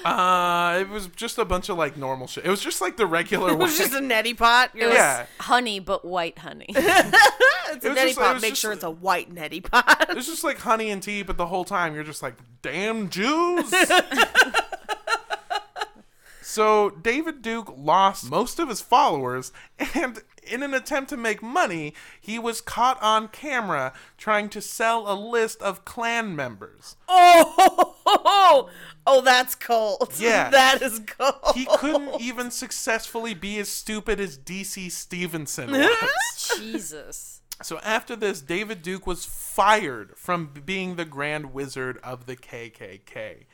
Uh, 0.06 0.78
it 0.82 0.88
was 0.90 1.08
just 1.08 1.38
a 1.38 1.44
bunch 1.44 1.68
of 1.68 1.78
like 1.78 1.98
normal 1.98 2.26
shit. 2.26 2.46
It 2.46 2.50
was 2.50 2.62
just 2.62 2.80
like 2.80 2.96
the 2.96 3.06
regular 3.06 3.50
it 3.52 3.58
way. 3.58 3.66
was 3.66 3.78
just 3.78 3.94
a 3.94 3.98
neti 4.00 4.38
pot. 4.38 4.72
You're 4.74 4.88
like, 4.88 4.98
yeah, 4.98 5.26
Honey, 5.40 5.80
but 5.82 6.06
white 6.06 6.38
honey. 6.38 6.68
it's 6.70 6.78
a 6.78 7.74
It 7.74 7.84
was 7.84 7.84
neti 7.84 7.96
just- 7.96 8.18
it 8.18 8.18
pot. 8.18 8.34
was 8.36 8.42
Make 8.42 8.52
just- 8.52 8.62
sure 8.62 8.72
it's 8.72 8.84
a 8.84 8.90
white 8.90 9.34
neti 9.34 9.62
pot. 9.64 10.06
It's 10.12 10.26
just 10.28 10.44
like 10.46 10.58
honey 10.60 10.90
and 10.90 11.04
tea, 11.04 11.24
but 11.24 11.36
the 11.38 11.48
whole 11.48 11.66
time 11.66 11.96
you're 11.96 12.04
just 12.06 12.22
like, 12.24 12.36
damn 12.62 13.10
Jews. 13.10 13.74
So 16.42 16.90
David 16.90 17.42
Duke 17.42 17.72
lost 17.78 18.30
most 18.30 18.58
of 18.60 18.70
his 18.70 18.82
followers, 18.82 19.52
and 19.94 20.20
in 20.50 20.64
an 20.64 20.74
attempt 20.74 21.10
to 21.10 21.18
make 21.18 21.42
money, 21.42 21.94
he 22.20 22.40
was 22.40 22.62
caught 22.62 23.02
on 23.02 23.28
camera 23.30 23.94
trying 24.18 24.50
to 24.50 24.62
sell 24.62 25.12
a 25.12 25.14
list 25.14 25.62
of 25.62 25.86
Klan 25.86 26.36
members. 26.36 26.96
Oh, 27.08 27.96
oh, 29.06 29.22
that's 29.22 29.56
cold. 29.56 30.14
Yeah. 30.20 30.50
that 30.50 30.82
is 30.82 31.02
cold. 31.18 31.56
He 31.56 31.66
couldn't 31.66 32.20
even 32.20 32.52
successfully 32.52 33.34
be 33.34 33.58
as 33.60 33.70
stupid 33.70 34.20
as 34.20 34.38
DC 34.38 34.92
Stephenson 34.92 35.72
was. 35.72 36.52
Jesus. 36.58 37.42
So 37.62 37.80
after 37.80 38.16
this, 38.16 38.42
David 38.42 38.82
Duke 38.82 39.06
was 39.06 39.26
fired 39.26 40.18
from 40.18 40.52
being 40.66 40.96
the 40.96 41.06
Grand 41.06 41.54
Wizard 41.54 42.00
of 42.04 42.26
the 42.26 42.36
KKK. 42.36 43.46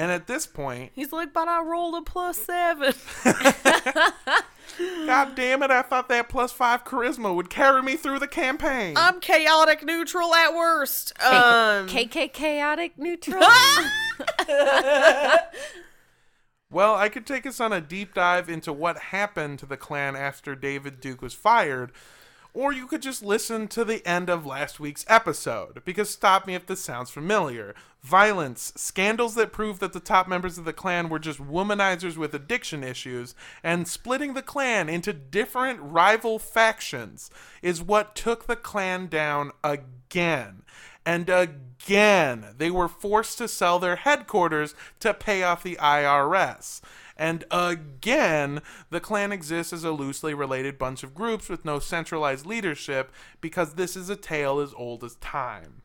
And 0.00 0.10
at 0.10 0.26
this 0.26 0.46
point, 0.46 0.92
He's 0.94 1.12
like, 1.12 1.34
but 1.34 1.46
I 1.46 1.60
rolled 1.62 1.94
a 1.94 2.00
plus 2.00 2.38
seven. 2.38 2.94
God 5.06 5.34
damn 5.34 5.62
it, 5.62 5.70
I 5.70 5.82
thought 5.82 6.08
that 6.08 6.30
plus 6.30 6.52
five 6.52 6.84
charisma 6.84 7.34
would 7.34 7.50
carry 7.50 7.82
me 7.82 7.96
through 7.96 8.18
the 8.18 8.26
campaign. 8.26 8.94
I'm 8.96 9.20
chaotic 9.20 9.84
neutral 9.84 10.34
at 10.34 10.54
worst. 10.54 11.12
Um, 11.22 11.86
KK 11.86 12.32
chaotic 12.32 12.96
neutral. 12.96 13.42
Well, 16.72 16.94
I 16.94 17.08
could 17.08 17.26
take 17.26 17.46
us 17.46 17.58
on 17.58 17.72
a 17.72 17.80
deep 17.80 18.14
dive 18.14 18.48
into 18.48 18.72
what 18.72 18.96
happened 18.96 19.58
to 19.58 19.66
the 19.66 19.76
Klan 19.76 20.14
after 20.14 20.54
David 20.54 21.00
Duke 21.00 21.20
was 21.20 21.34
fired, 21.34 21.90
or 22.52 22.72
you 22.72 22.86
could 22.86 23.02
just 23.02 23.22
listen 23.22 23.68
to 23.68 23.84
the 23.84 24.06
end 24.06 24.28
of 24.28 24.46
last 24.46 24.80
week's 24.80 25.04
episode, 25.08 25.82
because 25.84 26.10
stop 26.10 26.46
me 26.46 26.54
if 26.54 26.66
this 26.66 26.80
sounds 26.80 27.10
familiar. 27.10 27.74
Violence, 28.02 28.72
scandals 28.76 29.34
that 29.34 29.52
prove 29.52 29.78
that 29.78 29.92
the 29.92 30.00
top 30.00 30.26
members 30.26 30.58
of 30.58 30.64
the 30.64 30.72
Klan 30.72 31.08
were 31.08 31.18
just 31.18 31.40
womanizers 31.40 32.16
with 32.16 32.34
addiction 32.34 32.82
issues, 32.82 33.34
and 33.62 33.86
splitting 33.86 34.34
the 34.34 34.42
Klan 34.42 34.88
into 34.88 35.12
different 35.12 35.80
rival 35.80 36.38
factions 36.38 37.30
is 37.62 37.82
what 37.82 38.14
took 38.14 38.46
the 38.46 38.56
Klan 38.56 39.06
down 39.06 39.52
again. 39.62 40.62
And 41.06 41.30
again, 41.30 42.54
they 42.58 42.70
were 42.70 42.88
forced 42.88 43.38
to 43.38 43.48
sell 43.48 43.78
their 43.78 43.96
headquarters 43.96 44.74
to 45.00 45.14
pay 45.14 45.42
off 45.42 45.62
the 45.62 45.76
IRS. 45.76 46.80
And 47.20 47.44
again, 47.50 48.62
the 48.88 48.98
Klan 48.98 49.30
exists 49.30 49.74
as 49.74 49.84
a 49.84 49.90
loosely 49.92 50.32
related 50.32 50.78
bunch 50.78 51.02
of 51.02 51.14
groups 51.14 51.50
with 51.50 51.66
no 51.66 51.78
centralized 51.78 52.46
leadership 52.46 53.12
because 53.42 53.74
this 53.74 53.94
is 53.94 54.08
a 54.08 54.16
tale 54.16 54.58
as 54.58 54.72
old 54.72 55.04
as 55.04 55.16
time. 55.16 55.82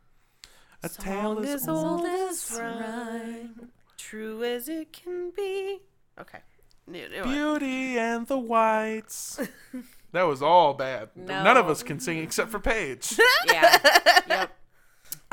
A 0.81 0.87
tale 0.87 1.37
as 1.39 1.49
as 1.63 1.67
old. 1.67 2.01
old 2.01 2.05
as 2.05 2.57
rhyme, 2.57 3.69
true 3.97 4.43
as 4.45 4.69
it 4.69 4.93
can 4.93 5.31
be. 5.35 5.79
Okay. 6.17 6.39
Knew- 6.87 7.09
knew 7.09 7.21
it. 7.21 7.23
Beauty 7.25 7.97
and 7.99 8.25
the 8.27 8.39
Whites. 8.39 9.41
That 10.11 10.23
was 10.23 10.41
all 10.41 10.73
bad. 10.73 11.09
None 11.17 11.57
of 11.57 11.67
us 11.67 11.83
can 11.83 11.99
sing 11.99 12.19
except 12.19 12.49
for 12.49 12.57
Paige. 12.57 13.19
yeah. 13.47 13.79
Yep. 14.29 14.54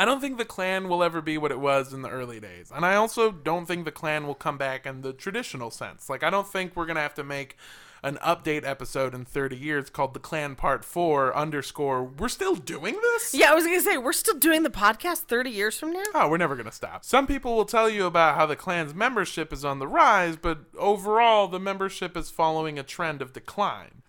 I 0.03 0.05
don't 0.05 0.21
think 0.21 0.37
the 0.37 0.45
Klan 0.45 0.89
will 0.89 1.05
ever 1.05 1.23
be 1.23 1.39
what 1.39 1.53
it 1.53 1.61
was 1.61 1.93
in 1.93 2.03
the 2.03 2.09
early 2.09 2.41
days. 2.41 2.73
And 2.75 2.85
I 2.85 2.97
also 2.97 3.31
don't 3.31 3.67
think 3.67 3.85
the 3.85 3.93
Klan 3.93 4.27
will 4.27 4.35
come 4.35 4.59
back 4.59 4.85
in 4.85 5.03
the 5.03 5.13
traditional 5.13 5.71
sense. 5.71 6.11
Like, 6.11 6.25
I 6.25 6.31
don't 6.31 6.49
think 6.49 6.75
we're 6.75 6.87
going 6.87 6.97
to 6.97 7.03
have 7.03 7.15
to 7.15 7.23
make 7.23 7.57
an 8.03 8.17
update 8.17 8.67
episode 8.67 9.15
in 9.15 9.25
30 9.25 9.57
years 9.57 9.91
called 9.91 10.13
The 10.13 10.19
Klan 10.19 10.57
Part 10.57 10.85
4 10.85 11.37
underscore. 11.37 12.03
We're 12.03 12.27
still 12.27 12.57
doing 12.57 12.95
this? 13.01 13.33
Yeah, 13.33 13.53
I 13.53 13.55
was 13.55 13.65
gonna 13.65 13.81
say 13.81 13.97
we're 13.97 14.13
still 14.13 14.37
doing 14.37 14.65
the 14.65 14.71
podcast 14.71 15.19
30 15.19 15.51
years 15.51 15.79
from 15.79 15.93
now. 15.93 16.03
Oh, 16.15 16.29
we're 16.29 16.37
never 16.37 16.57
going 16.57 16.67
to 16.67 16.73
stop. 16.73 17.05
Some 17.05 17.29
people 17.29 17.55
will 17.55 17.65
tell 17.65 17.89
you 17.89 18.07
about 18.07 18.35
how 18.35 18.47
the 18.47 18.57
Klan's 18.57 18.97
membership 18.97 19.53
is 19.53 19.65
on 19.65 19.79
the 19.79 19.87
rise, 19.87 20.35
but 20.35 20.65
overall, 20.77 21.47
the 21.47 21.61
membership 21.61 22.17
is 22.17 22.29
following 22.29 22.77
a 22.77 22.83
trend 22.83 23.23
of 23.23 23.33
decline. 23.33 24.03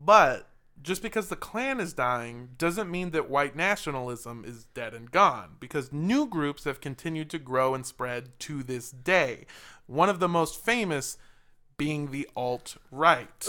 But 0.00 0.48
just 0.84 1.02
because 1.02 1.28
the 1.28 1.36
Klan 1.36 1.80
is 1.80 1.94
dying 1.94 2.50
doesn't 2.58 2.90
mean 2.90 3.10
that 3.10 3.30
white 3.30 3.56
nationalism 3.56 4.44
is 4.46 4.66
dead 4.74 4.92
and 4.94 5.10
gone, 5.10 5.56
because 5.58 5.92
new 5.92 6.26
groups 6.26 6.64
have 6.64 6.80
continued 6.80 7.30
to 7.30 7.38
grow 7.38 7.74
and 7.74 7.84
spread 7.84 8.38
to 8.40 8.62
this 8.62 8.90
day. 8.90 9.46
One 9.86 10.08
of 10.08 10.20
the 10.20 10.28
most 10.28 10.62
famous 10.62 11.16
being 11.76 12.10
the 12.10 12.28
alt 12.36 12.76
right. 12.90 13.48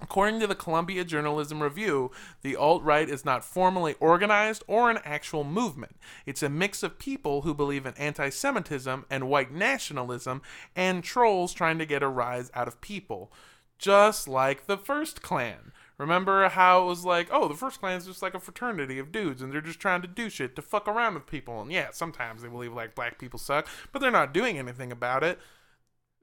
According 0.00 0.40
to 0.40 0.48
the 0.48 0.56
Columbia 0.56 1.04
Journalism 1.04 1.62
Review, 1.62 2.10
the 2.42 2.56
alt 2.56 2.82
right 2.82 3.08
is 3.08 3.24
not 3.24 3.44
formally 3.44 3.94
organized 4.00 4.64
or 4.66 4.90
an 4.90 4.98
actual 5.04 5.44
movement. 5.44 5.96
It's 6.26 6.42
a 6.42 6.48
mix 6.48 6.82
of 6.82 6.98
people 6.98 7.42
who 7.42 7.54
believe 7.54 7.86
in 7.86 7.94
anti 7.94 8.30
Semitism 8.30 9.04
and 9.08 9.28
white 9.28 9.52
nationalism 9.52 10.42
and 10.74 11.04
trolls 11.04 11.52
trying 11.52 11.78
to 11.78 11.86
get 11.86 12.02
a 12.02 12.08
rise 12.08 12.50
out 12.52 12.66
of 12.66 12.80
people. 12.80 13.30
Just 13.78 14.26
like 14.26 14.66
the 14.66 14.76
first 14.76 15.22
Klan. 15.22 15.72
Remember 16.02 16.48
how 16.48 16.82
it 16.82 16.86
was 16.86 17.04
like, 17.04 17.28
oh, 17.30 17.46
the 17.46 17.54
first 17.54 17.78
Klan 17.78 17.96
is 17.96 18.06
just 18.06 18.22
like 18.22 18.34
a 18.34 18.40
fraternity 18.40 18.98
of 18.98 19.12
dudes 19.12 19.40
and 19.40 19.52
they're 19.52 19.60
just 19.60 19.78
trying 19.78 20.02
to 20.02 20.08
do 20.08 20.28
shit 20.28 20.56
to 20.56 20.62
fuck 20.62 20.88
around 20.88 21.14
with 21.14 21.28
people. 21.28 21.62
And 21.62 21.70
yeah, 21.70 21.90
sometimes 21.92 22.42
they 22.42 22.48
believe 22.48 22.72
like 22.72 22.96
black 22.96 23.20
people 23.20 23.38
suck, 23.38 23.68
but 23.92 24.00
they're 24.00 24.10
not 24.10 24.34
doing 24.34 24.58
anything 24.58 24.90
about 24.90 25.22
it. 25.22 25.38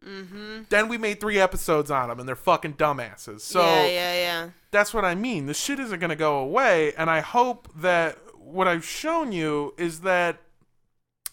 Mm-hmm. 0.05 0.63
Then 0.69 0.89
we 0.89 0.97
made 0.97 1.21
three 1.21 1.39
episodes 1.39 1.89
on 1.89 2.09
them 2.09 2.19
and 2.19 2.27
they're 2.27 2.35
fucking 2.35 2.73
dumbasses. 2.73 3.39
So 3.39 3.61
yeah, 3.61 3.85
yeah, 3.85 4.13
yeah. 4.13 4.49
that's 4.69 4.93
what 4.93 5.05
I 5.05 5.15
mean. 5.15 5.45
The 5.45 5.53
shit 5.53 5.79
isn't 5.79 5.99
going 5.99 6.09
to 6.09 6.17
go 6.17 6.39
away. 6.39 6.93
And 6.97 7.09
I 7.09 7.21
hope 7.21 7.69
that 7.77 8.17
what 8.37 8.67
I've 8.67 8.85
shown 8.85 9.31
you 9.31 9.73
is 9.77 10.01
that 10.01 10.39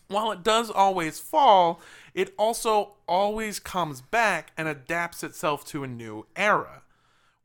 while 0.06 0.30
it 0.30 0.44
does 0.44 0.70
always 0.70 1.18
fall, 1.18 1.80
it 2.14 2.32
also 2.38 2.92
always 3.08 3.58
comes 3.58 4.02
back 4.02 4.52
and 4.56 4.68
adapts 4.68 5.24
itself 5.24 5.64
to 5.66 5.82
a 5.82 5.88
new 5.88 6.26
era. 6.36 6.82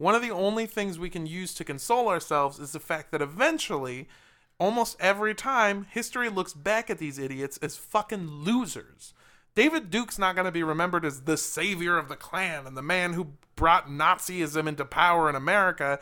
One 0.02 0.16
of 0.16 0.24
the 0.24 0.32
only 0.32 0.66
things 0.66 0.98
we 0.98 1.12
can 1.12 1.28
use 1.28 1.54
to 1.54 1.64
console 1.64 2.10
ourselves 2.10 2.58
is 2.58 2.72
the 2.72 2.80
fact 2.80 3.12
that 3.12 3.22
eventually, 3.22 4.08
almost 4.58 4.98
every 5.00 5.36
time, 5.36 5.86
history 5.92 6.28
looks 6.28 6.54
back 6.54 6.90
at 6.90 6.98
these 6.98 7.20
idiots 7.20 7.58
as 7.58 7.78
fucking 7.78 8.28
losers. 8.28 9.14
David 9.54 9.92
Duke's 9.92 10.18
not 10.18 10.34
going 10.34 10.46
to 10.46 10.52
be 10.52 10.64
remembered 10.64 11.06
as 11.06 11.22
the 11.22 11.38
savior 11.38 12.00
of 12.00 12.10
the 12.10 12.16
Klan 12.16 12.66
and 12.66 12.76
the 12.76 12.82
man 12.82 13.14
who 13.14 13.34
brought 13.56 13.90
Nazism 13.90 14.68
into 14.68 14.86
power 14.86 15.30
in 15.30 15.36
America. 15.36 16.00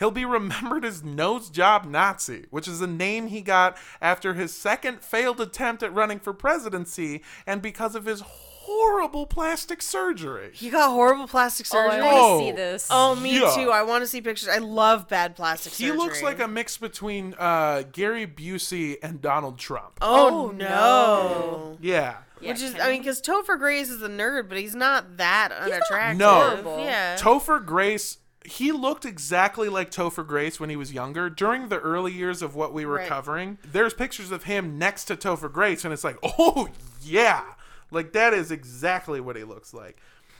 He'll 0.00 0.10
be 0.10 0.24
remembered 0.24 0.84
as 0.84 1.04
Nose 1.04 1.48
Job 1.48 1.84
Nazi, 1.84 2.46
which 2.50 2.66
is 2.66 2.80
a 2.80 2.88
name 2.88 3.28
he 3.28 3.42
got 3.42 3.78
after 4.02 4.34
his 4.34 4.52
second 4.52 5.02
failed 5.02 5.40
attempt 5.40 5.84
at 5.84 5.94
running 5.94 6.18
for 6.18 6.32
presidency 6.32 7.22
and 7.46 7.62
because 7.62 7.94
of 7.94 8.06
his 8.06 8.24
horrible 8.66 9.26
plastic 9.26 9.80
surgery. 9.80 10.50
He 10.52 10.70
got 10.70 10.90
horrible 10.90 11.28
plastic 11.28 11.66
Oh, 11.72 11.78
I 11.78 11.84
surgery. 11.90 12.02
want 12.02 12.16
Oh. 12.18 12.38
to 12.40 12.44
see 12.44 12.52
this. 12.52 12.88
Oh, 12.90 13.14
me 13.14 13.38
Yeah. 13.40 13.52
too. 13.54 13.70
I 13.70 13.82
want 13.82 14.02
to 14.02 14.08
see 14.08 14.20
pictures. 14.20 14.48
I 14.48 14.58
love 14.58 15.08
bad 15.08 15.36
plastic 15.36 15.72
He 15.72 15.84
surgery. 15.84 15.98
He 15.98 16.04
looks 16.04 16.22
like 16.22 16.40
a 16.40 16.48
mix 16.48 16.76
between 16.76 17.34
uh, 17.38 17.82
Gary 17.92 18.26
Busey 18.26 18.96
and 19.02 19.20
Donald 19.22 19.58
Trump. 19.58 19.98
Oh, 20.00 20.48
Oh, 20.48 20.50
no. 20.50 21.78
Yeah. 21.80 22.16
Yeah, 22.40 22.52
Which 22.52 22.60
is, 22.62 22.74
I 22.78 22.90
mean, 22.90 23.00
because 23.00 23.22
Topher 23.22 23.58
Grace 23.58 23.88
is 23.88 24.02
a 24.02 24.08
nerd, 24.08 24.48
but 24.50 24.58
he's 24.58 24.74
not 24.74 25.16
that 25.16 25.52
unattractive. 25.52 26.18
No. 26.18 26.78
Yeah. 26.84 27.16
Topher 27.16 27.64
Grace, 27.64 28.18
he 28.44 28.72
looked 28.72 29.06
exactly 29.06 29.70
like 29.70 29.90
Topher 29.90 30.26
Grace 30.26 30.60
when 30.60 30.68
he 30.68 30.76
was 30.76 30.92
younger. 30.92 31.30
During 31.30 31.68
the 31.70 31.78
early 31.78 32.12
years 32.12 32.42
of 32.42 32.54
what 32.54 32.74
we 32.74 32.84
were 32.84 32.96
Right. 32.96 33.08
covering, 33.08 33.56
there's 33.64 33.94
pictures 33.94 34.30
of 34.32 34.42
him 34.44 34.76
next 34.78 35.04
to 35.06 35.16
Topher 35.16 35.50
Grace, 35.50 35.84
and 35.84 35.94
it's 35.94 36.04
like, 36.04 36.18
oh, 36.22 36.68
yeah. 37.02 37.42
Like, 37.90 38.12
that 38.12 38.34
is 38.34 38.50
exactly 38.50 39.20
what 39.20 39.36
he 39.36 39.44
looks 39.44 39.72
like. 39.74 39.98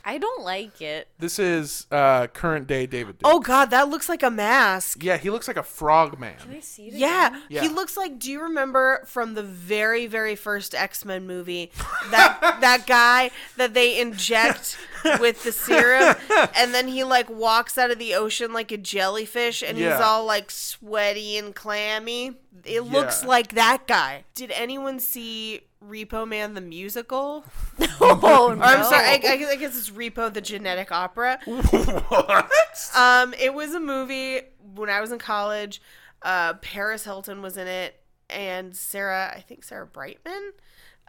I 0.09 0.19
don't 0.19 0.45
like 0.45 0.81
it. 0.81 1.09
This 1.19 1.41
is 1.41 1.89
uh, 1.91 2.29
current 2.29 2.69
day 2.69 2.87
David 2.87 3.19
Duke. 3.19 3.23
oh, 3.25 3.41
God, 3.41 3.71
that 3.71 3.89
looks 3.89 4.09
like 4.09 4.23
a 4.23 4.31
mask. 4.31 5.03
Yeah, 5.03 5.17
he 5.17 5.31
looks 5.31 5.49
like 5.49 5.57
a 5.57 5.65
frog 5.65 6.21
man. 6.21 6.37
Can 6.39 6.53
I 6.55 6.61
see 6.61 6.87
it? 6.87 6.93
Yeah, 6.95 7.27
again? 7.27 7.43
Yeah. 7.49 7.63
he 7.63 7.69
looks 7.69 7.97
like. 7.97 8.21
Do 8.21 8.31
you 8.31 8.41
remember 8.43 9.03
from 9.07 9.35
the 9.35 9.43
very, 9.43 10.07
very 10.07 10.37
first 10.37 10.77
X 10.77 11.05
Men 11.05 11.27
movie 11.27 11.73
that 12.13 12.39
that 12.61 12.87
guy 12.87 13.33
that 13.57 13.75
they 13.75 14.01
inject 14.01 14.79
with 15.19 15.43
the 15.43 15.51
serum, 15.51 16.15
and 16.57 16.73
then 16.73 16.87
he 16.87 17.03
like 17.03 17.29
walks 17.29 17.77
out 17.77 17.91
of 17.91 17.99
the 17.99 18.15
ocean 18.15 18.53
like 18.53 18.71
a 18.71 18.77
jellyfish, 18.77 19.61
and 19.61 19.77
Yeah. 19.77 19.95
he's 19.97 20.01
all 20.01 20.25
like 20.25 20.53
sweaty 20.53 21.37
and 21.37 21.53
clammy. 21.53 22.37
It 22.65 22.83
looks 22.83 23.25
like 23.25 23.55
that 23.55 23.89
guy. 23.89 24.23
Did 24.37 24.53
anyone 24.53 25.01
see 25.01 25.63
Repo 25.85 26.27
Man 26.27 26.55
the 26.55 26.61
musical? 26.61 27.45
Oh 27.99 28.55
no. 28.55 28.61
Or 28.63 28.65
I'm 28.65 28.85
sorry, 28.85 29.07
I, 29.07 29.13
I 29.13 29.19
guess- 29.19 29.51
I 29.51 29.57
guess 29.57 29.77
it's 29.79 29.91
Repo 29.91 30.33
the 30.33 30.41
genetic 30.41 30.93
opera. 30.93 31.39
what? 31.45 32.91
Um, 32.95 33.35
it 33.39 33.53
was 33.55 33.75
a 33.75 33.81
movie 33.81 34.41
when 34.75 34.91
I 34.91 35.01
was 35.01 35.13
in 35.13 35.19
college. 35.19 35.81
Uh, 36.23 36.55
Paris 36.55 37.05
Hilton 37.05 37.43
was 37.43 37.57
in 37.57 37.67
it, 37.67 38.01
and 38.31 38.77
Sarah, 38.77 39.33
I 39.35 39.41
think 39.41 39.65
Sarah 39.65 39.87
Brightman, 39.87 40.53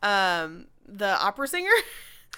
um, 0.03 0.68
the 0.88 1.20
opera 1.22 1.47
singer. 1.47 1.72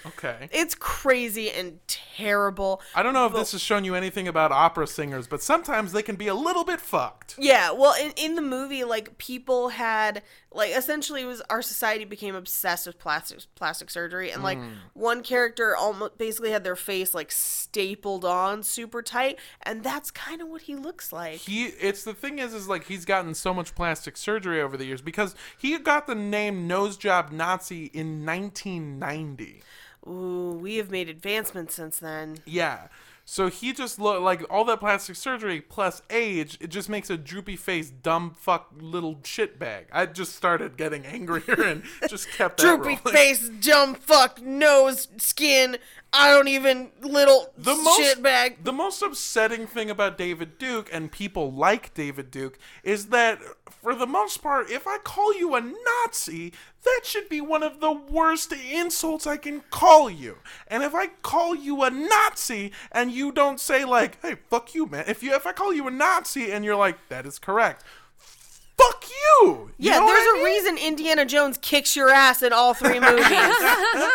Okay. 0.06 0.48
It's 0.50 0.74
crazy 0.74 1.50
and 1.50 1.78
terrible. 1.86 2.80
I 2.94 3.02
don't 3.02 3.12
know 3.12 3.26
if 3.26 3.34
this 3.34 3.52
has 3.52 3.60
shown 3.60 3.84
you 3.84 3.94
anything 3.94 4.28
about 4.28 4.50
opera 4.50 4.86
singers, 4.86 5.26
but 5.26 5.42
sometimes 5.42 5.92
they 5.92 6.02
can 6.02 6.16
be 6.16 6.26
a 6.26 6.34
little 6.34 6.64
bit 6.64 6.80
fucked. 6.80 7.34
Yeah, 7.38 7.70
well, 7.72 7.94
in, 8.02 8.12
in 8.16 8.34
the 8.34 8.40
movie, 8.42 8.82
like 8.84 9.18
people 9.18 9.68
had 9.70 10.22
like 10.52 10.76
essentially 10.76 11.22
it 11.22 11.26
was 11.26 11.40
our 11.48 11.62
society 11.62 12.04
became 12.04 12.34
obsessed 12.34 12.86
with 12.86 12.98
plastic 12.98 13.40
plastic 13.54 13.88
surgery, 13.90 14.30
and 14.30 14.42
like 14.42 14.58
mm. 14.58 14.72
one 14.94 15.22
character 15.22 15.76
almost 15.76 16.18
basically 16.18 16.50
had 16.50 16.64
their 16.64 16.76
face 16.76 17.14
like 17.14 17.30
stapled 17.30 18.24
on 18.24 18.62
super 18.62 19.00
tight, 19.00 19.38
and 19.62 19.84
that's 19.84 20.10
kind 20.10 20.42
of 20.42 20.48
what 20.48 20.62
he 20.62 20.74
looks 20.74 21.12
like. 21.12 21.36
He 21.36 21.66
it's 21.66 22.02
the 22.02 22.14
thing 22.14 22.40
is 22.40 22.52
is 22.52 22.68
like 22.68 22.86
he's 22.86 23.04
gotten 23.04 23.34
so 23.34 23.54
much 23.54 23.74
plastic 23.74 24.16
surgery 24.16 24.60
over 24.60 24.76
the 24.76 24.86
years 24.86 25.02
because 25.02 25.34
he 25.56 25.78
got 25.78 26.06
the 26.06 26.16
name 26.16 26.66
nose 26.66 26.96
job 26.96 27.30
Nazi 27.30 27.86
in 27.86 28.26
1990. 28.26 29.62
Ooh, 30.08 30.58
we 30.60 30.76
have 30.76 30.90
made 30.90 31.08
advancements 31.08 31.74
since 31.74 31.98
then. 31.98 32.38
Yeah. 32.44 32.88
So 33.30 33.48
he 33.48 33.72
just 33.72 34.00
look 34.00 34.20
like 34.20 34.42
all 34.50 34.64
that 34.64 34.80
plastic 34.80 35.14
surgery 35.14 35.60
plus 35.60 36.02
age, 36.10 36.58
it 36.60 36.66
just 36.66 36.88
makes 36.88 37.10
a 37.10 37.16
droopy 37.16 37.54
face, 37.54 37.88
dumb 37.88 38.34
fuck 38.36 38.72
little 38.76 39.20
shit 39.22 39.56
bag. 39.56 39.86
I 39.92 40.06
just 40.06 40.34
started 40.34 40.76
getting 40.76 41.06
angrier 41.06 41.62
and 41.62 41.84
just 42.08 42.28
kept 42.32 42.56
that 42.56 42.64
Droopy 42.64 42.96
face, 42.96 43.48
dumb 43.48 43.94
fuck, 43.94 44.42
nose, 44.42 45.06
skin. 45.18 45.78
I 46.12 46.30
don't 46.32 46.48
even 46.48 46.90
little 47.02 47.52
The 47.56 47.74
most 47.76 47.96
shit 48.00 48.20
bag. 48.22 48.64
the 48.64 48.72
most 48.72 49.00
upsetting 49.00 49.66
thing 49.68 49.90
about 49.90 50.18
David 50.18 50.58
Duke 50.58 50.88
and 50.92 51.10
people 51.12 51.52
like 51.52 51.94
David 51.94 52.30
Duke 52.32 52.58
is 52.82 53.06
that 53.06 53.38
for 53.80 53.94
the 53.94 54.06
most 54.06 54.42
part, 54.42 54.70
if 54.70 54.86
I 54.88 54.98
call 54.98 55.32
you 55.34 55.54
a 55.54 55.60
Nazi, 55.60 56.52
that 56.84 57.02
should 57.04 57.28
be 57.28 57.40
one 57.40 57.62
of 57.62 57.80
the 57.80 57.92
worst 57.92 58.52
insults 58.52 59.26
I 59.26 59.36
can 59.36 59.62
call 59.70 60.10
you. 60.10 60.38
And 60.66 60.82
if 60.82 60.94
I 60.94 61.06
call 61.06 61.54
you 61.54 61.82
a 61.84 61.90
Nazi 61.90 62.72
and 62.90 63.12
you 63.12 63.30
don't 63.30 63.60
say 63.60 63.84
like, 63.84 64.20
"Hey, 64.20 64.36
fuck 64.50 64.74
you, 64.74 64.86
man," 64.86 65.04
if 65.06 65.22
you 65.22 65.32
if 65.34 65.46
I 65.46 65.52
call 65.52 65.72
you 65.72 65.86
a 65.86 65.90
Nazi 65.92 66.50
and 66.50 66.64
you're 66.64 66.76
like, 66.76 66.98
"That 67.08 67.24
is 67.24 67.38
correct," 67.38 67.84
fuck 68.76 69.04
you. 69.08 69.70
You 69.78 69.90
Yeah, 69.92 70.00
there's 70.00 70.10
I 70.10 70.30
a 70.30 70.34
mean? 70.34 70.44
reason 70.44 70.78
Indiana 70.78 71.24
Jones 71.24 71.56
kicks 71.62 71.94
your 71.94 72.10
ass 72.10 72.42
in 72.42 72.52
all 72.52 72.74
three 72.74 72.98
movies. 73.00 73.26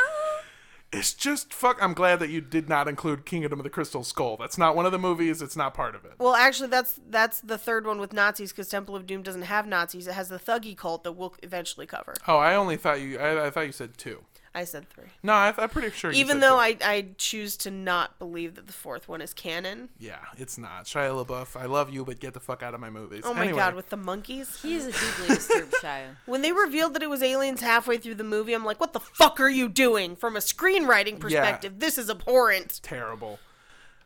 It's 0.91 1.13
just 1.13 1.53
fuck. 1.53 1.77
I'm 1.81 1.93
glad 1.93 2.19
that 2.19 2.29
you 2.29 2.39
did 2.39 2.69
not 2.69 2.87
include 2.87 3.25
Kingdom 3.25 3.59
of 3.59 3.63
the 3.63 3.69
Crystal 3.69 4.03
Skull. 4.03 4.37
That's 4.37 4.57
not 4.57 4.75
one 4.75 4.85
of 4.85 4.91
the 4.91 4.99
movies. 4.99 5.41
It's 5.41 5.55
not 5.57 5.73
part 5.73 5.93
of 5.95 6.05
it. 6.05 6.13
well, 6.19 6.35
actually, 6.35 6.69
that's 6.69 6.99
that's 7.09 7.41
the 7.41 7.57
third 7.57 7.85
one 7.85 7.99
with 7.99 8.13
Nazis 8.13 8.51
because 8.51 8.69
Temple 8.69 8.95
of 8.95 9.05
Doom 9.05 9.21
doesn't 9.21 9.41
have 9.41 9.67
Nazis. 9.67 10.07
It 10.07 10.13
has 10.13 10.29
the 10.29 10.39
Thuggee 10.39 10.77
cult 10.77 11.03
that 11.03 11.13
we'll 11.13 11.35
eventually 11.43 11.85
cover. 11.85 12.13
Oh, 12.27 12.37
I 12.37 12.55
only 12.55 12.77
thought 12.77 13.01
you. 13.01 13.19
I, 13.19 13.47
I 13.47 13.49
thought 13.49 13.65
you 13.65 13.71
said 13.73 13.97
two. 13.97 14.23
I 14.55 14.63
said 14.63 14.89
three. 14.89 15.03
No, 15.21 15.33
I, 15.33 15.53
I'm 15.57 15.67
pretty 15.69 15.91
sure. 15.91 16.11
You 16.11 16.19
Even 16.21 16.37
said 16.37 16.43
though 16.43 16.55
two. 16.55 16.61
I, 16.61 16.77
I 16.81 17.05
choose 17.17 17.57
to 17.57 17.71
not 17.71 18.17
believe 18.17 18.55
that 18.55 18.67
the 18.67 18.73
fourth 18.73 19.09
one 19.09 19.21
is 19.21 19.33
canon. 19.33 19.89
yeah, 19.99 20.19
it's 20.37 20.57
not 20.57 20.85
Shia 20.85 21.25
LaBeouf. 21.25 21.59
I 21.59 21.65
love 21.65 21.93
you, 21.93 22.05
but 22.05 22.21
get 22.21 22.33
the 22.33 22.39
fuck 22.39 22.63
out 22.63 22.73
of 22.73 22.79
my 22.79 22.89
movies. 22.89 23.23
Oh 23.25 23.33
my 23.33 23.43
Anyway, 23.43 23.57
god, 23.59 23.75
with 23.75 23.89
the 23.89 23.97
monkeys. 23.97 24.61
He 24.61 24.75
is 24.75 24.87
a 24.87 24.91
deeply 24.93 25.35
disturbed 25.35 25.73
Shia. 25.83 26.15
When 26.25 26.41
they 26.41 26.53
revealed 26.53 26.93
that 26.95 27.03
it 27.03 27.09
was 27.09 27.21
aliens 27.21 27.59
halfway 27.61 27.97
through 27.97 28.15
the 28.15 28.23
movie, 28.23 28.53
I'm 28.53 28.63
like, 28.63 28.79
what 28.79 28.93
the 28.93 29.01
fuck 29.01 29.39
are 29.41 29.49
you 29.49 29.67
doing? 29.67 30.15
From 30.15 30.37
a 30.37 30.39
screenwriting 30.39 31.19
perspective, 31.19 31.79
this 31.79 31.97
is 31.97 32.09
abhorrent. 32.09 32.79
terrible. 32.81 33.39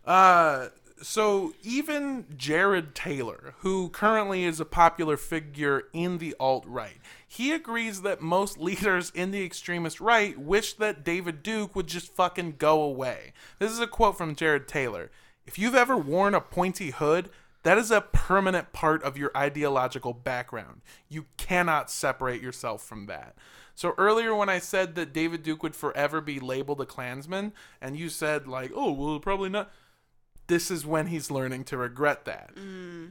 Uh, 0.06 0.70
so 1.02 1.54
even 1.64 2.26
Jared 2.36 2.96
Taylor, 2.96 3.56
who 3.60 3.90
currently 3.90 4.44
is 4.44 4.60
a 4.60 4.66
popular 4.66 5.18
figure 5.18 5.84
in 5.94 6.18
the 6.18 6.36
alt 6.40 6.66
right, 6.68 6.98
he 7.28 7.52
agrees 7.52 8.02
that 8.02 8.22
most 8.22 8.58
leaders 8.58 9.12
in 9.16 9.32
the 9.32 9.44
extremist 9.44 10.00
right 10.00 10.38
wish 10.38 10.74
that 10.74 11.04
David 11.04 11.44
Duke 11.44 11.76
would 11.76 11.88
just 11.88 12.14
fucking 12.16 12.56
go 12.58 12.82
away. 12.82 13.34
This 13.60 13.72
is 13.72 13.80
a 13.80 13.88
quote 13.88 14.18
from 14.18 14.36
Jared 14.36 14.68
Taylor. 14.68 15.12
If 15.46 15.58
you've 15.58 15.76
ever 15.76 15.98
worn 15.98 16.36
a 16.36 16.42
pointy 16.42 16.92
hood, 16.92 17.30
that 17.64 17.78
is 17.78 17.92
a 17.92 18.02
permanent 18.02 18.72
part 18.72 19.04
of 19.04 19.18
your 19.18 19.32
ideological 19.36 20.14
background. 20.14 20.82
You 21.10 21.26
cannot 21.38 21.92
separate 21.92 22.42
yourself 22.42 22.84
from 22.84 23.08
that. 23.08 23.36
So 23.76 23.94
earlier 23.98 24.36
when 24.36 24.50
I 24.50 24.60
said 24.60 24.96
that 24.96 25.14
David 25.14 25.44
Duke 25.44 25.64
would 25.64 25.76
forever 25.76 26.22
be 26.22 26.40
labeled 26.40 26.82
a 26.82 26.86
Klansman, 26.86 27.54
and 27.82 27.98
you 27.98 28.10
said 28.10 28.48
like, 28.48 28.72
"Oh, 28.76 28.92
well, 28.92 29.20
probably 29.20 29.50
not." 29.50 29.72
This 30.50 30.70
is 30.70 30.86
when 30.86 31.08
he's 31.08 31.32
learning 31.32 31.64
to 31.66 31.78
regret 31.78 32.26
that. 32.26 32.50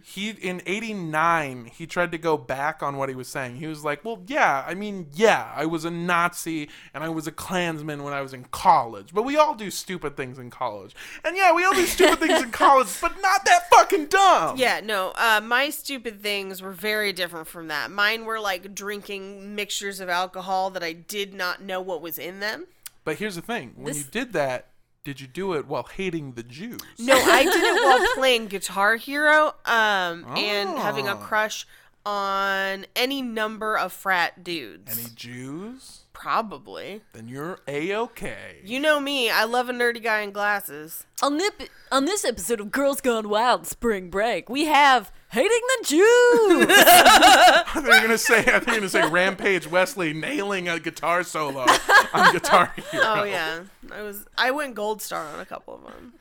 He 0.04 0.30
in 0.30 0.60
89, 0.66 1.66
he 1.66 1.86
tried 1.86 2.12
to 2.12 2.18
go 2.18 2.36
back 2.36 2.82
on 2.82 2.96
what 2.96 3.08
he 3.08 3.14
was 3.14 3.28
saying. 3.28 3.56
He 3.56 3.66
was 3.66 3.84
like, 3.84 4.04
"Well, 4.04 4.22
yeah, 4.26 4.64
I 4.66 4.74
mean, 4.74 5.06
yeah, 5.14 5.50
I 5.54 5.64
was 5.64 5.84
a 5.84 5.90
Nazi 5.90 6.68
and 6.92 7.02
I 7.04 7.08
was 7.08 7.26
a 7.26 7.32
Klansman 7.32 8.02
when 8.02 8.12
I 8.12 8.20
was 8.20 8.34
in 8.34 8.44
college. 8.50 9.10
But 9.14 9.22
we 9.22 9.36
all 9.36 9.54
do 9.54 9.70
stupid 9.70 10.16
things 10.16 10.38
in 10.38 10.50
college. 10.50 10.94
And 11.24 11.36
yeah, 11.36 11.52
we 11.54 11.64
all 11.64 11.72
do 11.74 11.86
stupid 11.86 12.18
things 12.18 12.42
in 12.42 12.50
college, 12.64 12.88
but 13.00 13.20
not 13.22 13.44
that 13.44 13.70
fucking 13.70 14.06
dumb." 14.06 14.56
Yeah, 14.58 14.80
no, 14.82 15.12
uh, 15.16 15.40
my 15.42 15.70
stupid 15.70 16.20
things 16.22 16.60
were 16.60 16.72
very 16.72 17.12
different 17.12 17.46
from 17.46 17.68
that. 17.68 17.90
Mine 17.90 18.24
were 18.24 18.40
like 18.40 18.74
drinking 18.74 19.54
mixtures 19.54 20.00
of 20.00 20.08
alcohol 20.08 20.70
that 20.70 20.82
I 20.82 20.92
did 20.92 21.32
not 21.34 21.62
know 21.62 21.80
what 21.80 22.02
was 22.02 22.18
in 22.18 22.40
them. 22.40 22.66
But 23.04 23.16
here's 23.18 23.36
the 23.36 23.42
thing: 23.42 23.72
when 23.76 23.86
This- 23.86 23.98
you 23.98 24.04
did 24.10 24.32
that, 24.32 24.66
did 25.04 25.20
you 25.20 25.26
do 25.26 25.54
it 25.54 25.66
while 25.66 25.84
hating 25.84 26.32
the 26.32 26.42
Jews? 26.42 26.80
No, 26.98 27.14
I 27.16 27.42
did 27.44 27.54
it 27.54 27.82
while 27.84 28.06
playing 28.14 28.46
Guitar 28.48 28.96
Hero 28.96 29.54
um, 29.64 30.24
and 30.36 30.78
having 30.78 31.08
a 31.08 31.14
Oh. 31.14 31.16
crush 31.16 31.66
on 32.04 32.86
any 32.96 33.20
number 33.22 33.76
of 33.76 33.92
frat 33.92 34.42
dudes. 34.42 34.98
Any 34.98 35.08
Jews? 35.14 36.02
Probably. 36.12 37.02
Then 37.12 37.28
you're 37.28 37.60
a 37.68 37.94
okay. 37.94 38.56
You 38.64 38.80
know 38.80 38.98
me, 38.98 39.30
I 39.30 39.44
love 39.44 39.68
a 39.68 39.72
nerdy 39.72 40.02
guy 40.02 40.20
in 40.22 40.32
glasses. 40.32 41.06
On, 41.22 41.36
nip- 41.36 41.68
on 41.92 42.04
this 42.06 42.24
episode 42.24 42.60
of 42.60 42.70
Girls 42.72 43.00
Gone 43.00 43.28
Wild 43.28 43.66
Spring 43.66 44.10
Break, 44.10 44.48
we 44.48 44.64
have 44.64 45.12
Hating 45.30 45.50
the 45.50 45.84
Jews. 45.84 46.66
I 46.70 47.62
think 47.74 47.86
you're 47.86 48.00
gonna 48.00 48.16
say. 48.16 48.38
I 48.38 48.44
think 48.44 48.68
you're 48.68 48.76
gonna 48.76 48.88
say 48.88 49.06
Rampage 49.08 49.66
Wesley 49.66 50.14
nailing 50.14 50.68
a 50.68 50.80
guitar 50.80 51.22
solo 51.22 51.66
on 52.14 52.32
Guitar 52.32 52.72
oh, 52.78 52.82
Hero. 52.90 53.04
Oh 53.06 53.24
yeah, 53.24 53.60
I 53.92 54.02
was. 54.02 54.24
I 54.38 54.50
went 54.52 54.74
gold 54.74 55.02
star 55.02 55.26
on 55.26 55.38
a 55.40 55.44
couple 55.44 55.74
of 55.74 55.82
them. 55.82 56.14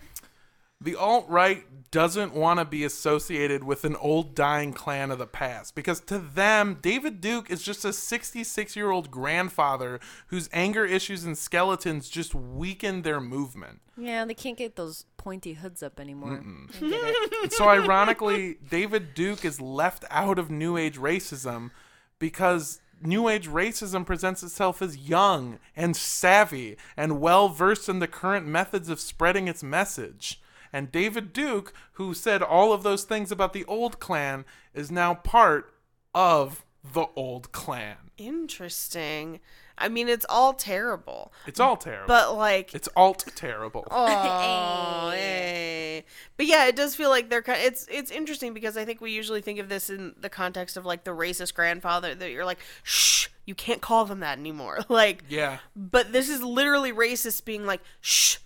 The 0.79 0.95
alt 0.95 1.25
right 1.27 1.63
doesn't 1.89 2.33
want 2.33 2.59
to 2.59 2.65
be 2.65 2.83
associated 2.83 3.63
with 3.63 3.83
an 3.83 3.95
old 3.95 4.35
dying 4.35 4.73
Klan 4.73 5.09
of 5.09 5.17
the 5.17 5.25
past 5.25 5.73
because 5.73 5.99
to 6.01 6.19
them, 6.19 6.77
David 6.81 7.19
Duke 7.19 7.49
is 7.49 7.63
just 7.63 7.83
a 7.83 7.91
66 7.91 8.75
year 8.75 8.91
old 8.91 9.09
grandfather 9.09 9.99
whose 10.27 10.49
anger 10.53 10.85
issues 10.85 11.23
and 11.23 11.37
skeletons 11.37 12.09
just 12.09 12.35
weaken 12.35 13.01
their 13.01 13.19
movement. 13.19 13.81
yeah, 13.97 14.23
they 14.25 14.35
can't 14.35 14.57
get 14.57 14.75
those 14.75 15.05
pointy 15.17 15.53
hoods 15.53 15.81
up 15.81 15.99
anymore. 15.99 16.43
I 16.75 16.79
get 16.79 16.91
it. 16.91 17.33
And 17.43 17.53
so 17.53 17.67
ironically, 17.69 18.57
David 18.69 19.15
Duke 19.15 19.43
is 19.45 19.59
left 19.59 20.05
out 20.11 20.37
of 20.37 20.51
New 20.51 20.77
Age 20.77 20.97
racism 20.99 21.71
because 22.19 22.81
New 23.01 23.29
Age 23.29 23.47
racism 23.47 24.05
presents 24.05 24.43
itself 24.43 24.81
as 24.83 24.97
young 24.97 25.57
and 25.75 25.95
savvy 25.95 26.77
and 26.95 27.19
well 27.19 27.49
versed 27.49 27.89
in 27.89 27.97
the 27.99 28.07
current 28.07 28.45
methods 28.45 28.89
of 28.89 28.99
spreading 28.99 29.47
its 29.47 29.63
message. 29.63 30.39
And 30.73 30.91
David 30.91 31.33
Duke, 31.33 31.73
who 31.93 32.13
said 32.13 32.41
all 32.41 32.73
of 32.73 32.83
those 32.83 33.03
things 33.03 33.31
about 33.31 33.53
the 33.53 33.65
old 33.65 33.99
Klan, 33.99 34.45
is 34.73 34.91
now 34.91 35.13
part 35.15 35.73
of 36.13 36.65
the 36.93 37.07
old 37.15 37.51
Klan. 37.51 37.95
Interesting. 38.17 39.39
I 39.77 39.89
mean, 39.89 40.09
it's 40.09 40.25
all 40.27 40.53
terrible, 40.53 41.31
It's 41.45 41.59
all 41.59 41.77
terrible. 41.77 42.07
but 42.07 42.35
like, 42.35 42.73
it's 42.73 42.89
alt 42.95 43.25
terrible. 43.35 43.85
oh, 43.91 45.09
eh. 45.13 45.17
hey. 45.17 46.05
But 46.35 46.47
yeah, 46.47 46.65
it 46.65 46.75
does 46.75 46.95
feel 46.95 47.09
like 47.09 47.29
they're 47.29 47.43
kind. 47.43 47.59
It's 47.61 47.87
it's 47.91 48.09
interesting 48.09 48.53
because 48.55 48.75
I 48.75 48.85
think 48.85 49.01
we 49.01 49.11
usually 49.11 49.41
think 49.41 49.59
of 49.59 49.69
this 49.69 49.89
in 49.91 50.15
the 50.19 50.29
context 50.29 50.77
of 50.77 50.85
like 50.85 51.03
the 51.03 51.11
racist 51.11 51.53
grandfather 51.53 52.15
that 52.15 52.31
you're 52.31 52.45
like, 52.45 52.59
shh, 52.81 53.27
you 53.45 53.53
can't 53.53 53.81
call 53.81 54.05
them 54.05 54.19
that 54.21 54.39
anymore. 54.39 54.79
Like, 54.89 55.23
Yeah. 55.29 55.59
but 55.75 56.11
this 56.11 56.27
is 56.29 56.41
literally 56.41 56.91
racist 56.91 57.45
being 57.45 57.65
like, 57.67 57.81
shh, 58.01 58.37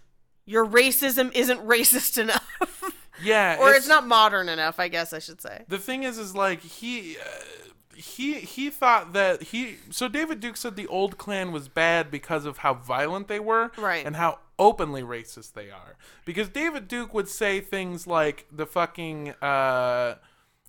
your 0.52 0.66
racism 0.66 1.34
isn't 1.34 1.60
racist 1.66 2.18
enough, 2.18 2.84
Yeah. 3.24 3.58
or 3.62 3.74
it's, 3.74 3.88
not 3.88 4.06
modern 4.06 4.50
enough. 4.50 4.80
I 4.80 4.88
guess 4.90 5.14
I 5.14 5.20
should 5.20 5.42
say. 5.42 5.64
the 5.68 5.78
thing 5.80 6.04
is 6.04 6.18
is 6.18 6.36
like 6.36 6.62
he 6.62 7.18
uh, 7.18 7.24
he 7.96 8.34
he 8.56 8.70
thought 8.70 9.14
that 9.14 9.44
he 9.44 9.78
so 9.92 10.08
David 10.08 10.40
Duke 10.40 10.58
said 10.58 10.76
the 10.76 10.88
old 10.88 11.18
Klan 11.18 11.52
was 11.52 11.68
bad 11.68 12.10
because 12.12 12.46
of 12.46 12.58
how 12.60 12.74
violent 12.74 13.28
they 13.28 13.40
were 13.40 13.72
Right. 13.78 14.06
and 14.06 14.16
how 14.16 14.40
openly 14.58 15.02
racist 15.04 15.54
they 15.54 15.70
are 15.72 15.96
because 16.26 16.50
David 16.50 16.88
Duke 16.88 17.14
would 17.14 17.28
say 17.28 17.62
things 17.62 18.06
like 18.08 18.46
the 18.52 18.66
fucking 18.66 19.30
uh 19.42 20.16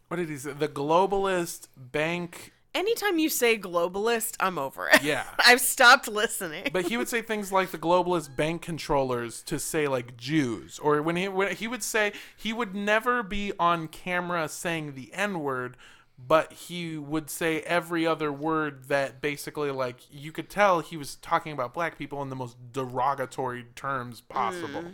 what 0.09 0.17
did 0.19 0.29
he 0.29 0.37
say 0.37 0.53
the 0.53 0.69
globalist 0.69 1.69
bank 1.77 2.53
Anytime 2.75 3.19
you 3.19 3.29
say 3.29 3.59
globalist, 3.59 4.37
I'm 4.41 4.59
over 4.59 4.89
it. 4.89 5.03
Yeah. 5.03 5.25
I've 5.39 5.61
stopped 5.61 6.09
listening. 6.09 6.69
but 6.73 6.87
he 6.87 6.97
would 6.97 7.09
say 7.09 7.21
things 7.21 7.53
like 7.53 7.71
the 7.71 7.79
globalist 7.79 8.35
bank 8.35 8.63
controllers 8.63 9.43
to 9.43 9.59
say 9.59 9.87
like 9.89 10.17
Jews, 10.17 10.79
or 10.79 11.03
when 11.03 11.17
he 11.17 11.29
when 11.29 11.55
he 11.55 11.69
would 11.69 11.83
say 11.83 12.13
he 12.37 12.53
would 12.53 12.75
never 12.75 13.23
be 13.23 13.53
on 13.59 13.89
camera 13.89 14.49
saying 14.49 14.95
the 14.95 15.13
N 15.13 15.41
word, 15.41 15.77
but 16.19 16.53
he 16.53 16.97
would 16.97 17.29
say 17.29 17.61
every 17.63 18.07
other 18.07 18.33
word 18.33 18.85
that 18.89 19.21
basically 19.21 19.71
like 19.71 19.97
you 20.11 20.33
could 20.33 20.49
tell 20.49 20.81
he 20.81 20.97
was 20.97 21.17
talking 21.17 21.53
about 21.53 21.75
black 21.75 21.99
people 21.99 22.23
in 22.23 22.31
the 22.31 22.37
most 22.37 22.57
derogatory 22.73 23.67
terms 23.75 24.21
possible. 24.23 24.85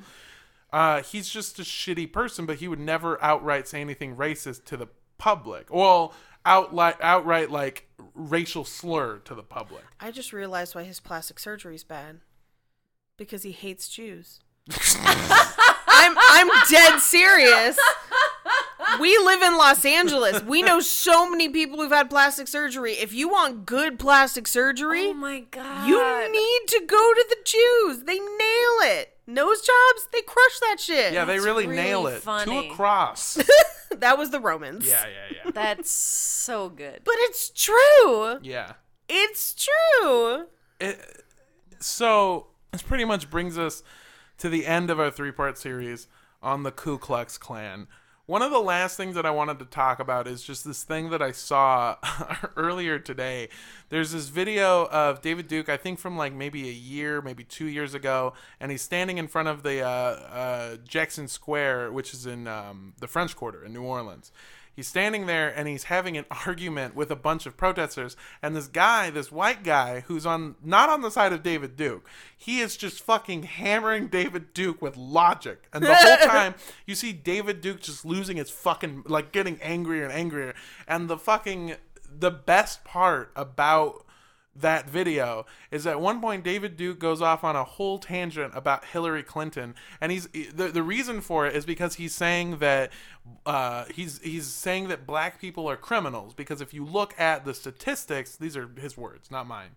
Uh, 0.73 1.03
he's 1.03 1.29
just 1.29 1.59
a 1.59 1.63
shitty 1.63 2.13
person, 2.13 2.45
but 2.45 2.59
he 2.59 2.69
would 2.69 2.81
never 2.81 3.23
outright 3.23 3.67
say 3.69 3.81
anything 3.81 4.17
racist 4.17 4.65
to 4.65 4.77
the 4.77 4.89
public. 5.19 5.73
Well, 5.73 6.15
outright, 6.47 6.97
outright 7.03 7.51
like 7.51 7.89
racial 8.15 8.65
slur 8.65 9.19
to 9.19 9.35
the 9.35 9.43
public. 9.43 9.85
I 10.01 10.11
just 10.11 10.33
realized 10.33 10.75
why 10.75 10.85
his 10.85 11.01
plastic 11.01 11.39
surgery 11.39 11.75
is 11.75 11.85
bad. 11.85 12.21
Because 13.17 13.43
he 13.43 13.53
hates 13.53 13.89
Jews. 13.89 14.41
I'm 15.89 16.17
I'm 16.17 16.49
dead 16.71 17.01
serious. 17.01 17.79
We 19.01 19.17
live 19.19 19.43
in 19.43 19.57
Los 19.59 19.85
Angeles. 19.85 20.43
We 20.45 20.63
know 20.63 20.81
so 20.81 21.29
many 21.29 21.49
people 21.49 21.79
who've 21.79 21.91
had 21.93 22.09
plastic 22.09 22.49
surgery. 22.49 22.93
If 22.93 23.13
you 23.13 23.29
want 23.29 23.67
good 23.67 23.99
plastic 23.99 24.47
surgery, 24.49 25.09
Oh 25.09 25.15
my 25.15 25.41
god. 25.51 25.87
you 25.89 25.99
need 26.33 26.69
to 26.69 26.81
go 26.87 27.13
to 27.15 27.25
the 27.29 27.37
Jews. 27.45 28.05
They 28.05 28.19
nail 28.19 28.79
it. 28.97 29.18
Nose 29.29 29.61
jobs, 29.61 30.09
they 30.11 30.23
crush 30.23 30.59
that 30.61 30.77
shit. 30.81 31.13
Yeah, 31.13 31.27
they 31.27 31.35
That's 31.35 31.45
really, 31.45 31.67
really 31.67 31.83
nail 31.83 32.07
it 32.07 32.23
funny. 32.23 32.69
to 32.69 32.73
a 32.73 32.75
cross. 32.75 33.39
that 33.91 34.17
was 34.17 34.31
the 34.31 34.41
Romans. 34.41 34.89
yeah, 34.89 35.05
yeah, 35.07 35.37
yeah. 35.45 35.51
That's 35.51 35.91
so 35.91 36.71
good. 36.71 37.03
But 37.05 37.15
it's 37.19 37.51
true. 37.51 38.39
Yeah. 38.43 38.73
It's 39.07 39.55
true. 39.55 40.47
it, 40.81 41.25
so 41.79 42.47
this 42.73 42.81
pretty 42.83 43.05
much 43.05 43.29
brings 43.31 43.59
us 43.59 43.83
to 44.39 44.49
the 44.49 44.67
end 44.67 44.89
of 44.89 44.99
our 44.99 45.11
three 45.11 45.33
part 45.33 45.59
series 45.59 46.09
on 46.43 46.63
the 46.63 46.71
Ku 46.71 46.97
Klux 46.97 47.37
Klan. 47.37 47.87
One 48.29 48.43
of 48.43 48.51
the 48.51 48.59
last 48.59 48.99
things 48.99 49.15
that 49.15 49.25
I 49.25 49.31
wanted 49.31 49.59
to 49.61 49.65
talk 49.65 50.01
about 50.01 50.29
is 50.29 50.43
just 50.43 50.63
this 50.63 50.83
thing 50.83 51.09
that 51.09 51.23
I 51.23 51.33
saw 51.33 51.97
earlier 52.57 52.99
today. 52.99 53.49
There's 53.89 54.13
this 54.13 54.29
video 54.29 54.85
of 54.89 55.23
David 55.23 55.49
Duke, 55.49 55.71
I 55.71 55.79
think 55.79 55.99
from 55.99 56.19
like 56.19 56.35
maybe 56.35 56.69
a 56.69 56.73
year, 56.73 57.23
maybe 57.23 57.43
two 57.43 57.65
years 57.65 57.95
ago, 57.95 58.35
and 58.61 58.71
he's 58.71 58.83
standing 58.83 59.17
in 59.17 59.29
front 59.29 59.49
of 59.49 59.63
the 59.63 59.81
uh, 59.81 59.89
uh, 59.89 60.77
Jackson 60.87 61.27
Square, 61.27 61.93
which 61.93 62.13
is 62.13 62.27
in 62.27 62.47
um, 62.47 62.93
the 63.01 63.07
French 63.07 63.35
Quarter 63.35 63.65
in 63.65 63.73
New 63.73 63.83
Orleans. 63.83 64.31
He's 64.79 64.87
standing 64.87 65.27
there 65.27 65.49
and 65.49 65.67
he's 65.67 65.83
having 65.83 66.17
an 66.17 66.25
argument 66.47 66.95
with 66.95 67.11
a 67.11 67.17
bunch 67.17 67.47
of 67.47 67.57
protesters. 67.57 68.17
And 68.41 68.55
this 68.55 68.69
guy, 68.69 69.11
this 69.11 69.33
white 69.33 69.65
guy, 69.65 70.05
who's 70.07 70.25
on 70.25 70.55
not 70.63 70.89
on 70.89 71.01
the 71.01 71.11
side 71.11 71.33
of 71.33 71.43
David 71.43 71.77
Duke, 71.77 72.09
he 72.37 72.61
is 72.61 72.77
just 72.77 73.03
fucking 73.03 73.43
hammering 73.43 74.07
David 74.07 74.55
Duke 74.55 74.81
with 74.81 74.97
logic. 74.97 75.65
And 75.73 75.83
the 75.83 75.93
whole 75.93 76.17
time 76.29 76.55
you 76.87 76.95
see 76.95 77.13
David 77.13 77.61
Duke 77.61 77.81
just 77.81 78.05
losing 78.05 78.37
his 78.37 78.51
fucking 78.51 79.03
like 79.09 79.33
getting 79.33 79.61
angrier 79.63 80.05
and 80.05 80.13
angrier. 80.13 80.55
And 80.87 81.11
the 81.11 81.19
fucking 81.19 81.75
the 82.17 82.31
best 82.31 82.85
part 82.85 83.33
about 83.35 84.05
that 84.61 84.89
video 84.89 85.47
is 85.71 85.87
at 85.87 86.01
one 86.01 86.21
point 86.21 86.45
David 86.45 86.77
Duke 86.77 86.99
goes 86.99 87.23
off 87.23 87.45
on 87.45 87.57
a 87.57 87.65
whole 87.65 87.99
tangent 87.99 88.53
about 88.57 88.85
Hillary 88.87 89.23
Clinton. 89.23 89.75
And 90.01 90.13
he's 90.13 90.27
the, 90.29 90.69
the 90.69 90.83
reason 90.83 91.21
for 91.21 91.47
it 91.47 91.55
is 91.55 91.65
because 91.65 91.97
he's 91.97 92.15
saying 92.15 92.59
that 92.59 92.93
uh, 93.47 93.85
he's 93.95 94.21
he's 94.23 94.47
saying 94.47 94.89
that 94.89 95.07
black 95.07 95.41
people 95.41 95.69
are 95.69 95.77
criminals. 95.77 96.35
Because 96.35 96.61
if 96.61 96.73
you 96.75 96.85
look 96.85 97.19
at 97.19 97.45
the 97.45 97.55
statistics 97.55 98.37
these 98.37 98.57
are 98.57 98.69
his 98.81 98.97
words 98.97 99.31
not 99.31 99.47
mine 99.47 99.71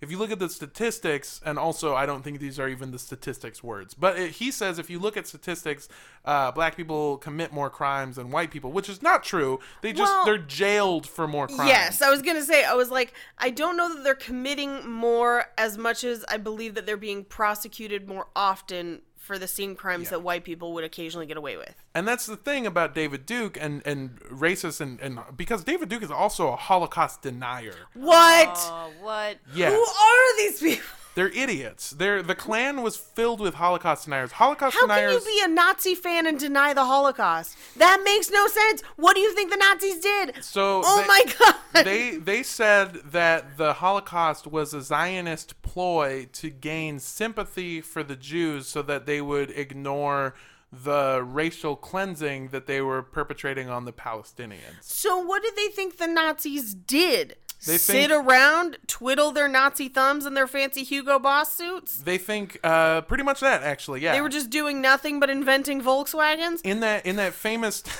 if 0.00 0.10
you 0.10 0.18
look 0.18 0.30
at 0.30 0.38
the 0.38 0.48
statistics 0.48 1.40
and 1.44 1.58
also 1.58 1.94
I 1.94 2.06
don't 2.06 2.22
think 2.22 2.38
these 2.40 2.58
are 2.58 2.68
even 2.68 2.90
the 2.90 2.98
statistics 2.98 3.62
words 3.62 3.94
but 3.94 4.18
it, 4.18 4.30
he 4.32 4.50
says 4.50 4.78
if 4.78 4.90
you 4.90 4.98
look 4.98 5.16
at 5.16 5.26
statistics 5.26 5.88
uh, 6.24 6.50
black 6.52 6.76
people 6.76 7.18
commit 7.18 7.52
more 7.52 7.70
crimes 7.70 8.16
than 8.16 8.30
white 8.30 8.50
people 8.50 8.72
which 8.72 8.88
is 8.88 9.02
not 9.02 9.22
true 9.24 9.60
they 9.82 9.92
just 9.92 10.12
Well- 10.12 10.24
they're 10.24 10.38
jailed 10.38 11.06
for 11.06 11.26
more 11.26 11.46
crimes 11.46 11.68
Yes, 11.68 12.02
I 12.02 12.10
was 12.10 12.22
gonna 12.22 12.42
say. 12.42 12.64
I 12.64 12.74
was 12.74 12.90
like, 12.90 13.12
I 13.38 13.50
don't 13.50 13.76
know 13.76 13.94
that 13.94 14.02
they're 14.04 14.14
committing 14.14 14.88
more 14.90 15.46
as 15.56 15.76
much 15.78 16.04
as 16.04 16.24
I 16.28 16.36
believe 16.36 16.74
that 16.74 16.86
they're 16.86 16.96
being 16.96 17.24
prosecuted 17.24 18.08
more 18.08 18.26
often 18.34 19.02
for 19.26 19.38
the 19.38 19.48
same 19.48 19.74
crimes 19.74 20.10
that 20.10 20.22
white 20.22 20.44
people 20.44 20.72
would 20.74 20.84
occasionally 20.84 21.26
get 21.26 21.36
away 21.36 21.56
with. 21.56 21.74
And 21.94 22.06
that's 22.06 22.26
the 22.26 22.36
thing 22.36 22.66
about 22.66 22.94
David 22.94 23.26
Duke 23.26 23.58
and, 23.60 23.82
and 23.84 24.20
racist 24.20 24.80
and, 24.80 25.00
and 25.00 25.18
because 25.36 25.64
David 25.64 25.88
Duke 25.88 26.04
is 26.04 26.10
also 26.10 26.52
a 26.52 26.56
Holocaust 26.56 27.22
denier. 27.22 27.74
What? 27.94 28.56
Oh, 28.56 28.90
what? 29.00 29.38
Yeah. 29.52 29.70
Who 29.70 29.82
are 29.82 30.36
these 30.38 30.60
people? 30.60 30.86
They're 31.16 31.30
idiots. 31.30 31.90
They're 31.90 32.22
the 32.22 32.34
Klan 32.34 32.82
was 32.82 32.96
filled 32.96 33.40
with 33.40 33.54
Holocaust 33.54 34.04
deniers. 34.04 34.32
Holocaust 34.32 34.74
How 34.76 34.86
can 34.86 34.90
deniers 34.90 35.24
you 35.26 35.38
be 35.38 35.42
a 35.44 35.48
Nazi 35.48 35.94
fan 35.94 36.26
and 36.26 36.38
deny 36.38 36.74
the 36.74 36.84
Holocaust? 36.84 37.56
That 37.76 38.02
makes 38.04 38.30
no 38.30 38.46
sense. 38.46 38.82
What 38.96 39.14
do 39.14 39.20
you 39.20 39.32
think 39.34 39.50
the 39.50 39.56
Nazis 39.56 39.98
did? 39.98 40.44
so 40.44 40.82
Oh 40.84 41.00
they, 41.00 41.06
my 41.08 41.24
god. 41.38 41.84
they 41.86 42.16
they 42.18 42.42
said 42.42 42.96
that 43.12 43.56
the 43.56 43.72
Holocaust 43.72 44.46
was 44.46 44.74
a 44.74 44.82
Zionist 44.82 45.60
ploy 45.62 46.28
to 46.34 46.50
gain 46.50 46.98
sympathy 46.98 47.80
for 47.80 48.02
the 48.02 48.14
Jews 48.16 48.66
so 48.66 48.82
that 48.82 49.06
they 49.06 49.22
would 49.22 49.50
ignore 49.50 50.34
the 50.70 51.22
racial 51.24 51.76
cleansing 51.76 52.48
that 52.48 52.66
they 52.66 52.82
were 52.82 53.00
perpetrating 53.02 53.70
on 53.70 53.86
the 53.86 53.92
Palestinians. 53.92 54.82
so 54.82 55.16
what 55.18 55.42
did 55.42 55.56
they 55.56 55.68
think 55.68 55.96
the 55.96 56.06
Nazis 56.08 56.74
did? 56.74 57.36
They 57.64 57.78
Sit 57.78 58.10
think- 58.10 58.12
around, 58.12 58.76
twiddle 58.86 59.32
their 59.32 59.48
Nazi 59.48 59.88
thumbs 59.88 60.26
in 60.26 60.34
their 60.34 60.46
fancy 60.46 60.82
Hugo 60.84 61.18
Boss 61.18 61.52
suits? 61.52 61.98
They 61.98 62.18
think 62.18 62.58
uh, 62.62 63.00
pretty 63.02 63.24
much 63.24 63.40
that 63.40 63.62
actually, 63.62 64.02
yeah. 64.02 64.12
They 64.12 64.20
were 64.20 64.28
just 64.28 64.50
doing 64.50 64.80
nothing 64.80 65.18
but 65.20 65.30
inventing 65.30 65.80
Volkswagens? 65.82 66.60
in 66.62 66.80
that 66.80 67.06
in 67.06 67.16
that 67.16 67.32
famous 67.32 67.82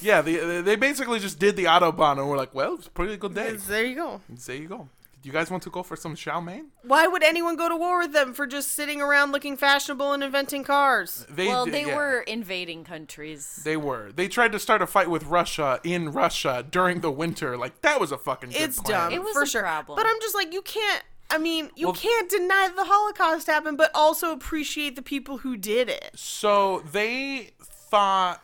yeah 0.00 0.20
they, 0.20 0.60
they 0.62 0.76
basically 0.76 1.18
just 1.18 1.38
did 1.38 1.56
the 1.56 1.64
autobahn 1.64 2.18
and 2.18 2.28
we're 2.28 2.36
like 2.36 2.54
well 2.54 2.74
it's 2.74 2.86
a 2.86 2.90
pretty 2.90 3.16
good 3.16 3.34
day 3.34 3.52
There 3.56 3.84
you 3.84 3.94
go. 3.96 4.20
there 4.46 4.56
you 4.56 4.68
go 4.68 4.88
you 5.28 5.32
guys 5.32 5.50
want 5.50 5.62
to 5.62 5.68
go 5.70 5.82
for 5.82 5.94
some 5.94 6.14
chow 6.16 6.40
mein 6.40 6.64
Why 6.82 7.06
would 7.06 7.22
anyone 7.22 7.54
go 7.54 7.68
to 7.68 7.76
war 7.76 7.98
with 7.98 8.12
them 8.14 8.32
for 8.32 8.46
just 8.46 8.72
sitting 8.72 9.02
around 9.02 9.30
looking 9.30 9.58
fashionable 9.58 10.12
and 10.14 10.24
inventing 10.24 10.64
cars? 10.64 11.26
they 11.28 11.48
Well, 11.48 11.66
did- 11.66 11.74
they 11.74 11.86
yeah, 11.86 11.96
were 11.96 12.20
invading 12.22 12.84
countries. 12.84 13.60
they 13.62 13.76
were 13.76 14.10
they 14.10 14.26
tried 14.26 14.52
to 14.52 14.58
start 14.58 14.80
a 14.80 14.86
fight 14.86 15.10
with 15.10 15.24
russia 15.24 15.80
in 15.84 16.12
russia 16.12 16.64
during 16.70 17.00
the 17.02 17.10
winter 17.10 17.58
like 17.58 17.82
that 17.82 18.00
was 18.00 18.10
a 18.10 18.16
fucking 18.18 18.50
good 18.50 18.60
It's 18.62 18.80
plan. 18.80 19.10
dumb. 19.10 19.12
It 19.12 19.22
was 19.22 19.34
for 19.34 19.42
a 19.42 19.46
sure. 19.46 19.62
problem. 19.62 19.96
But 19.96 20.06
I'm 20.06 20.18
just 20.20 20.34
like, 20.34 20.52
you 20.52 20.62
can't. 20.62 21.02
I 21.30 21.36
mean, 21.36 21.70
you 21.76 21.88
Well- 21.88 21.94
can't 21.94 22.28
deny 22.30 22.70
the 22.74 22.84
Holocaust 22.84 23.46
happened, 23.48 23.76
but 23.76 23.90
also 23.94 24.32
appreciate 24.32 24.96
the 24.96 25.02
people 25.02 25.38
who 25.44 25.58
did 25.58 25.90
it. 25.90 26.10
so 26.14 26.80
they 26.90 27.50
thought 27.62 28.42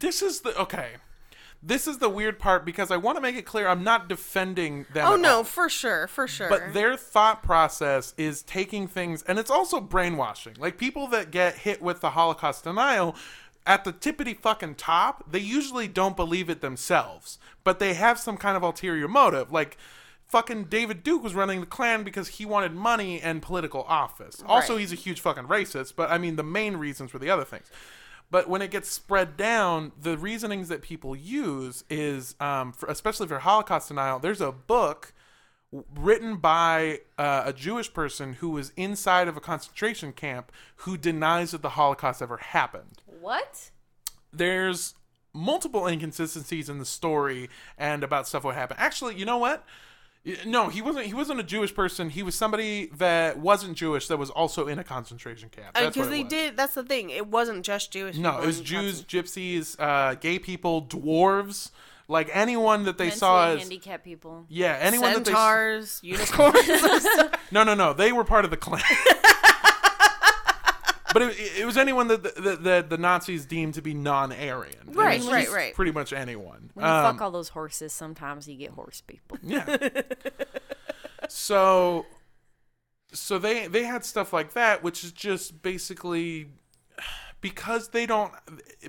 this 0.00 0.22
is 0.22 0.40
the 0.40 0.56
okay 0.60 0.90
this 1.66 1.86
is 1.88 1.98
the 1.98 2.08
weird 2.08 2.38
part 2.38 2.64
because 2.64 2.90
i 2.90 2.96
want 2.96 3.16
to 3.16 3.20
make 3.20 3.34
it 3.36 3.44
clear 3.44 3.66
i'm 3.68 3.82
not 3.84 4.08
defending 4.08 4.86
them 4.94 5.06
Oh 5.06 5.16
no, 5.16 5.36
all. 5.38 5.44
for 5.44 5.68
sure, 5.68 6.06
for 6.06 6.28
sure. 6.28 6.48
But 6.48 6.72
their 6.72 6.96
thought 6.96 7.42
process 7.42 8.14
is 8.16 8.42
taking 8.42 8.86
things, 8.86 9.22
and 9.24 9.38
it's 9.38 9.50
also 9.50 9.80
brainwashing. 9.80 10.54
Like 10.58 10.78
people 10.78 11.06
that 11.08 11.30
get 11.30 11.56
hit 11.58 11.82
with 11.82 12.00
the 12.00 12.10
Holocaust 12.10 12.64
denial 12.64 13.16
at 13.66 13.82
the 13.84 13.92
tippity 13.92 14.38
fucking 14.38 14.76
top, 14.76 15.24
they 15.30 15.40
usually 15.40 15.88
don't 15.88 16.16
believe 16.16 16.48
it 16.48 16.60
themselves, 16.60 17.38
but 17.64 17.78
they 17.80 17.94
have 17.94 18.18
some 18.18 18.36
kind 18.36 18.56
of 18.56 18.62
ulterior 18.62 19.08
motive. 19.08 19.50
Like 19.50 19.76
fucking 20.28 20.64
David 20.64 21.02
Duke 21.02 21.22
was 21.22 21.34
running 21.34 21.60
the 21.60 21.66
Klan 21.66 22.04
because 22.04 22.28
he 22.28 22.44
wanted 22.46 22.74
money 22.74 23.20
and 23.20 23.42
political 23.42 23.82
office. 23.88 24.42
Also, 24.46 24.74
Right. 24.74 24.80
he's 24.80 24.92
a 24.92 24.96
huge 24.96 25.20
fucking 25.20 25.44
racist, 25.44 25.94
but 25.96 26.10
I 26.10 26.18
mean, 26.18 26.36
the 26.36 26.42
main 26.44 26.76
reasons 26.76 27.12
were 27.12 27.18
the 27.18 27.30
other 27.30 27.44
things. 27.44 27.66
But 28.30 28.48
when 28.48 28.60
it 28.60 28.70
gets 28.70 28.90
spread 28.90 29.36
down, 29.36 29.92
the 30.00 30.18
reasonings 30.18 30.68
that 30.68 30.82
people 30.82 31.14
use 31.14 31.84
is, 31.88 32.34
um, 32.40 32.72
for, 32.72 32.88
especially 32.88 33.28
for 33.28 33.38
Holocaust 33.38 33.88
denial, 33.88 34.18
there's 34.18 34.40
a 34.40 34.52
book 34.52 35.12
written 35.94 36.36
by 36.36 37.00
uh, 37.18 37.42
a 37.46 37.52
Jewish 37.52 37.92
person 37.92 38.34
who 38.34 38.50
was 38.50 38.72
inside 38.76 39.28
of 39.28 39.36
a 39.36 39.40
concentration 39.40 40.12
camp 40.12 40.50
who 40.76 40.96
denies 40.96 41.52
that 41.52 41.62
the 41.62 41.70
Holocaust 41.70 42.22
ever 42.22 42.38
happened. 42.38 43.02
What? 43.06 43.70
There's 44.32 44.94
multiple 45.32 45.86
inconsistencies 45.86 46.68
in 46.68 46.78
the 46.78 46.84
story 46.84 47.48
and 47.76 48.02
about 48.02 48.26
stuff 48.26 48.44
what 48.44 48.54
happened. 48.54 48.80
Actually, 48.80 49.16
you 49.16 49.24
know 49.24 49.38
what? 49.38 49.64
Y- 50.26 50.36
No, 50.44 50.68
he 50.68 50.82
wasn't. 50.82 51.06
He 51.06 51.14
wasn't 51.14 51.38
a 51.40 51.44
Jewish 51.44 51.72
person. 51.74 52.10
He 52.10 52.22
was 52.22 52.34
somebody 52.34 52.86
that 52.98 53.38
wasn't 53.38 53.76
Jewish 53.76 54.08
that 54.08 54.16
was 54.18 54.28
also 54.30 54.66
in 54.66 54.78
a 54.78 54.84
concentration 54.84 55.48
camp. 55.48 55.74
Because 55.74 56.08
they 56.08 56.22
was. 56.24 56.30
did. 56.30 56.56
That's 56.56 56.74
the 56.74 56.82
thing. 56.82 57.10
It 57.10 57.28
wasn't 57.28 57.64
just 57.64 57.92
Jewish. 57.92 58.16
No, 58.16 58.40
it 58.40 58.46
was 58.46 58.60
Jews, 58.60 59.02
gypsies, 59.04 59.76
uh, 59.78 60.14
gay 60.16 60.38
people, 60.38 60.82
dwarves, 60.82 61.70
like 62.08 62.28
anyone 62.32 62.84
that 62.84 62.98
they 62.98 63.10
saw 63.10 63.50
as 63.50 63.60
handicapped 63.60 64.04
people. 64.04 64.44
yeah, 64.48 64.76
anyone 64.80 65.12
that 65.14 65.24
they 65.24 65.32
centaurs, 65.32 66.00
unicorns. 66.02 66.66
No, 67.50 67.62
no, 67.62 67.74
no. 67.74 67.92
They 67.92 68.10
were 68.12 68.24
part 68.24 68.44
of 68.44 68.50
the 68.50 68.56
Klan. 68.56 68.82
but 71.18 71.30
it, 71.30 71.60
it 71.60 71.64
was 71.64 71.78
anyone 71.78 72.08
that 72.08 72.22
the, 72.22 72.40
the, 72.40 72.56
the, 72.56 72.86
the 72.90 72.98
Nazis 72.98 73.46
deemed 73.46 73.72
to 73.74 73.80
be 73.82 73.94
non-Aryan. 73.94 74.88
It 74.90 74.94
Right, 74.94 75.18
was 75.20 75.28
right, 75.32 75.50
right. 75.50 75.74
Pretty 75.74 75.92
much 75.92 76.12
anyone. 76.12 76.70
When 76.74 76.84
you 76.84 76.92
Um, 76.92 77.12
fuck 77.14 77.22
all 77.22 77.30
those 77.30 77.48
horses, 77.50 77.92
sometimes 77.94 78.46
you 78.46 78.56
get 78.56 78.70
horse 78.72 79.00
people. 79.00 79.38
yeah. 79.42 79.64
so, 81.28 82.04
so 83.12 83.38
they 83.38 83.66
they 83.66 83.84
had 83.84 84.04
stuff 84.04 84.32
like 84.32 84.52
that, 84.52 84.82
which 84.82 85.04
is 85.04 85.12
just 85.12 85.62
basically 85.62 86.48
because 87.40 87.88
they 87.90 88.06
don't 88.06 88.32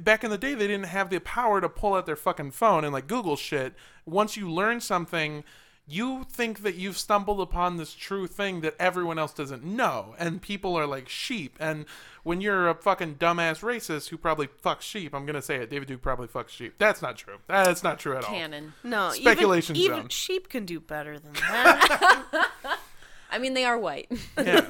back 0.01 0.23
in 0.23 0.29
the 0.29 0.37
day 0.37 0.53
they 0.53 0.67
didn't 0.67 0.85
have 0.87 1.09
the 1.09 1.19
power 1.19 1.61
to 1.61 1.69
pull 1.69 1.93
out 1.95 2.05
their 2.05 2.15
fucking 2.15 2.49
phone 2.51 2.83
and 2.85 2.93
like 2.93 3.05
google 3.05 3.35
shit 3.35 3.73
once 4.05 4.37
you 4.37 4.49
learn 4.49 4.79
something 4.79 5.43
you 5.89 6.25
think 6.29 6.63
that 6.63 6.75
you've 6.75 6.97
stumbled 6.97 7.39
upon 7.39 7.77
this 7.77 7.93
true 7.93 8.27
thing 8.27 8.59
that 8.61 8.75
everyone 8.79 9.17
else 9.17 9.33
doesn't 9.33 9.63
know 9.63 10.15
and 10.19 10.41
people 10.41 10.75
are 10.77 10.85
like 10.85 11.07
sheep 11.07 11.55
and 11.59 11.85
when 12.23 12.41
you're 12.41 12.67
a 12.67 12.75
fucking 12.75 13.15
dumbass 13.15 13.61
racist 13.61 14.09
who 14.09 14.17
probably 14.17 14.47
fucks 14.47 14.81
sheep 14.81 15.13
i'm 15.15 15.25
gonna 15.25 15.41
say 15.41 15.55
it 15.55 15.69
david 15.69 15.87
duke 15.87 16.01
probably 16.01 16.27
fucks 16.27 16.49
sheep 16.49 16.73
that's 16.77 17.01
not 17.01 17.15
true 17.15 17.37
that's 17.47 17.83
not 17.83 17.99
true 17.99 18.17
at 18.17 18.23
all 18.25 18.29
Canon. 18.33 18.73
No, 18.83 19.11
Speculation 19.11 19.75
even, 19.77 19.87
zone. 19.89 19.97
even 19.99 20.09
sheep 20.09 20.49
can 20.49 20.65
do 20.65 20.79
better 20.81 21.17
than 21.19 21.31
that. 21.35 22.49
I 23.31 23.39
mean, 23.39 23.53
they 23.53 23.65
are 23.65 23.77
white. 23.77 24.09
Yeah. 24.37 24.67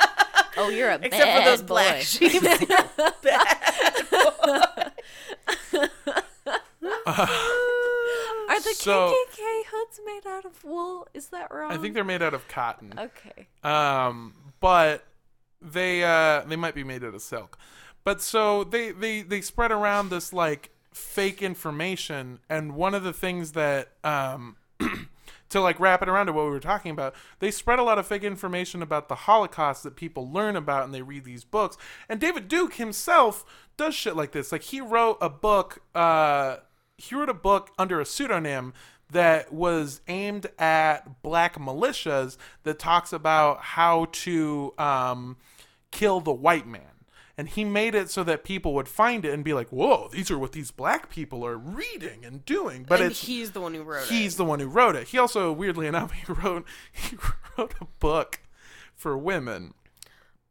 oh, 0.56 0.68
you're 0.70 0.90
a 0.90 0.98
Except 1.02 1.38
for 1.38 1.44
those 1.50 1.62
bad 1.62 1.66
black 1.66 1.96
boy. 1.96 2.02
sheep. 2.02 2.42
The 8.62 8.74
So- 8.74 9.08
KKK 9.30 9.62
hoods 9.70 10.00
made 10.04 10.26
out 10.26 10.44
of 10.44 10.62
wool? 10.64 11.08
Is 11.14 11.28
that 11.28 11.52
wrong? 11.52 11.72
i 11.72 11.76
think 11.78 11.94
they're 11.94 12.04
made 12.04 12.22
out 12.22 12.34
of 12.34 12.46
cotton 12.48 12.94
Okay. 12.98 13.48
um 13.64 14.34
but 14.60 15.04
they 15.60 16.02
uh 16.04 16.42
they 16.42 16.56
might 16.56 16.74
be 16.74 16.84
made 16.84 17.04
out 17.04 17.14
of 17.14 17.22
silk 17.22 17.58
but 18.04 18.20
so 18.20 18.64
they 18.64 18.90
they 18.92 19.22
they 19.22 19.40
spread 19.40 19.70
around 19.72 20.10
this 20.10 20.32
like 20.32 20.70
fake 20.92 21.40
information 21.42 22.38
and 22.48 22.74
one 22.74 22.94
of 22.94 23.02
the 23.02 23.12
things 23.12 23.52
that 23.52 23.88
um 24.04 24.56
to 25.48 25.60
like 25.60 25.78
wrap 25.80 26.02
it 26.02 26.08
around 26.08 26.26
to 26.26 26.32
what 26.32 26.44
we 26.44 26.50
were 26.50 26.60
talking 26.60 26.90
about 26.90 27.14
they 27.38 27.50
spread 27.50 27.78
a 27.78 27.82
lot 27.82 27.98
of 27.98 28.06
fake 28.06 28.24
information 28.24 28.82
about 28.82 29.08
the 29.08 29.14
holocaust 29.14 29.82
that 29.84 29.96
people 29.96 30.30
learn 30.30 30.56
about 30.56 30.84
and 30.84 30.92
they 30.94 31.02
read 31.02 31.24
these 31.24 31.44
books 31.44 31.76
and 32.08 32.20
david 32.20 32.48
duke 32.48 32.74
himself 32.74 33.44
does 33.76 33.94
shit 33.94 34.16
like 34.16 34.32
this 34.32 34.50
like 34.52 34.62
he 34.62 34.80
wrote 34.80 35.16
a 35.20 35.28
book 35.30 35.80
uh 35.94 36.56
he 37.02 37.14
wrote 37.16 37.28
a 37.28 37.34
book 37.34 37.70
under 37.78 38.00
a 38.00 38.06
pseudonym 38.06 38.72
that 39.10 39.52
was 39.52 40.00
aimed 40.08 40.46
at 40.58 41.22
black 41.22 41.58
militias 41.58 42.36
that 42.62 42.78
talks 42.78 43.12
about 43.12 43.60
how 43.60 44.06
to 44.12 44.72
um, 44.78 45.36
kill 45.90 46.20
the 46.20 46.32
white 46.32 46.66
man. 46.66 46.82
And 47.36 47.48
he 47.48 47.64
made 47.64 47.94
it 47.94 48.10
so 48.10 48.22
that 48.24 48.44
people 48.44 48.72
would 48.74 48.88
find 48.88 49.24
it 49.24 49.32
and 49.32 49.42
be 49.42 49.52
like, 49.54 49.68
"Whoa, 49.70 50.08
these 50.12 50.30
are 50.30 50.38
what 50.38 50.52
these 50.52 50.70
black 50.70 51.10
people 51.10 51.44
are 51.44 51.56
reading 51.56 52.24
and 52.24 52.44
doing." 52.44 52.84
But 52.86 53.00
and 53.00 53.12
he's 53.12 53.50
the 53.50 53.60
one 53.60 53.74
who 53.74 53.82
wrote 53.82 54.06
he's 54.06 54.34
it. 54.34 54.36
the 54.36 54.44
one 54.44 54.60
who 54.60 54.68
wrote 54.68 54.96
it. 54.96 55.08
He 55.08 55.18
also, 55.18 55.50
weirdly 55.50 55.86
enough, 55.86 56.12
he 56.26 56.32
wrote 56.32 56.64
he 56.92 57.16
wrote 57.58 57.74
a 57.80 57.86
book 57.98 58.40
for 58.94 59.16
women, 59.16 59.74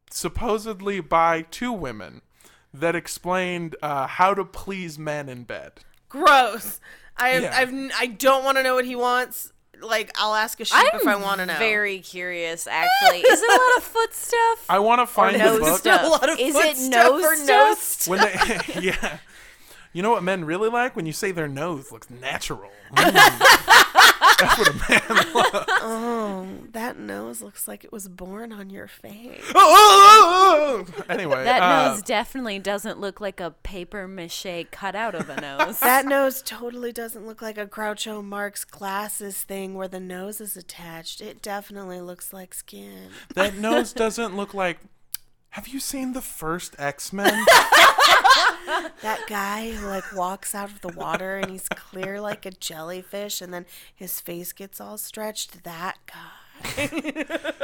supposedly 0.09 0.99
by 0.99 1.43
two 1.43 1.71
women, 1.71 2.21
that 2.73 2.95
explained 2.95 3.75
uh, 3.81 4.07
how 4.07 4.33
to 4.33 4.43
please 4.43 4.97
men 4.97 5.29
in 5.29 5.43
bed. 5.43 5.81
Gross. 6.11 6.79
I 7.17 7.39
Yeah. 7.39 7.53
I've 7.55 7.73
I 7.97 8.05
don't 8.07 8.43
want 8.43 8.57
to 8.57 8.63
know 8.63 8.75
what 8.75 8.85
he 8.85 8.95
wants. 8.95 9.51
Like 9.81 10.11
I'll 10.15 10.35
ask 10.35 10.59
a 10.59 10.65
sheep 10.65 10.75
I'm 10.77 10.99
if 11.01 11.07
I 11.07 11.15
want 11.15 11.39
to 11.39 11.45
know. 11.47 11.57
very 11.57 11.99
curious, 11.99 12.67
actually. 12.67 13.19
Is 13.21 13.41
it 13.41 13.49
a 13.49 13.51
lot 13.51 13.77
of 13.77 13.83
foot 13.83 14.13
stuff? 14.13 14.65
I 14.69 14.77
want 14.79 15.01
to 15.01 15.07
find 15.07 15.35
the 15.41 15.59
book. 15.59 15.79
stuff? 15.79 16.03
A 16.03 16.07
lot 16.07 16.29
of 16.29 16.39
Is 16.39 16.55
it 16.55 16.77
stuff 16.77 16.89
nose 17.11 17.23
or 17.23 17.35
stuff? 17.35 17.47
nose 17.69 17.79
stuff? 17.79 18.07
when 18.07 18.19
they 18.19 18.81
yeah 18.81 19.17
you 19.93 20.01
know 20.03 20.11
what 20.11 20.23
men 20.23 20.45
really 20.45 20.69
like 20.69 20.95
when 20.95 21.05
you 21.05 21.11
say 21.13 21.31
their 21.31 21.47
nose 21.47 21.91
looks 21.91 22.09
natural 22.09 22.69
Mm. 22.93 23.90
That's 24.39 24.57
what 24.57 24.67
a 24.67 24.73
man 24.73 25.33
loves. 25.33 25.65
Oh, 25.81 26.47
that 26.71 26.97
nose 26.97 27.41
looks 27.41 27.67
like 27.67 27.83
it 27.83 27.91
was 27.91 28.07
born 28.07 28.51
on 28.51 28.69
your 28.69 28.87
face. 28.87 29.43
anyway 31.09 31.43
that 31.43 31.61
uh, 31.61 31.89
nose 31.89 32.01
definitely 32.01 32.59
doesn't 32.59 32.99
look 32.99 33.19
like 33.19 33.39
a 33.39 33.51
paper 33.51 34.07
mache 34.07 34.65
cutout 34.71 35.15
of 35.15 35.29
a 35.29 35.39
nose. 35.41 35.79
That 35.91 36.05
nose 36.05 36.41
totally 36.41 36.91
doesn't 36.91 37.25
look 37.25 37.41
like 37.41 37.57
a 37.57 37.65
Groucho 37.65 38.23
Marx 38.23 38.63
glasses 38.63 39.41
thing 39.41 39.73
where 39.73 39.87
the 39.87 39.99
nose 39.99 40.39
is 40.39 40.55
attached. 40.55 41.19
It 41.21 41.41
definitely 41.41 41.99
looks 42.01 42.31
like 42.31 42.53
skin. 42.53 43.09
that 43.35 43.55
nose 43.55 43.91
doesn't 43.93 44.35
look 44.37 44.53
like 44.53 44.79
have 45.49 45.67
you 45.67 45.79
seen 45.81 46.13
the 46.13 46.21
first 46.21 46.75
x-men 46.79 47.33
That 49.01 49.21
guy 49.27 49.71
who 49.71 49.87
like 49.87 50.13
walks 50.15 50.55
out 50.55 50.69
of 50.69 50.81
the 50.81 50.89
water 50.89 51.37
and 51.37 51.51
he's 51.51 51.67
clear 51.69 52.21
like 52.21 52.45
a 52.45 52.51
jellyfish 52.51 53.41
and 53.41 53.53
then 53.53 53.65
his 53.93 54.19
face 54.19 54.53
gets 54.53 54.79
all 54.79 54.97
stretched. 54.97 55.63
That 55.63 55.97
guy. 56.05 56.41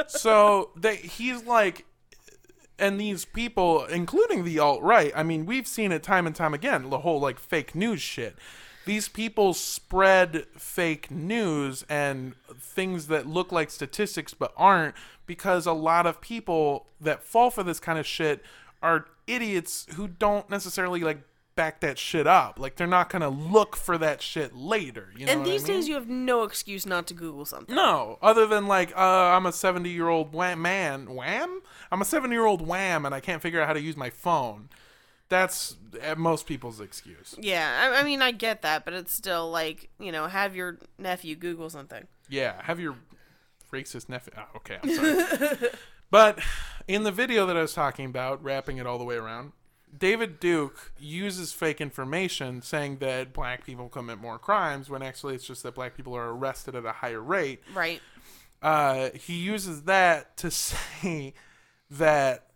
so 0.08 0.70
they 0.76 0.96
he's 0.96 1.44
like 1.44 1.84
and 2.78 3.00
these 3.00 3.24
people 3.24 3.84
including 3.86 4.44
the 4.44 4.58
alt-right 4.58 5.12
i 5.14 5.22
mean 5.22 5.46
we've 5.46 5.68
seen 5.68 5.92
it 5.92 6.02
time 6.02 6.26
and 6.26 6.34
time 6.34 6.52
again 6.52 6.90
the 6.90 6.98
whole 6.98 7.20
like 7.20 7.38
fake 7.38 7.76
news 7.76 8.00
shit 8.00 8.36
these 8.86 9.08
people 9.08 9.54
spread 9.54 10.46
fake 10.56 11.10
news 11.10 11.84
and 11.88 12.34
things 12.58 13.06
that 13.06 13.26
look 13.26 13.52
like 13.52 13.70
statistics 13.70 14.34
but 14.34 14.52
aren't 14.56 14.94
because 15.26 15.66
a 15.66 15.72
lot 15.72 16.06
of 16.06 16.20
people 16.20 16.86
that 17.00 17.22
fall 17.22 17.50
for 17.50 17.62
this 17.62 17.78
kind 17.78 17.98
of 17.98 18.06
shit 18.06 18.42
are 18.82 19.06
idiots 19.28 19.86
who 19.94 20.08
don't 20.08 20.48
necessarily 20.50 21.00
like 21.00 21.20
back 21.54 21.80
that 21.80 21.98
shit 21.98 22.24
up 22.24 22.56
like 22.60 22.76
they're 22.76 22.86
not 22.86 23.10
gonna 23.10 23.28
look 23.28 23.74
for 23.74 23.98
that 23.98 24.22
shit 24.22 24.54
later 24.54 25.08
you 25.16 25.26
know 25.26 25.32
and 25.32 25.40
what 25.40 25.48
I 25.48 25.52
these 25.52 25.64
days 25.64 25.88
you 25.88 25.94
have 25.94 26.08
no 26.08 26.44
excuse 26.44 26.86
not 26.86 27.08
to 27.08 27.14
Google 27.14 27.44
something. 27.44 27.74
No, 27.74 28.16
other 28.22 28.46
than 28.46 28.68
like, 28.68 28.96
uh, 28.96 29.00
I'm 29.00 29.44
a 29.44 29.50
70 29.52 29.90
year 29.90 30.06
old 30.08 30.32
wham- 30.32 30.62
man. 30.62 31.12
Wham? 31.16 31.60
I'm 31.90 32.00
a 32.00 32.04
70 32.04 32.32
year 32.32 32.46
old 32.46 32.64
wham, 32.64 33.04
and 33.04 33.12
I 33.12 33.18
can't 33.18 33.42
figure 33.42 33.60
out 33.60 33.66
how 33.66 33.72
to 33.72 33.80
use 33.80 33.96
my 33.96 34.08
phone. 34.08 34.68
That's 35.28 35.76
most 36.16 36.46
people's 36.46 36.80
excuse. 36.80 37.34
Yeah, 37.38 37.90
I, 37.92 38.00
I 38.00 38.02
mean 38.04 38.22
I 38.22 38.30
get 38.30 38.62
that, 38.62 38.84
but 38.84 38.94
it's 38.94 39.12
still 39.12 39.50
like 39.50 39.90
you 39.98 40.12
know 40.12 40.28
have 40.28 40.54
your 40.54 40.78
nephew 40.96 41.34
Google 41.34 41.68
something. 41.70 42.06
Yeah, 42.28 42.62
have 42.62 42.78
your 42.78 42.94
racist 43.72 44.08
nephew. 44.08 44.32
Oh, 44.38 44.56
okay, 44.58 44.78
I'm 44.82 44.94
sorry. 44.94 45.70
but 46.10 46.38
in 46.86 47.02
the 47.02 47.12
video 47.12 47.46
that 47.46 47.56
I 47.56 47.62
was 47.62 47.74
talking 47.74 48.06
about, 48.06 48.42
wrapping 48.42 48.78
it 48.78 48.86
all 48.86 48.98
the 48.98 49.04
way 49.04 49.16
around, 49.16 49.52
David 49.96 50.38
Duke 50.40 50.92
uses 50.98 51.52
fake 51.52 51.80
information 51.80 52.60
saying 52.62 52.98
that 52.98 53.32
black 53.32 53.64
people 53.64 53.88
commit 53.88 54.18
more 54.18 54.38
crimes 54.38 54.90
when 54.90 55.02
actually 55.02 55.34
it's 55.34 55.46
just 55.46 55.62
that 55.62 55.74
black 55.74 55.96
people 55.96 56.14
are 56.14 56.28
arrested 56.30 56.74
at 56.74 56.84
a 56.84 56.92
higher 56.92 57.20
rate. 57.22 57.62
Right. 57.74 58.00
uh, 58.62 59.10
he 59.14 59.34
uses 59.34 59.84
that 59.84 60.36
to 60.38 60.50
say 60.50 61.34
that 61.90 62.46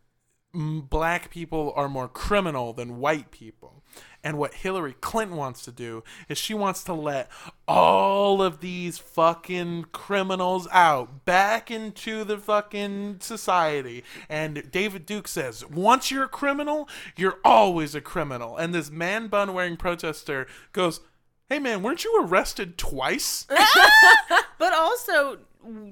black 0.52 1.30
people 1.30 1.72
are 1.76 1.88
more 1.88 2.08
criminal 2.08 2.72
than 2.72 2.98
white 2.98 3.30
people. 3.30 3.81
And 4.24 4.38
what 4.38 4.54
Hillary 4.54 4.94
Clinton 5.00 5.36
wants 5.36 5.64
to 5.64 5.72
do 5.72 6.04
is 6.28 6.38
she 6.38 6.54
wants 6.54 6.84
to 6.84 6.94
let 6.94 7.28
all 7.66 8.40
of 8.40 8.60
these 8.60 8.98
fucking 8.98 9.86
criminals 9.92 10.68
out 10.70 11.24
back 11.24 11.70
into 11.70 12.22
the 12.22 12.38
fucking 12.38 13.18
society. 13.20 14.04
And 14.28 14.70
David 14.70 15.06
Duke 15.06 15.26
says, 15.26 15.66
once 15.66 16.10
you're 16.10 16.24
a 16.24 16.28
criminal, 16.28 16.88
you're 17.16 17.40
always 17.44 17.94
a 17.94 18.00
criminal. 18.00 18.56
And 18.56 18.72
this 18.72 18.90
man 18.90 19.26
bun 19.26 19.54
wearing 19.54 19.76
protester 19.76 20.46
goes, 20.72 21.00
Hey 21.48 21.58
man, 21.58 21.82
weren't 21.82 22.04
you 22.04 22.18
arrested 22.24 22.78
twice? 22.78 23.46
But 24.62 24.74
also, 24.74 25.38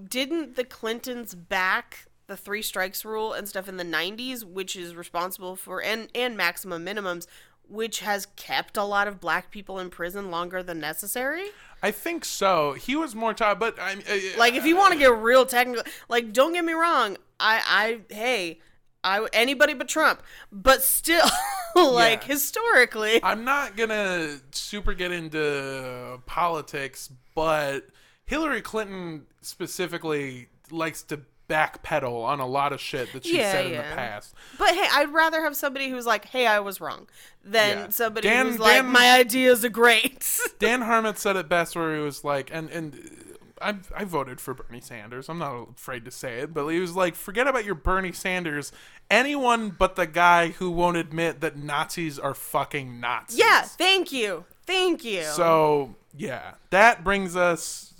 didn't 0.08 0.54
the 0.54 0.62
Clintons 0.62 1.34
back 1.34 2.06
the 2.28 2.36
three 2.36 2.62
strikes 2.62 3.04
rule 3.04 3.32
and 3.32 3.48
stuff 3.48 3.68
in 3.68 3.78
the 3.78 3.84
90s, 3.84 4.44
which 4.44 4.76
is 4.76 4.94
responsible 4.94 5.56
for, 5.56 5.82
and, 5.82 6.08
and 6.14 6.36
maximum 6.36 6.86
minimums, 6.86 7.26
which 7.70 8.00
has 8.00 8.26
kept 8.36 8.76
a 8.76 8.84
lot 8.84 9.06
of 9.08 9.20
black 9.20 9.50
people 9.50 9.78
in 9.78 9.90
prison 9.90 10.30
longer 10.30 10.62
than 10.62 10.80
necessary? 10.80 11.44
I 11.82 11.90
think 11.92 12.24
so. 12.24 12.72
He 12.74 12.94
was 12.96 13.14
more 13.14 13.32
taught, 13.32 13.58
but 13.58 13.78
I 13.78 13.92
uh, 13.94 14.38
Like, 14.38 14.54
if 14.54 14.66
you 14.66 14.76
want 14.76 14.92
to 14.92 14.98
get 14.98 15.12
real 15.16 15.46
technical, 15.46 15.82
like, 16.08 16.32
don't 16.32 16.52
get 16.52 16.64
me 16.64 16.72
wrong. 16.74 17.16
I, 17.38 18.00
I, 18.10 18.14
hey, 18.14 18.60
I, 19.02 19.26
anybody 19.32 19.72
but 19.72 19.88
Trump. 19.88 20.22
But 20.52 20.82
still, 20.82 21.24
like, 21.74 22.22
Yeah. 22.26 22.34
historically. 22.34 23.20
I'm 23.22 23.44
not 23.44 23.76
gonna 23.76 24.40
super 24.52 24.92
get 24.92 25.10
into 25.12 26.20
politics, 26.26 27.08
but 27.34 27.86
Hillary 28.26 28.60
Clinton 28.60 29.26
specifically 29.40 30.48
likes 30.70 31.02
to 31.04 31.20
backpedal 31.51 32.24
on 32.24 32.40
a 32.40 32.46
lot 32.46 32.72
of 32.72 32.80
shit 32.80 33.12
that 33.12 33.24
she 33.24 33.38
Yeah, 33.38 33.53
said 33.53 33.66
in 33.66 33.72
the 33.72 33.82
past. 33.82 34.34
But 34.59 34.70
hey, 34.74 34.86
I'd 34.92 35.12
rather 35.12 35.42
have 35.42 35.57
somebody 35.57 35.90
who's 35.90 36.07
like, 36.07 36.26
"Hey, 36.26 36.46
I 36.46 36.61
was 36.61 36.80
wrong," 36.80 37.09
than 37.44 37.78
Yeah. 37.78 37.88
somebody 37.90 38.28
Dan- 38.28 38.46
who's 38.46 38.59
like, 38.59 38.84
"My 38.84 39.12
ideas 39.12 39.64
are 39.64 39.68
great." 39.70 40.38
Dan 40.59 40.82
Harmon 40.82 41.16
said 41.16 41.36
it 41.36 41.48
best, 41.48 41.74
where 41.76 41.94
he 41.94 42.01
was 42.01 42.24
like, 42.24 42.51
and 42.53 42.70
and. 42.70 43.26
I, 43.62 43.74
I 43.94 44.05
voted 44.05 44.40
for 44.40 44.55
Bernie 44.55 44.80
Sanders. 44.80 45.28
I'm 45.28 45.38
not 45.38 45.53
afraid 45.76 46.07
to 46.07 46.11
say 46.11 46.38
it, 46.40 46.55
but 46.55 46.66
he 46.68 46.80
was 46.80 46.96
like, 46.96 47.14
forget 47.14 47.46
about 47.46 47.66
your 47.66 47.74
Bernie 47.74 48.11
Sanders. 48.11 48.72
Anyone 49.11 49.68
but 49.68 49.96
the 49.96 50.07
guy 50.07 50.48
who 50.48 50.70
won't 50.70 50.96
admit 50.96 51.42
that 51.42 51.59
Nazis 51.59 52.18
are 52.18 52.32
fucking 52.32 53.01
Nazis. 53.01 53.38
yeah, 53.38 53.61
thank 53.64 54.12
you, 54.12 54.46
thank 54.66 55.05
you. 55.05 55.24
So 55.24 55.94
yeah, 56.16 56.53
that 56.70 57.05
brings 57.05 57.36
us 57.36 57.92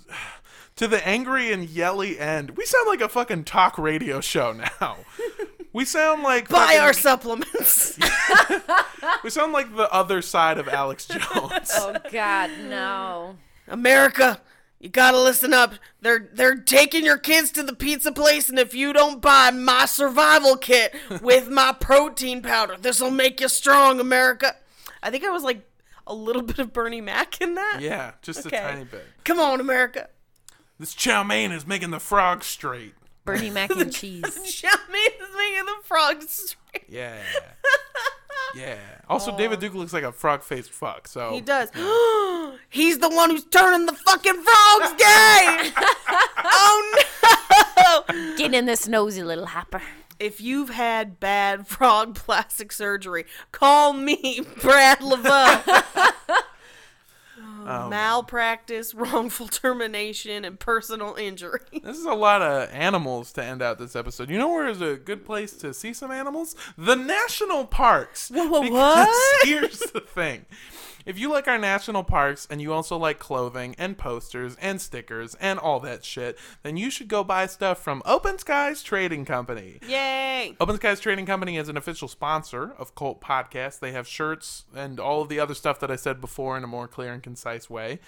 to 0.81 0.87
the 0.87 1.07
angry 1.07 1.51
and 1.53 1.69
yelly 1.69 2.17
end. 2.17 2.57
We 2.57 2.65
sound 2.65 2.87
like 2.87 3.01
a 3.01 3.07
fucking 3.07 3.43
talk 3.43 3.77
radio 3.77 4.19
show 4.19 4.51
now. 4.51 4.97
We 5.73 5.85
sound 5.85 6.21
like 6.21 6.49
Buy 6.49 6.65
fucking- 6.65 6.79
our 6.81 6.91
supplements. 6.91 7.97
We 9.23 9.29
sound 9.29 9.53
like 9.53 9.73
the 9.73 9.89
other 9.89 10.21
side 10.21 10.57
of 10.57 10.67
Alex 10.67 11.05
Jones. 11.07 11.71
Oh 11.73 11.95
God, 12.11 12.49
no. 12.67 13.37
America, 13.69 14.41
you 14.81 14.89
gotta 14.89 15.17
listen 15.17 15.53
up. 15.53 15.75
They're 16.01 16.27
they're 16.33 16.57
taking 16.57 17.05
your 17.05 17.17
kids 17.17 17.51
to 17.53 17.63
the 17.63 17.73
pizza 17.73 18.11
place, 18.11 18.49
and 18.49 18.59
if 18.59 18.73
you 18.73 18.91
don't 18.91 19.21
buy 19.21 19.49
my 19.51 19.85
survival 19.85 20.57
kit 20.57 20.93
with 21.21 21.49
my 21.49 21.71
protein 21.79 22.41
powder, 22.41 22.75
this'll 22.77 23.09
make 23.11 23.39
you 23.39 23.47
strong, 23.47 24.01
America. 24.01 24.55
I 25.01 25.09
think 25.09 25.23
I 25.23 25.29
was 25.29 25.43
like 25.43 25.61
a 26.05 26.13
little 26.13 26.41
bit 26.41 26.59
of 26.59 26.73
Bernie 26.73 26.99
Mac 26.99 27.39
in 27.39 27.55
that. 27.55 27.77
yeah, 27.79 28.11
just 28.21 28.45
Okay. 28.45 28.57
a 28.57 28.61
tiny 28.73 28.83
bit. 28.83 29.05
Come 29.23 29.39
on, 29.39 29.61
America. 29.61 30.09
This 30.81 30.95
chow 30.95 31.23
mein 31.23 31.51
is 31.51 31.67
making 31.67 31.91
the 31.91 31.99
frog 31.99 32.43
straight. 32.43 32.95
Bernie 33.23 33.49
mac 33.51 33.69
and 33.69 33.93
cheese. 33.93 34.23
Chow 34.61 34.75
mein 34.91 35.11
is 35.21 35.29
making 35.37 35.65
the 35.67 35.75
frogs 35.83 36.27
straight. 36.31 36.85
Yeah. 36.89 37.17
Yeah. 38.55 38.79
Also, 39.07 39.31
oh. 39.31 39.37
David 39.37 39.61
Duke 39.61 39.75
looks 39.75 39.93
like 39.93 40.03
a 40.03 40.11
frog 40.11 40.43
faced 40.43 40.71
fuck. 40.71 41.07
So 41.07 41.31
He 41.31 41.39
does. 41.39 41.69
He's 42.69 42.97
the 42.97 43.07
one 43.07 43.29
who's 43.29 43.45
turning 43.45 43.85
the 43.85 43.93
fucking 43.93 44.33
frogs 44.33 44.91
gay. 44.97 45.71
oh 46.43 47.03
no! 48.09 48.35
Get 48.35 48.53
in 48.53 48.65
this 48.65 48.89
nosy 48.89 49.23
little 49.23 49.45
hopper. 49.45 49.81
If 50.19 50.41
you've 50.41 50.71
had 50.71 51.17
bad 51.19 51.65
frog 51.65 52.15
plastic 52.15 52.73
surgery, 52.73 53.25
call 53.53 53.93
me, 53.93 54.41
Brad 54.61 54.99
Laveau. 54.99 56.11
Oh. 57.67 57.89
Malpractice, 57.89 58.93
wrongful 58.95 59.47
termination, 59.47 60.43
and 60.45 60.59
personal 60.59 61.15
injury. 61.15 61.59
This 61.83 61.97
is 61.97 62.05
a 62.05 62.13
lot 62.13 62.41
of 62.41 62.69
animals 62.71 63.31
to 63.33 63.43
end 63.43 63.61
out 63.61 63.79
this 63.79 63.95
episode. 63.95 64.29
You 64.29 64.37
know 64.37 64.49
where 64.51 64.67
is 64.67 64.81
a 64.81 64.95
good 64.95 65.25
place 65.25 65.53
to 65.57 65.73
see 65.73 65.93
some 65.93 66.11
animals? 66.11 66.55
The 66.77 66.95
national 66.95 67.65
parks. 67.65 68.29
Wha- 68.31 68.45
wha- 68.47 68.61
Because 68.61 68.71
what? 69.07 69.43
Here's 69.47 69.79
the 69.79 70.01
thing. 70.01 70.45
If 71.05 71.17
you 71.17 71.31
like 71.31 71.47
our 71.47 71.57
national 71.57 72.03
parks 72.03 72.47
and 72.49 72.61
you 72.61 72.73
also 72.73 72.97
like 72.97 73.19
clothing 73.19 73.75
and 73.77 73.97
posters 73.97 74.55
and 74.61 74.79
stickers 74.79 75.35
and 75.35 75.57
all 75.57 75.79
that 75.81 76.05
shit, 76.05 76.37
then 76.63 76.77
you 76.77 76.89
should 76.89 77.07
go 77.07 77.23
buy 77.23 77.47
stuff 77.47 77.79
from 77.81 78.01
Open 78.05 78.37
Skies 78.37 78.83
Trading 78.83 79.25
Company. 79.25 79.79
Yay! 79.87 80.55
Open 80.59 80.75
Skies 80.75 80.99
Trading 80.99 81.25
Company 81.25 81.57
is 81.57 81.69
an 81.69 81.77
official 81.77 82.07
sponsor 82.07 82.73
of 82.77 82.95
Cult 82.95 83.19
Podcast. 83.21 83.79
They 83.79 83.91
have 83.91 84.07
shirts 84.07 84.65
and 84.75 84.99
all 84.99 85.21
of 85.21 85.29
the 85.29 85.39
other 85.39 85.55
stuff 85.55 85.79
that 85.79 85.89
I 85.91 85.95
said 85.95 86.21
before 86.21 86.57
in 86.57 86.63
a 86.63 86.67
more 86.67 86.87
clear 86.87 87.13
and 87.13 87.23
concise 87.23 87.69
way. 87.69 87.99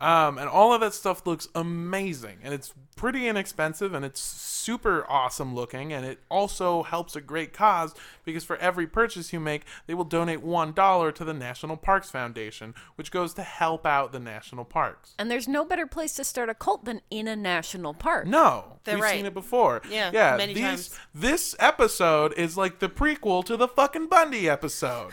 Um, 0.00 0.38
and 0.38 0.48
all 0.48 0.72
of 0.72 0.80
that 0.80 0.94
stuff 0.94 1.26
looks 1.26 1.48
amazing. 1.54 2.38
And 2.42 2.54
it's 2.54 2.72
pretty 2.96 3.28
inexpensive 3.28 3.94
and 3.94 4.04
it's 4.04 4.20
super 4.20 5.06
awesome 5.08 5.54
looking. 5.54 5.92
And 5.92 6.04
it 6.04 6.20
also 6.30 6.82
helps 6.82 7.16
a 7.16 7.20
great 7.20 7.52
cause 7.52 7.94
because 8.24 8.44
for 8.44 8.56
every 8.56 8.86
purchase 8.86 9.32
you 9.32 9.40
make, 9.40 9.64
they 9.86 9.94
will 9.94 10.04
donate 10.04 10.44
$1 10.44 11.14
to 11.14 11.24
the 11.24 11.34
National 11.34 11.76
Parks 11.76 12.10
Foundation, 12.10 12.74
which 12.96 13.10
goes 13.10 13.34
to 13.34 13.42
help 13.42 13.86
out 13.86 14.12
the 14.12 14.20
national 14.20 14.64
parks. 14.64 15.14
And 15.18 15.30
there's 15.30 15.48
no 15.48 15.64
better 15.64 15.86
place 15.86 16.14
to 16.14 16.24
start 16.24 16.48
a 16.48 16.54
cult 16.54 16.84
than 16.84 17.00
in 17.10 17.28
a 17.28 17.36
national 17.36 17.94
park. 17.94 18.26
No, 18.26 18.78
They're 18.84 18.96
we've 18.96 19.04
right. 19.04 19.16
seen 19.16 19.26
it 19.26 19.34
before. 19.34 19.82
Yeah, 19.90 20.10
yeah. 20.12 20.36
many 20.36 20.54
these, 20.54 20.62
times. 20.62 20.98
This 21.14 21.56
episode 21.58 22.34
is 22.38 22.56
like 22.56 22.78
the 22.78 22.88
prequel 22.88 23.44
to 23.46 23.56
the 23.56 23.68
fucking 23.68 24.08
Bundy 24.08 24.48
episode 24.48 25.12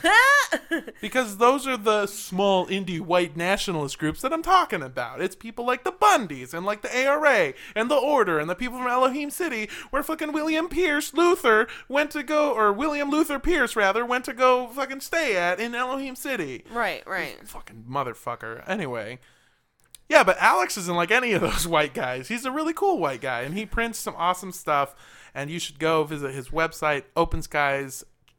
because 1.02 1.38
those 1.38 1.68
are 1.68 1.78
the 1.78 2.06
small 2.08 2.68
indie 2.68 3.02
white 3.02 3.36
nationalist 3.36 3.98
groups 3.98 4.22
that 4.22 4.32
I'm 4.34 4.44
talking 4.44 4.77
about. 4.82 5.22
It's 5.22 5.36
people 5.36 5.66
like 5.66 5.84
the 5.84 5.92
Bundys 5.92 6.54
and 6.54 6.66
like 6.66 6.82
the 6.82 7.06
ARA 7.06 7.54
and 7.76 7.90
the 7.90 7.96
Order 7.96 8.40
and 8.40 8.50
the 8.50 8.56
people 8.56 8.78
from 8.78 8.88
Elohim 8.88 9.30
City, 9.30 9.70
where 9.90 10.04
fucking 10.04 10.34
William 10.34 10.70
Pierce 10.70 11.14
Luther 11.14 11.68
went 11.88 12.12
to 12.12 12.24
go, 12.24 12.54
or 12.54 12.72
William 12.74 13.10
Luther 13.10 13.40
Pierce 13.40 13.76
rather 13.76 14.06
went 14.06 14.26
to 14.26 14.34
go 14.34 14.68
fucking 14.68 15.02
stay 15.02 15.36
at 15.38 15.60
in 15.60 15.76
Elohim 15.76 16.16
City. 16.16 16.64
Right, 16.72 17.06
right. 17.08 17.38
Fucking 17.48 17.86
motherfucker. 17.90 18.64
Anyway. 18.68 19.20
Yeah, 20.10 20.24
but 20.24 20.38
Alex 20.40 20.78
isn't 20.78 20.96
like 20.96 21.12
any 21.12 21.34
of 21.34 21.42
those 21.42 21.68
white 21.68 21.94
guys. 21.94 22.30
He's 22.30 22.46
a 22.46 22.52
really 22.52 22.74
cool 22.74 22.98
white 22.98 23.22
guy, 23.22 23.42
and 23.42 23.58
he 23.58 23.66
prints 23.66 24.00
some 24.00 24.16
awesome 24.18 24.52
stuff. 24.52 24.96
And 25.34 25.52
you 25.52 25.60
should 25.60 25.80
go 25.80 26.04
visit 26.04 26.34
his 26.34 26.50
website, 26.50 27.04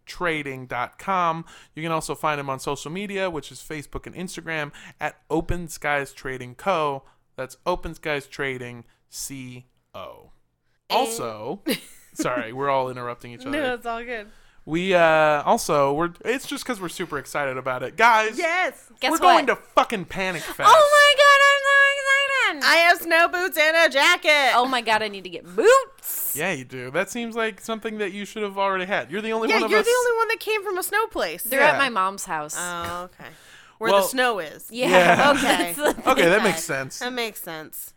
openskiestrading.com. 0.08 1.44
You 1.74 1.82
can 1.82 1.92
also 1.92 2.14
find 2.14 2.40
him 2.40 2.50
on 2.50 2.58
social 2.60 2.90
media, 2.90 3.30
which 3.30 3.52
is 3.52 3.58
Facebook 3.58 4.06
and 4.06 4.14
Instagram, 4.14 4.72
at 5.00 5.16
Open 5.30 5.68
Skies 5.68 6.12
Trading 6.12 6.54
Co. 6.54 7.04
That's 7.36 7.56
Open 7.66 7.94
Skies 7.94 8.26
Trading 8.26 8.84
C 9.08 9.66
O. 9.94 10.32
Also, 10.90 11.62
sorry, 12.14 12.52
we're 12.52 12.70
all 12.70 12.90
interrupting 12.90 13.32
each 13.32 13.40
other. 13.46 13.50
No, 13.50 13.74
it's 13.74 13.86
all 13.86 14.02
good. 14.02 14.28
We 14.64 14.92
uh 14.94 15.42
also 15.44 15.94
we're 15.94 16.10
it's 16.26 16.46
just 16.46 16.62
because 16.62 16.78
we're 16.78 16.90
super 16.90 17.18
excited 17.18 17.56
about 17.56 17.82
it, 17.82 17.96
guys. 17.96 18.36
Yes. 18.38 18.90
Guess 19.00 19.12
we're 19.12 19.16
what? 19.16 19.20
going 19.20 19.46
to 19.46 19.56
fucking 19.56 20.04
Panic 20.06 20.42
Fest. 20.42 20.60
Oh 20.60 20.64
my 20.64 21.14
god, 21.16 21.40
I'm 21.48 21.87
so 22.52 22.56
excited! 22.58 22.64
I 22.64 22.76
have 22.76 22.98
snow 22.98 23.28
boots 23.28 23.58
and 23.58 23.76
a 23.76 23.88
jacket. 23.92 24.52
oh 24.54 24.66
my 24.66 24.80
god, 24.80 25.02
I 25.02 25.08
need 25.08 25.24
to 25.24 25.30
get 25.30 25.44
boots. 25.54 26.34
Yeah, 26.36 26.52
you 26.52 26.64
do. 26.64 26.90
That 26.90 27.10
seems 27.10 27.34
like 27.36 27.60
something 27.60 27.98
that 27.98 28.12
you 28.12 28.24
should 28.24 28.42
have 28.42 28.58
already 28.58 28.84
had. 28.86 29.10
You're 29.10 29.22
the 29.22 29.32
only 29.32 29.48
yeah, 29.48 29.56
one 29.56 29.64
of 29.64 29.70
you're 29.70 29.80
us. 29.80 29.86
the 29.86 29.94
only 29.98 30.18
one 30.18 30.28
that 30.28 30.40
came 30.40 30.62
from 30.64 30.78
a 30.78 30.82
snow 30.82 31.06
place. 31.08 31.42
They're 31.42 31.60
Yeah. 31.60 31.72
at 31.72 31.78
my 31.78 31.88
mom's 31.88 32.24
house. 32.24 32.54
Oh, 32.58 33.02
okay. 33.04 33.30
Where 33.78 33.92
Well- 33.92 34.02
the 34.02 34.08
snow 34.08 34.38
is. 34.38 34.68
yeah. 34.70 34.88
Yeah. 34.88 35.30
Okay. 35.32 36.10
Okay, 36.10 36.28
that 36.28 36.42
makes 36.42 36.64
sense. 36.64 36.98
That 36.98 37.12
makes 37.12 37.40
sense. 37.42 37.94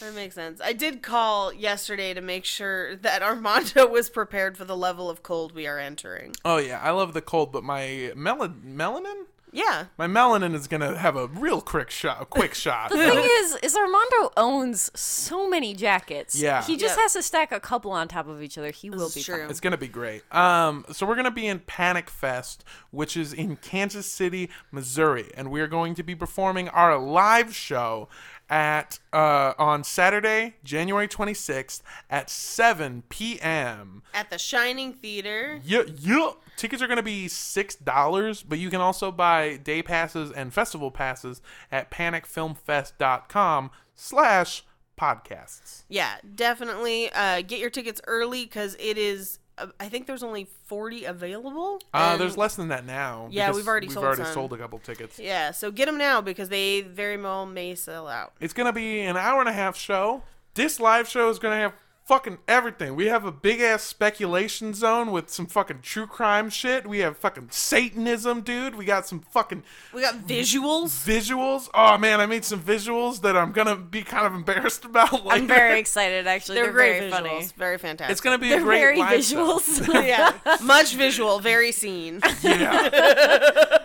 That 0.00 0.14
makes 0.14 0.34
sense. 0.34 0.60
I 0.60 0.72
did 0.72 1.02
call 1.02 1.52
yesterday 1.52 2.14
to 2.14 2.20
make 2.20 2.44
sure 2.44 2.96
that 2.96 3.22
Armando 3.22 3.86
was 3.90 4.08
prepared 4.10 4.56
for 4.56 4.64
the 4.64 4.76
level 4.76 5.08
of 5.08 5.22
cold 5.22 5.52
we 5.54 5.66
are 5.68 5.78
entering. 5.78 6.34
Oh 6.44 6.56
yeah, 6.56 6.80
I 6.82 6.90
love 6.90 7.12
the 7.14 7.20
cold, 7.22 7.52
but 7.52 7.62
my 7.62 8.12
mel- 8.16 8.38
melanin, 8.48 9.26
Yeah. 9.54 9.86
my 9.96 10.06
melanin 10.06 10.54
is 10.54 10.66
gonna 10.66 10.98
have 10.98 11.16
a 11.16 11.28
real 11.28 11.60
quick 11.60 11.90
shot. 11.90 12.28
Quick 12.30 12.54
shot. 12.64 12.90
The 12.90 12.96
thing 12.98 13.18
is, 13.24 13.56
is 13.62 13.76
Armando 13.76 14.32
owns 14.36 14.90
so 14.98 15.48
many 15.48 15.74
jackets. 15.74 16.34
Yeah. 16.34 16.62
He 16.64 16.76
just 16.76 16.96
Yep. 16.96 17.02
has 17.02 17.12
to 17.14 17.22
stack 17.22 17.52
a 17.52 17.60
couple 17.60 17.92
on 17.92 18.08
top 18.08 18.28
of 18.28 18.42
each 18.42 18.58
other. 18.58 18.70
He 18.70 18.90
will 18.90 19.06
is 19.06 19.14
be 19.14 19.22
true. 19.22 19.38
fine. 19.42 19.50
It's 19.50 19.60
gonna 19.60 19.78
be 19.78 19.88
great. 19.88 20.22
Um, 20.34 20.84
so 20.92 21.06
we're 21.06 21.16
gonna 21.16 21.30
be 21.30 21.46
in 21.46 21.60
Panic 21.60 22.10
Fest, 22.10 22.64
which 22.90 23.16
is 23.16 23.32
in 23.32 23.56
Kansas 23.56 24.06
City, 24.06 24.50
Missouri, 24.72 25.30
and 25.36 25.50
we 25.50 25.60
are 25.60 25.68
going 25.68 25.94
to 25.94 26.02
be 26.02 26.14
performing 26.14 26.68
our 26.70 26.98
live 26.98 27.54
show 27.54 28.08
at 28.50 28.98
uh, 29.12 29.54
on 29.56 29.82
Saturday, 29.84 30.54
January 30.64 31.08
26th 31.08 31.80
at 32.10 32.28
7 32.28 33.02
p.m. 33.08 34.02
At 34.12 34.28
the 34.30 34.36
Shining 34.38 34.92
Theater. 34.92 35.60
Yeah, 35.64 35.82
yeah. 35.98 36.32
Tickets 36.56 36.80
are 36.82 36.86
going 36.86 36.96
to 36.98 37.02
be 37.02 37.28
six 37.28 37.74
dollars, 37.74 38.42
but 38.42 38.58
you 38.58 38.70
can 38.70 38.80
also 38.80 39.10
buy 39.10 39.56
day 39.56 39.82
passes 39.82 40.30
and 40.30 40.52
festival 40.52 40.90
passes 40.90 41.42
at 41.72 41.90
panicfilmfest.com 41.90 43.70
slash 43.94 44.64
podcasts. 44.98 45.82
Yeah, 45.88 46.16
definitely. 46.34 47.10
Uh, 47.12 47.42
get 47.42 47.58
your 47.58 47.70
tickets 47.70 48.00
early 48.06 48.44
because 48.44 48.76
it 48.78 48.98
is. 48.98 49.38
Uh, 49.56 49.66
I 49.78 49.88
think 49.88 50.06
there's 50.06 50.22
only 50.22 50.48
40 50.64 51.04
available. 51.04 51.80
Uh, 51.92 52.16
there's 52.16 52.36
less 52.36 52.56
than 52.56 52.68
that 52.68 52.84
now. 52.84 53.28
Yeah, 53.30 53.52
we've 53.52 53.68
already 53.68 53.86
we've 53.86 53.94
sold 53.94 54.06
already 54.06 54.24
some. 54.24 54.34
sold 54.34 54.52
a 54.52 54.56
couple 54.56 54.78
tickets. 54.80 55.18
Yeah, 55.18 55.52
so 55.52 55.70
get 55.70 55.86
them 55.86 55.98
now 55.98 56.20
because 56.20 56.48
they 56.48 56.80
very 56.80 57.16
well 57.16 57.46
may 57.46 57.74
sell 57.74 58.08
out. 58.08 58.32
It's 58.40 58.52
gonna 58.52 58.72
be 58.72 59.00
an 59.00 59.16
hour 59.16 59.40
and 59.40 59.48
a 59.48 59.52
half 59.52 59.76
show. 59.76 60.22
This 60.54 60.80
live 60.80 61.08
show 61.08 61.28
is 61.30 61.38
gonna 61.38 61.56
have 61.56 61.72
fucking 62.04 62.38
everything. 62.46 62.94
We 62.94 63.06
have 63.06 63.24
a 63.24 63.32
big 63.32 63.60
ass 63.60 63.82
speculation 63.82 64.74
zone 64.74 65.10
with 65.10 65.30
some 65.30 65.46
fucking 65.46 65.80
true 65.82 66.06
crime 66.06 66.50
shit. 66.50 66.86
We 66.86 66.98
have 66.98 67.16
fucking 67.16 67.48
Satanism, 67.50 68.42
dude. 68.42 68.74
We 68.74 68.84
got 68.84 69.06
some 69.06 69.20
fucking 69.20 69.62
We 69.94 70.02
got 70.02 70.26
visuals. 70.26 70.90
visuals. 71.06 71.68
Oh 71.72 71.96
man, 71.98 72.20
I 72.20 72.26
made 72.26 72.44
some 72.44 72.60
visuals 72.60 73.22
that 73.22 73.36
I'm 73.36 73.52
gonna 73.52 73.76
be 73.76 74.02
kind 74.02 74.26
of 74.26 74.34
embarrassed 74.34 74.84
about. 74.84 75.12
Later. 75.12 75.28
I'm 75.30 75.46
very 75.46 75.78
excited, 75.78 76.26
actually. 76.26 76.56
They're, 76.56 76.64
They're, 76.64 76.72
great 76.72 76.98
very 76.98 77.10
visuals. 77.10 77.12
funny. 77.12 77.46
Very 77.56 77.78
fantastic. 77.78 78.12
It's 78.12 78.20
gonna 78.20 78.38
be 78.38 78.50
They're 78.50 78.60
a 78.60 78.62
great 78.62 78.80
very 78.80 78.98
live 78.98 79.18
visuals. 79.18 79.88
yeah, 80.06 80.32
much 80.62 80.94
visual, 80.94 81.38
very 81.38 81.72
scene. 81.72 82.20
Yeah, 82.42 82.88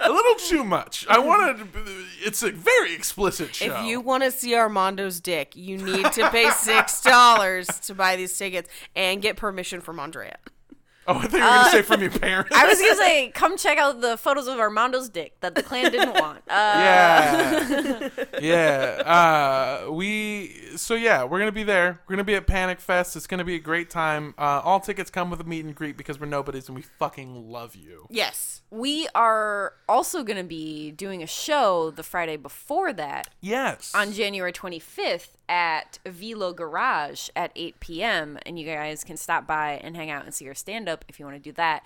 a 0.02 0.12
little 0.12 0.36
too 0.36 0.64
much. 0.64 1.06
I 1.10 1.20
wanted. 1.20 1.68
It's 2.22 2.44
a 2.44 2.52
very 2.52 2.94
explicit 2.94 3.56
show. 3.56 3.80
If 3.80 3.86
you 3.86 4.02
want 4.02 4.24
to 4.24 4.32
see 4.32 4.54
Armando's 4.56 5.20
dick, 5.22 5.56
you 5.56 5.78
need 5.78 6.12
to 6.14 6.30
pay 6.32 6.50
six 6.52 7.02
dollars 7.02 7.68
to 7.82 7.94
buy 7.96 8.09
these 8.16 8.38
tickets 8.38 8.70
and 8.96 9.22
get 9.22 9.36
permission 9.38 9.82
from 9.82 10.00
Andrea. 10.00 10.38
oh, 11.08 11.16
I 11.18 11.22
thought 11.24 11.32
you 11.34 11.40
were 11.40 11.50
gonna 11.50 11.70
say 11.72 11.82
from 11.82 12.02
your 12.02 12.12
parents. 12.12 12.52
I 12.56 12.68
was 12.68 12.80
gonna 12.80 12.96
say, 12.96 13.32
come 13.34 13.58
check 13.58 13.78
out 13.80 14.00
the 14.00 14.16
photos 14.16 14.48
of 14.48 14.60
Armando's 14.60 15.10
dick 15.10 15.40
that 15.40 15.56
the 15.56 15.64
Klan 15.64 15.92
didn't 15.92 16.14
want. 16.20 16.44
Uh, 16.48 16.50
Yeah, 16.78 18.10
yeah. 18.42 19.02
Uh, 19.88 19.92
we 19.92 20.56
so 20.76 20.94
yeah, 20.94 21.24
we're 21.24 21.40
gonna 21.40 21.52
be 21.52 21.64
there. 21.64 22.00
We're 22.08 22.14
gonna 22.16 22.24
be 22.24 22.36
at 22.36 22.46
Panic 22.46 22.80
Fest. 22.80 23.16
It's 23.16 23.26
gonna 23.28 23.44
be 23.44 23.56
a 23.56 23.60
great 23.60 23.90
time. 23.90 24.36
Uh, 24.38 24.62
all 24.64 24.80
tickets 24.80 25.10
come 25.10 25.32
with 25.32 25.40
a 25.42 25.44
meet 25.46 25.66
and 25.66 25.74
greet 25.74 25.98
because 25.98 26.20
we're 26.20 26.28
nobodies 26.28 26.68
and 26.68 26.76
we 26.78 26.84
fucking 26.84 27.50
love 27.50 27.76
you. 27.76 28.06
Yes. 28.12 28.62
We 28.72 29.08
are 29.16 29.74
also 29.88 30.22
going 30.22 30.38
to 30.38 30.44
be 30.44 30.92
doing 30.92 31.24
a 31.24 31.26
show 31.28 31.90
the 31.90 32.04
Friday 32.04 32.38
before 32.38 32.94
that 32.94 33.30
Yes. 33.42 33.92
on 33.96 34.12
January 34.12 34.54
25th 34.54 35.30
at 35.50 36.00
Velo 36.06 36.54
Garage 36.54 37.30
at 37.36 37.52
8 37.56 37.80
p.m. 37.80 38.38
And 38.46 38.58
you 38.58 38.66
guys 38.66 39.04
can 39.04 39.18
stop 39.18 39.46
by 39.48 39.82
and 39.84 39.98
hang 39.98 40.10
out 40.12 40.24
and 40.24 40.34
see 40.34 40.46
her 40.46 40.54
stand 40.54 40.88
up 40.88 41.04
if 41.10 41.20
you 41.20 41.26
want 41.26 41.36
to 41.36 41.44
do 41.44 41.52
that. 41.54 41.86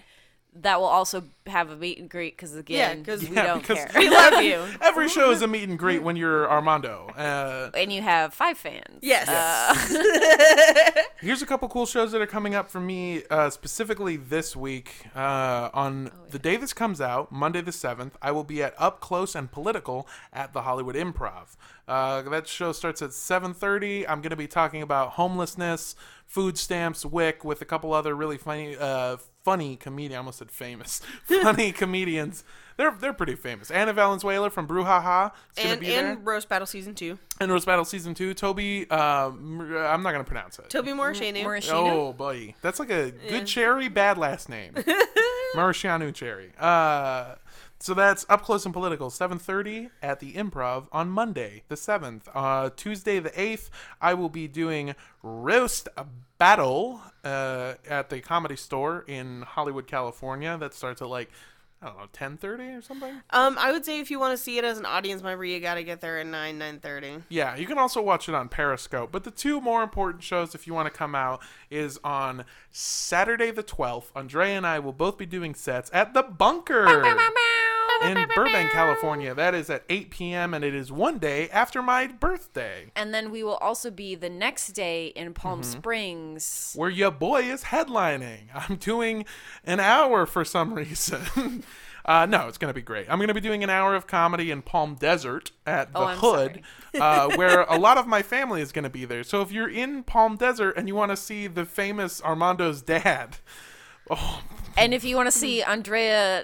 That 0.58 0.80
will 0.80 0.88
also 0.88 1.24
have 1.48 1.72
a 1.72 1.76
meet 1.76 1.98
and 1.98 2.08
greet 2.10 2.38
because, 2.38 2.56
again, 2.56 3.04
'cause- 3.04 3.22
we 3.28 3.36
Yeah, 3.36 3.48
don't 3.48 3.62
because- 3.62 3.86
care. 3.86 3.92
We 3.96 4.10
love 4.10 4.44
you. 4.44 4.64
Every 4.82 5.10
show 5.10 5.32
is 5.32 5.42
a 5.42 5.48
meet 5.48 5.68
and 5.68 5.80
greet 5.80 6.04
when 6.04 6.16
you're 6.16 6.50
Armando. 6.50 7.08
Uh, 7.18 7.72
and 7.76 7.92
you 7.92 8.02
have 8.04 8.34
five 8.36 8.58
fans. 8.58 9.00
Yes. 9.02 9.28
Here's 11.22 11.42
a 11.42 11.46
couple 11.46 11.68
cool 11.70 11.86
shows 11.86 12.12
that 12.12 12.22
are 12.22 12.28
coming 12.28 12.54
up 12.54 12.70
for 12.70 12.80
me, 12.80 13.24
uh, 13.30 13.50
specifically 13.50 14.16
this 14.18 14.56
week. 14.56 15.08
Uh, 15.16 15.70
on 15.74 16.12
the 16.30 16.40
day 16.40 16.56
this 16.58 16.74
comes 16.74 17.02
out, 17.02 17.32
Monday 17.32 17.62
the 17.62 17.72
7th, 17.72 18.12
I 18.22 18.32
will 18.32 18.44
be 18.44 18.62
at 18.62 18.74
Up 18.78 19.00
Close 19.00 19.34
and 19.36 19.52
Political 19.52 20.08
at 20.32 20.54
the 20.54 20.62
Hollywood 20.64 20.96
Improv. 20.96 21.56
Uh, 21.88 22.22
that 22.24 22.48
show 22.48 22.72
starts 22.74 23.02
at 23.02 23.10
7.30. 23.12 24.06
I'm 24.08 24.22
going 24.22 24.30
to 24.32 24.36
be 24.36 24.48
talking 24.48 24.82
about 24.82 25.12
homelessness, 25.12 25.96
food 26.26 26.58
stamps, 26.58 27.06
WIC, 27.06 27.44
with 27.44 27.62
a 27.62 27.66
couple 27.66 27.94
other 27.94 28.16
really 28.16 28.38
funny, 28.38 28.76
uh, 28.78 29.18
funny 29.44 29.76
comedian. 29.76 30.16
I 30.16 30.18
almost 30.20 30.40
said 30.40 30.50
famous. 30.52 31.02
funny 31.26 31.72
comedians. 31.72 32.44
They're, 32.76 32.90
they're 33.00 33.14
pretty 33.14 33.36
famous. 33.36 33.70
Anna 33.70 33.94
Valenzuela 33.94 34.50
from 34.50 34.68
Brouhaha 34.68 35.32
is 35.56 35.64
going 35.64 35.68
to 35.68 35.72
And 35.74 35.80
be 35.80 35.88
there. 35.88 36.12
and 36.14 36.26
Roast 36.26 36.50
Battle 36.50 36.66
season 36.66 36.96
two. 36.96 37.20
And 37.40 37.52
Roast 37.52 37.66
Battle 37.68 37.86
Season 37.86 38.14
2. 38.16 38.34
Toby, 38.34 38.90
uh, 38.90 39.28
M- 39.28 39.62
I'm 39.62 40.02
not 40.02 40.12
going 40.12 40.24
to 40.24 40.28
pronounce 40.28 40.58
it. 40.58 40.70
Toby 40.72 40.92
Morashanu. 40.92 41.44
Morishina. 41.44 41.72
Oh 41.74 42.14
boy, 42.14 42.56
that's 42.64 42.80
like 42.80 42.90
a 42.90 43.12
good 43.12 43.46
cherry, 43.46 43.90
bad 43.90 44.18
last 44.18 44.50
name. 44.50 44.74
Marciano 45.56 46.14
Cherry. 46.14 46.52
Uh, 46.60 47.36
so 47.84 47.94
that's 47.94 48.26
up 48.30 48.44
close 48.44 48.64
and 48.64 48.74
political. 48.74 49.10
Seven 49.10 49.38
thirty 49.38 49.90
at 50.02 50.22
the 50.22 50.32
Improv 50.34 50.88
on 50.94 51.10
Monday 51.10 51.64
the 51.68 51.76
seventh. 51.76 52.30
Uh, 52.34 52.70
Tuesday 52.78 53.20
the 53.20 53.38
eighth, 53.40 53.70
I 54.00 54.14
will 54.14 54.30
be 54.30 54.48
doing 54.48 54.96
roast 55.22 55.90
a 55.98 56.06
battle 56.38 57.02
uh, 57.26 57.74
at 57.86 58.10
the 58.10 58.22
Comedy 58.22 58.56
Store 58.56 59.04
in 59.06 59.42
Hollywood, 59.42 59.86
California. 59.86 60.58
That 60.58 60.74
starts 60.74 61.02
at 61.02 61.10
like 61.10 61.30
I 61.82 61.88
don't 61.88 61.98
know 61.98 62.06
ten 62.14 62.38
thirty 62.38 62.64
or 62.64 62.82
something. 62.82 63.22
Um, 63.32 63.58
I 63.60 63.74
would 63.74 63.84
say 63.84 64.00
if 64.00 64.10
you 64.10 64.18
want 64.18 64.32
to 64.32 64.42
see 64.42 64.58
it 64.58 64.64
as 64.64 64.80
an 64.80 64.86
audience 64.86 65.22
member, 65.22 65.44
you 65.44 65.60
got 65.60 65.76
to 65.76 65.84
get 65.84 66.00
there 66.00 66.20
at 66.20 66.26
nine 66.26 66.58
nine 66.58 66.80
thirty. 66.80 67.18
Yeah, 67.28 67.58
you 67.58 67.66
can 67.66 67.78
also 67.78 68.02
watch 68.02 68.30
it 68.30 68.36
on 68.36 68.48
Periscope. 68.48 69.12
But 69.12 69.26
the 69.26 69.32
two 69.32 69.60
more 69.60 69.84
important 69.84 70.24
shows, 70.24 70.56
if 70.56 70.68
you 70.68 70.74
want 70.74 70.86
to 70.86 70.98
come 70.98 71.16
out, 71.16 71.42
is 71.70 72.00
on 72.02 72.46
Saturday 72.72 73.52
the 73.52 73.64
12th. 73.64 74.06
Andrea 74.16 74.56
and 74.56 74.66
I 74.66 74.80
will 74.80 74.94
both 74.94 75.18
be 75.18 75.26
doing 75.26 75.54
sets 75.54 75.92
at 75.94 76.14
the 76.14 76.24
Bunker 76.24 76.86
in 78.04 78.28
Burbank, 78.36 78.72
California. 78.72 79.34
That 79.34 79.54
is 79.56 79.70
at 79.70 79.84
8 79.90 80.10
p.m. 80.12 80.54
and 80.54 80.64
it 80.64 80.74
is 80.76 80.92
one 80.92 81.18
day 81.18 81.50
after 81.50 81.82
my 81.82 82.08
birthday, 82.08 82.92
And 82.96 83.14
then 83.14 83.32
we 83.32 83.44
will 83.44 83.56
also 83.58 83.90
be 83.92 84.16
the 84.16 84.30
next 84.30 84.68
day 84.74 85.08
in 85.08 85.34
Palm 85.34 85.62
Mm-hmm. 85.62 85.72
Springs. 85.80 86.74
where 86.76 86.90
your 86.90 87.12
boy 87.12 87.44
is 87.44 87.66
headlining. 87.66 88.48
I'm 88.54 88.78
doing 88.78 89.26
an 89.66 89.80
hour 89.80 90.26
for 90.26 90.44
some 90.46 90.74
reason. 90.74 91.64
Uh, 92.06 92.26
no, 92.26 92.50
it's 92.50 92.58
going 92.58 92.68
to 92.70 92.74
be 92.76 92.82
great. 92.82 93.08
I'm 93.10 93.18
going 93.18 93.30
to 93.30 93.34
be 93.34 93.40
doing 93.40 93.64
an 93.64 93.70
hour 93.70 93.96
of 93.96 94.08
comedy 94.08 94.52
in 94.52 94.62
Palm 94.62 94.96
Desert 94.96 95.52
at 95.66 95.94
the 95.94 96.00
Oh, 96.00 96.08
Hood, 96.08 96.62
uh, 97.00 97.30
where 97.38 97.62
a 97.62 97.78
lot 97.80 97.98
of 97.98 98.08
my 98.08 98.22
family 98.22 98.60
is 98.62 98.74
going 98.74 98.84
to 98.84 98.90
be 98.90 99.06
there. 99.06 99.24
So 99.24 99.42
if 99.42 99.54
you're 99.54 99.70
in 99.70 100.04
Palm 100.04 100.36
Desert 100.36 100.76
and 100.76 100.90
you 100.90 100.96
want 100.96 101.12
to 101.12 101.16
see 101.16 101.48
the 101.48 101.64
famous 101.64 102.20
Armando's 102.20 102.82
dad, 102.82 103.38
oh, 104.10 104.42
And 104.76 104.94
if 104.94 105.06
you 105.06 105.16
want 105.16 105.28
to 105.28 105.32
see 105.32 105.64
Andrea 105.64 106.44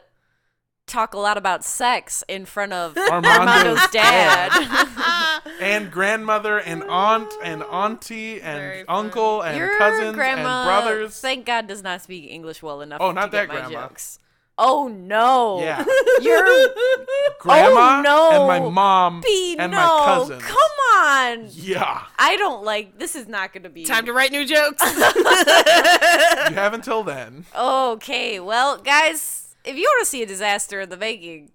talk 0.90 1.14
a 1.14 1.18
lot 1.20 1.38
about 1.38 1.64
sex 1.64 2.24
in 2.28 2.46
front 2.46 2.74
of 2.74 2.96
Armando's 2.98 3.38
Armando's 3.40 3.88
dad, 3.92 5.42
and 5.62 5.90
grandmother 5.92 6.58
and 6.60 6.84
aunt 6.84 7.32
and 7.44 7.64
auntie 7.64 8.42
and 8.42 8.84
uncle 8.90 9.42
and 9.42 9.58
your 9.58 9.78
cousins 9.78 10.16
grandma, 10.16 10.62
and 10.62 10.68
brothers. 10.68 11.20
thank 11.20 11.46
God, 11.46 11.68
does 11.68 11.82
not 11.84 12.02
speak 12.02 12.30
English 12.30 12.62
well 12.62 12.82
enough. 12.82 13.00
Oh, 13.02 13.12
not 13.12 13.26
to 13.28 13.32
get 13.32 13.48
that 13.48 13.54
my 13.54 13.56
grandma. 13.70 13.88
Jokes. 13.88 14.20
Oh 14.62 14.90
no! 14.90 15.62
Yeah. 15.62 15.86
Your 16.22 16.44
Grandma 17.40 18.00
Oh, 18.00 18.02
no. 18.02 18.32
and 18.32 18.46
my 18.66 18.70
mom 18.70 19.22
B, 19.22 19.56
and 19.58 19.72
no! 19.72 19.78
my 19.78 20.06
cousins. 20.06 20.44
Come 20.44 20.58
on! 20.98 21.48
Yeah. 21.52 22.02
I 22.18 22.36
don't 22.36 22.66
like. 22.66 23.00
This 23.00 23.16
is 23.16 23.26
not 23.30 23.54
going 23.54 23.64
to 23.64 23.70
be 23.70 23.86
Time 23.86 24.06
to 24.06 24.12
write 24.12 24.34
new 24.34 24.46
jokes. 24.46 24.84
You 24.84 26.56
have 26.56 26.74
until 26.74 27.04
then. 27.04 27.46
Okay, 27.58 28.42
well, 28.42 28.78
guys, 28.80 29.49
if 29.66 29.76
you 29.76 29.84
want 29.84 30.01
to 30.01 30.10
see 30.10 30.24
a 30.24 30.26
disaster 30.26 30.82
in 30.82 30.89
the 30.89 30.97
making, 30.97 31.51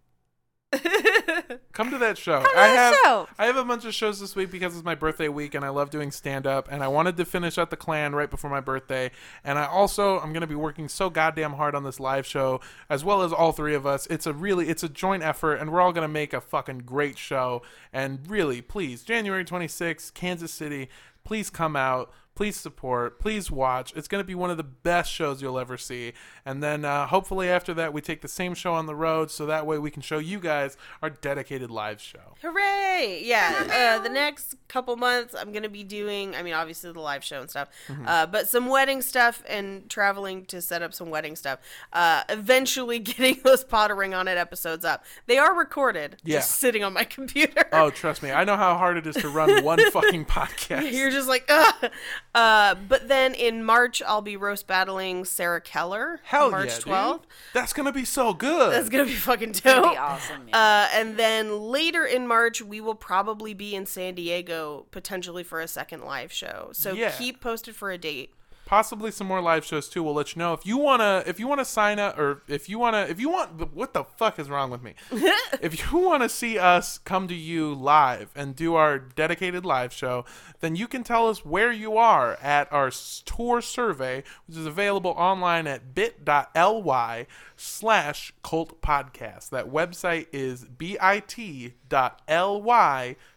Come 1.72 1.90
to 1.90 1.98
that 1.98 2.18
show. 2.18 2.40
to 2.40 2.48
I 2.48 2.68
that 2.68 2.74
have 2.76 2.94
show. 3.04 3.28
I 3.38 3.46
have 3.46 3.56
a 3.56 3.64
bunch 3.64 3.84
of 3.84 3.94
shows 3.94 4.20
this 4.20 4.34
week 4.34 4.50
because 4.50 4.74
it's 4.74 4.84
my 4.84 4.94
birthday 4.94 5.28
week 5.28 5.54
and 5.54 5.64
I 5.64 5.68
love 5.68 5.90
doing 5.90 6.10
stand 6.10 6.46
up 6.46 6.68
and 6.70 6.82
I 6.82 6.88
wanted 6.88 7.16
to 7.16 7.24
finish 7.24 7.58
out 7.58 7.70
the 7.70 7.76
Klan 7.76 8.14
right 8.14 8.30
before 8.30 8.50
my 8.50 8.60
birthday 8.60 9.10
and 9.42 9.58
I 9.58 9.66
also 9.66 10.18
I'm 10.20 10.32
going 10.32 10.42
to 10.42 10.46
be 10.46 10.54
working 10.54 10.88
so 10.88 11.10
goddamn 11.10 11.54
hard 11.54 11.74
on 11.74 11.84
this 11.84 12.00
live 12.00 12.26
show 12.26 12.60
as 12.88 13.04
well 13.04 13.22
as 13.22 13.32
all 13.32 13.52
three 13.52 13.74
of 13.74 13.86
us. 13.86 14.06
It's 14.08 14.26
a 14.26 14.32
really 14.32 14.68
it's 14.68 14.82
a 14.82 14.88
joint 14.88 15.22
effort 15.22 15.56
and 15.56 15.72
we're 15.72 15.80
all 15.80 15.92
going 15.92 16.02
to 16.06 16.12
make 16.12 16.32
a 16.32 16.40
fucking 16.40 16.80
great 16.80 17.18
show 17.18 17.62
and 17.92 18.20
really 18.28 18.60
please 18.60 19.02
January 19.02 19.44
26th 19.44 20.14
Kansas 20.14 20.52
City 20.52 20.88
please 21.24 21.50
come 21.50 21.76
out 21.76 22.12
please 22.34 22.56
support 22.56 23.20
please 23.20 23.50
watch 23.50 23.92
it's 23.94 24.08
going 24.08 24.20
to 24.22 24.26
be 24.26 24.34
one 24.34 24.50
of 24.50 24.56
the 24.56 24.62
best 24.64 25.10
shows 25.12 25.40
you'll 25.40 25.58
ever 25.58 25.76
see 25.78 26.12
and 26.44 26.62
then 26.62 26.84
uh, 26.84 27.06
hopefully 27.06 27.48
after 27.48 27.72
that 27.72 27.92
we 27.92 28.00
take 28.00 28.20
the 28.22 28.28
same 28.28 28.54
show 28.54 28.72
on 28.74 28.86
the 28.86 28.94
road 28.94 29.30
so 29.30 29.46
that 29.46 29.66
way 29.66 29.78
we 29.78 29.90
can 29.90 30.02
show 30.02 30.18
you 30.18 30.38
guys 30.40 30.76
our 31.02 31.10
dedicated 31.10 31.70
live 31.70 32.00
show 32.00 32.34
Hooray! 32.42 33.22
Yeah, 33.24 33.96
uh, 33.98 34.02
the 34.02 34.08
next 34.08 34.54
couple 34.68 34.96
months, 34.96 35.34
I'm 35.38 35.52
gonna 35.52 35.68
be 35.68 35.82
doing. 35.84 36.34
I 36.34 36.42
mean, 36.42 36.54
obviously 36.54 36.92
the 36.92 37.00
live 37.00 37.24
show 37.24 37.40
and 37.40 37.50
stuff, 37.50 37.68
uh, 38.06 38.26
but 38.26 38.48
some 38.48 38.66
wedding 38.68 39.02
stuff 39.02 39.42
and 39.48 39.88
traveling 39.90 40.44
to 40.46 40.60
set 40.62 40.82
up 40.82 40.92
some 40.94 41.10
wedding 41.10 41.36
stuff. 41.36 41.58
Uh, 41.92 42.22
eventually, 42.28 42.98
getting 43.00 43.40
those 43.44 43.64
pottering 43.64 44.14
on 44.14 44.28
it 44.28 44.36
episodes 44.38 44.84
up. 44.84 45.04
They 45.26 45.38
are 45.38 45.54
recorded, 45.54 46.16
Yeah. 46.24 46.38
just 46.38 46.52
sitting 46.58 46.84
on 46.84 46.92
my 46.92 47.04
computer. 47.18 47.64
Oh, 47.72 47.90
trust 47.90 48.22
me, 48.22 48.30
I 48.30 48.44
know 48.44 48.56
how 48.56 48.76
hard 48.76 48.96
it 48.96 49.06
is 49.06 49.16
to 49.16 49.28
run 49.28 49.64
one 49.64 49.78
fucking 49.90 50.26
podcast. 50.26 50.92
You're 50.92 51.10
just 51.10 51.28
like, 51.28 51.44
Ugh. 51.48 51.90
Uh, 52.34 52.74
but 52.74 53.06
then 53.08 53.32
in 53.34 53.62
March, 53.64 54.02
I'll 54.06 54.20
be 54.22 54.36
roast 54.36 54.66
battling 54.66 55.24
Sarah 55.24 55.60
Keller. 55.60 56.20
Hell 56.24 56.50
March 56.50 56.68
yeah, 56.70 56.74
dude. 56.76 56.84
12th. 56.86 57.20
That's 57.52 57.72
gonna 57.72 57.92
be 57.92 58.04
so 58.04 58.34
good. 58.34 58.72
That's 58.72 58.88
gonna 58.88 59.04
be 59.04 59.14
fucking 59.14 59.52
dope. 59.52 59.62
That'd 59.62 59.90
be 59.92 59.96
awesome. 59.96 60.48
yeah. 60.48 60.58
Uh, 60.58 60.88
and 60.98 61.16
then 61.16 61.60
later 61.60 62.04
in 62.04 62.26
March, 62.26 62.60
we 62.60 62.80
will 62.80 62.96
probably 62.96 63.54
be 63.54 63.74
in 63.76 63.86
San 63.86 64.14
Diego, 64.14 64.86
potentially 64.90 65.44
for 65.44 65.60
a 65.60 65.68
second 65.68 66.02
live 66.02 66.32
show. 66.32 66.70
So 66.72 66.92
Yeah. 66.92 67.10
keep 67.12 67.40
posted 67.40 67.76
for 67.76 67.90
a 67.92 67.98
date. 67.98 68.34
Possibly 68.66 69.10
some 69.10 69.26
more 69.26 69.42
live 69.42 69.64
shows 69.64 69.88
too. 69.88 70.02
We'll 70.02 70.14
let 70.14 70.34
you 70.34 70.40
know 70.40 70.52
if 70.54 70.64
you 70.64 70.78
wanna 70.78 71.22
if 71.26 71.38
you 71.38 71.46
wanna 71.46 71.64
sign 71.64 71.98
up 71.98 72.18
or 72.18 72.42
if 72.48 72.68
you 72.68 72.78
wanna 72.78 73.06
if 73.08 73.20
you 73.20 73.28
want 73.28 73.74
what 73.74 73.92
the 73.92 74.04
fuck 74.04 74.38
is 74.38 74.48
wrong 74.48 74.70
with 74.70 74.82
me? 74.82 74.94
if 75.60 75.92
you 75.92 75.98
wanna 75.98 76.28
see 76.28 76.58
us 76.58 76.98
come 76.98 77.28
to 77.28 77.34
you 77.34 77.74
live 77.74 78.30
and 78.34 78.56
do 78.56 78.74
our 78.74 78.98
dedicated 78.98 79.66
live 79.66 79.92
show, 79.92 80.24
then 80.60 80.76
you 80.76 80.88
can 80.88 81.04
tell 81.04 81.28
us 81.28 81.44
where 81.44 81.72
you 81.72 81.96
are 81.96 82.38
at 82.42 82.72
our 82.72 82.90
tour 83.24 83.60
survey, 83.60 84.22
which 84.46 84.56
is 84.56 84.66
available 84.66 85.12
online 85.12 85.66
at 85.66 85.94
bit.ly 85.94 87.26
slash 87.56 88.32
cult 88.42 88.80
podcast. 88.80 89.50
That 89.50 89.66
website 89.66 90.26
is 90.32 90.64
bit.ly 90.64 91.76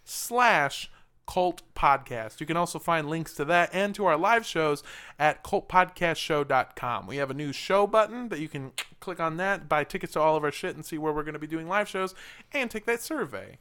slash 0.04 0.90
Cult 1.28 1.62
Podcast. 1.76 2.40
You 2.40 2.46
can 2.46 2.58
also 2.58 2.80
find 2.80 3.10
links 3.10 3.34
to 3.36 3.46
that 3.46 3.70
and 3.74 3.94
to 3.96 4.06
our 4.06 4.18
live 4.18 4.46
shows 4.46 4.82
at 5.20 5.44
cultpodcastshow.com. 5.44 7.08
We 7.08 7.18
have 7.18 7.30
a 7.30 7.36
new 7.36 7.52
show 7.52 7.86
button 7.86 8.30
that 8.30 8.40
you 8.40 8.48
can 8.48 8.72
click 9.00 9.20
on 9.20 9.38
that, 9.38 9.70
buy 9.70 9.84
tickets 9.84 10.14
to 10.14 10.20
all 10.20 10.36
of 10.36 10.44
our 10.44 10.52
shit, 10.52 10.76
and 10.76 10.86
see 10.86 10.98
where 10.98 11.14
we're 11.14 11.24
going 11.24 11.34
to 11.34 11.40
be 11.40 11.48
doing 11.48 11.68
live 11.68 11.88
shows 11.88 12.16
and 12.54 12.72
take 12.72 12.86
that 12.86 13.02
survey. 13.02 13.58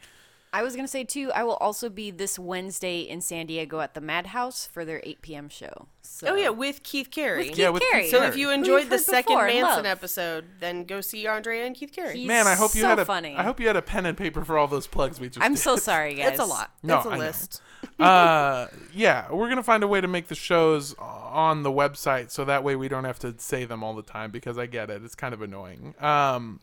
I 0.52 0.62
was 0.62 0.74
gonna 0.74 0.88
say 0.88 1.04
too. 1.04 1.30
I 1.34 1.44
will 1.44 1.56
also 1.56 1.88
be 1.90 2.10
this 2.10 2.38
Wednesday 2.38 3.00
in 3.00 3.20
San 3.20 3.46
Diego 3.46 3.80
at 3.80 3.94
the 3.94 4.00
Madhouse 4.00 4.66
for 4.66 4.84
their 4.84 5.00
8 5.04 5.20
p.m. 5.20 5.48
show. 5.50 5.88
So. 6.02 6.28
Oh 6.28 6.34
yeah, 6.36 6.48
with 6.48 6.82
Keith 6.82 7.10
Carey. 7.10 7.48
Keith 7.48 7.58
Yeah, 7.58 7.68
with 7.70 7.82
Carey. 7.90 8.02
Keith 8.04 8.10
so 8.12 8.18
Carey. 8.20 8.30
if 8.30 8.36
you 8.38 8.50
enjoyed 8.50 8.88
the 8.88 8.98
second 8.98 9.34
before 9.34 9.46
Manson 9.48 9.64
love. 9.84 9.86
episode, 9.86 10.44
then 10.60 10.84
go 10.84 11.00
see 11.02 11.26
Andrea 11.26 11.66
and 11.66 11.74
Keith 11.76 11.92
Carey. 11.92 12.16
He's 12.16 12.26
Man, 12.28 12.46
I 12.46 12.54
hope 12.54 12.74
you 12.74 12.82
so 12.82 12.88
had 12.88 12.98
a 12.98 13.04
funny. 13.04 13.36
I 13.36 13.42
hope 13.42 13.60
you 13.60 13.66
had 13.66 13.76
a 13.76 13.82
pen 13.82 14.06
and 14.06 14.16
paper 14.16 14.44
for 14.44 14.56
all 14.56 14.66
those 14.68 14.86
plugs 14.86 15.20
we 15.20 15.28
just 15.28 15.44
I'm 15.44 15.54
did. 15.54 15.60
so 15.60 15.76
sorry, 15.76 16.14
guys. 16.14 16.28
it's 16.32 16.40
a 16.40 16.44
lot. 16.46 16.70
No, 16.82 16.98
it's 16.98 17.06
a 17.06 17.10
I 17.10 17.16
list. 17.18 17.62
uh 18.00 18.66
yeah 18.94 19.30
we're 19.30 19.48
gonna 19.48 19.62
find 19.62 19.82
a 19.82 19.86
way 19.86 20.00
to 20.00 20.08
make 20.08 20.26
the 20.28 20.34
shows 20.34 20.94
on 20.98 21.62
the 21.62 21.70
website 21.70 22.30
so 22.30 22.44
that 22.44 22.64
way 22.64 22.74
we 22.74 22.88
don't 22.88 23.04
have 23.04 23.18
to 23.18 23.34
say 23.38 23.64
them 23.64 23.82
all 23.84 23.94
the 23.94 24.02
time 24.02 24.30
because 24.30 24.58
i 24.58 24.66
get 24.66 24.90
it 24.90 25.02
it's 25.04 25.14
kind 25.14 25.32
of 25.32 25.40
annoying 25.40 25.94
um 26.00 26.58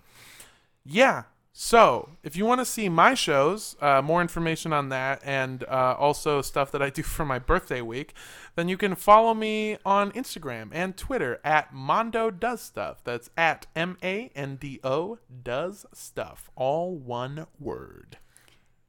yeah 0.86 1.24
So, 1.56 2.10
if 2.24 2.36
you 2.36 2.48
want 2.48 2.62
to 2.62 2.66
see 2.66 2.90
my 2.90 3.14
shows, 3.14 3.76
uh, 3.80 4.02
more 4.02 4.22
information 4.22 4.74
on 4.74 4.90
that, 4.90 5.22
and 5.24 5.64
uh, 5.66 5.96
also 6.00 6.42
stuff 6.42 6.72
that 6.72 6.82
I 6.82 6.90
do 6.90 7.04
for 7.04 7.26
my 7.26 7.38
birthday 7.38 7.80
week, 7.80 8.16
then 8.56 8.68
you 8.68 8.76
can 8.76 8.96
follow 8.96 9.36
me 9.36 9.78
on 9.86 10.12
Instagram 10.14 10.70
and 10.72 10.98
Twitter 10.98 11.40
at 11.44 11.72
Mondo 11.72 12.32
Does 12.32 12.60
Stuff. 12.60 13.04
That's 13.04 13.30
at 13.38 13.68
M 13.76 13.98
A 14.02 14.32
N 14.36 14.56
D 14.56 14.80
O 14.84 15.20
Does 15.44 15.86
Stuff. 15.94 16.50
All 16.56 16.96
one 16.96 17.46
word. 17.60 18.18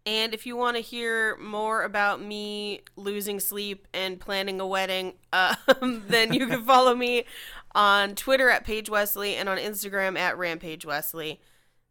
And 0.07 0.33
if 0.33 0.47
you 0.47 0.57
want 0.57 0.77
to 0.79 0.83
hear 0.83 1.37
more 1.37 1.83
about 1.83 2.23
me 2.23 2.81
losing 2.97 3.41
sleep 3.41 3.87
and 3.93 4.19
planning 4.19 4.59
a 4.59 4.67
wedding, 4.67 5.13
um, 5.35 6.05
then 6.09 6.33
you 6.33 6.47
can 6.47 6.65
follow 6.65 6.95
me 6.95 7.27
on 7.75 8.15
Twitter 8.15 8.49
at 8.49 8.65
Paige 8.65 8.89
Wesley 8.89 9.37
and 9.37 9.51
on 9.51 9.59
Instagram 9.59 10.17
at 10.19 10.39
Rampage 10.39 10.87
Wesley. 10.87 11.43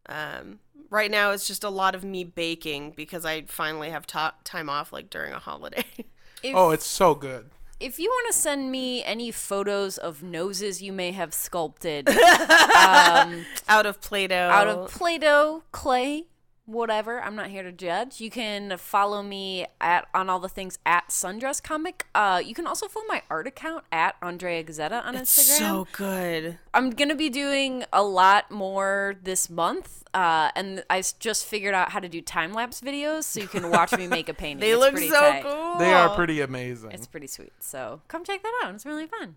Um, 0.08 0.60
right 0.94 1.10
now, 1.12 1.32
it's 1.32 1.48
just 1.48 1.64
a 1.64 1.70
lot 1.70 1.96
of 1.96 2.04
me 2.04 2.24
baking 2.24 2.92
because 2.96 3.26
I 3.26 3.42
finally 3.48 3.90
have 3.90 4.06
ta- 4.08 4.36
time 4.44 4.70
off, 4.70 4.94
like 4.94 5.10
during 5.10 5.34
a 5.34 5.40
holiday. 5.40 5.84
If, 6.44 6.54
Oh, 6.58 6.72
it's 6.72 6.86
so 6.86 7.16
good. 7.16 7.50
if 7.80 7.98
you 8.00 8.10
want 8.10 8.28
to 8.28 8.38
send 8.38 8.70
me 8.70 9.02
any 9.06 9.32
photos 9.32 9.98
of 9.98 10.22
noses 10.22 10.82
you 10.82 10.92
may 10.92 11.12
have 11.14 11.34
sculpted 11.34 12.10
um, 12.86 13.46
out 13.70 13.86
of 13.86 14.02
Play-Doh. 14.02 14.50
out 14.52 14.68
of 14.68 14.92
Play-Doh, 14.92 15.64
clay, 15.72 16.26
whatever, 16.66 17.22
I'm 17.22 17.36
not 17.36 17.50
here 17.50 17.64
to 17.64 17.72
judge. 17.72 18.22
You 18.22 18.30
can 18.30 18.78
follow 18.78 19.22
me 19.22 19.66
at 19.82 20.08
on 20.14 20.30
all 20.30 20.40
the 20.40 20.50
things 20.50 20.80
at 20.86 21.10
Sundress 21.10 21.62
Comic. 21.62 22.06
Uh, 22.16 22.42
you 22.44 22.54
can 22.56 22.66
also 22.68 22.88
follow 22.88 23.06
my 23.08 23.22
art 23.30 23.48
account 23.48 23.84
at 23.92 24.16
Andrea 24.22 24.64
Gazzetta 24.64 25.04
on 25.06 25.16
Instagram. 25.16 25.58
so 25.60 25.88
good. 25.92 26.58
I'm 26.74 26.90
gonna 26.92 27.16
be 27.16 27.30
doing 27.30 27.84
a 27.92 28.04
lot 28.04 28.50
more 28.52 29.16
this 29.24 29.50
month, 29.50 30.04
uh, 30.14 30.52
and 30.56 30.84
I 30.90 31.04
just 31.20 31.46
figured 31.46 31.74
out 31.74 31.92
how 31.92 32.00
to 32.00 32.08
do 32.10 32.22
time 32.22 32.54
lapse 32.54 32.82
videos, 32.82 33.24
so 33.24 33.42
you 33.42 33.48
can 33.48 33.70
watch 33.70 33.92
me 33.98 34.08
make 34.08 34.30
a 34.30 34.34
painting. 34.44 34.60
They 34.60 34.72
It's 34.72 34.80
look 34.80 34.98
so 34.98 35.20
tight. 35.20 35.44
cool. 35.44 35.78
They 35.80 35.92
are 35.94 36.16
pretty 36.16 36.40
amazing. 36.42 36.92
It's 36.92 37.08
pretty 37.08 37.28
sweet. 37.28 37.54
So 37.60 38.02
come 38.08 38.24
check 38.24 38.42
that 38.42 38.62
out. 38.64 38.76
It's 38.76 38.86
really 38.86 39.08
fun. 39.08 39.36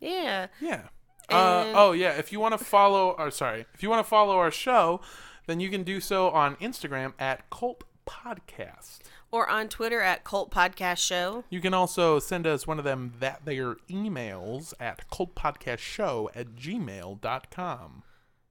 Yeah. 0.00 0.48
Yeah. 0.60 0.82
Uh, 1.28 1.72
oh 1.74 1.92
yeah. 1.92 2.10
If 2.18 2.30
you 2.32 2.40
want 2.40 2.58
to 2.58 2.62
follow, 2.62 3.10
or 3.12 3.30
sorry, 3.30 3.64
if 3.72 3.82
you 3.82 3.88
want 3.88 4.04
to 4.04 4.08
follow 4.10 4.36
our 4.36 4.50
show, 4.50 5.00
then 5.46 5.60
you 5.60 5.70
can 5.70 5.82
do 5.82 6.00
so 6.00 6.30
on 6.30 6.56
Instagram 6.56 7.12
at 7.18 7.48
Cult 7.50 7.84
Podcast. 8.06 9.00
Or 9.30 9.48
on 9.48 9.68
Twitter 9.68 10.00
at 10.00 10.24
Cult 10.24 10.50
Podcast 10.50 11.06
Show. 11.06 11.44
You 11.50 11.60
can 11.60 11.74
also 11.74 12.18
send 12.18 12.46
us 12.46 12.66
one 12.66 12.78
of 12.78 12.84
them 12.84 13.14
that 13.20 13.44
their 13.44 13.74
emails 13.90 14.72
at 14.78 15.08
cultpodcastshow 15.10 16.28
at 16.34 16.54
gmail.com. 16.54 18.02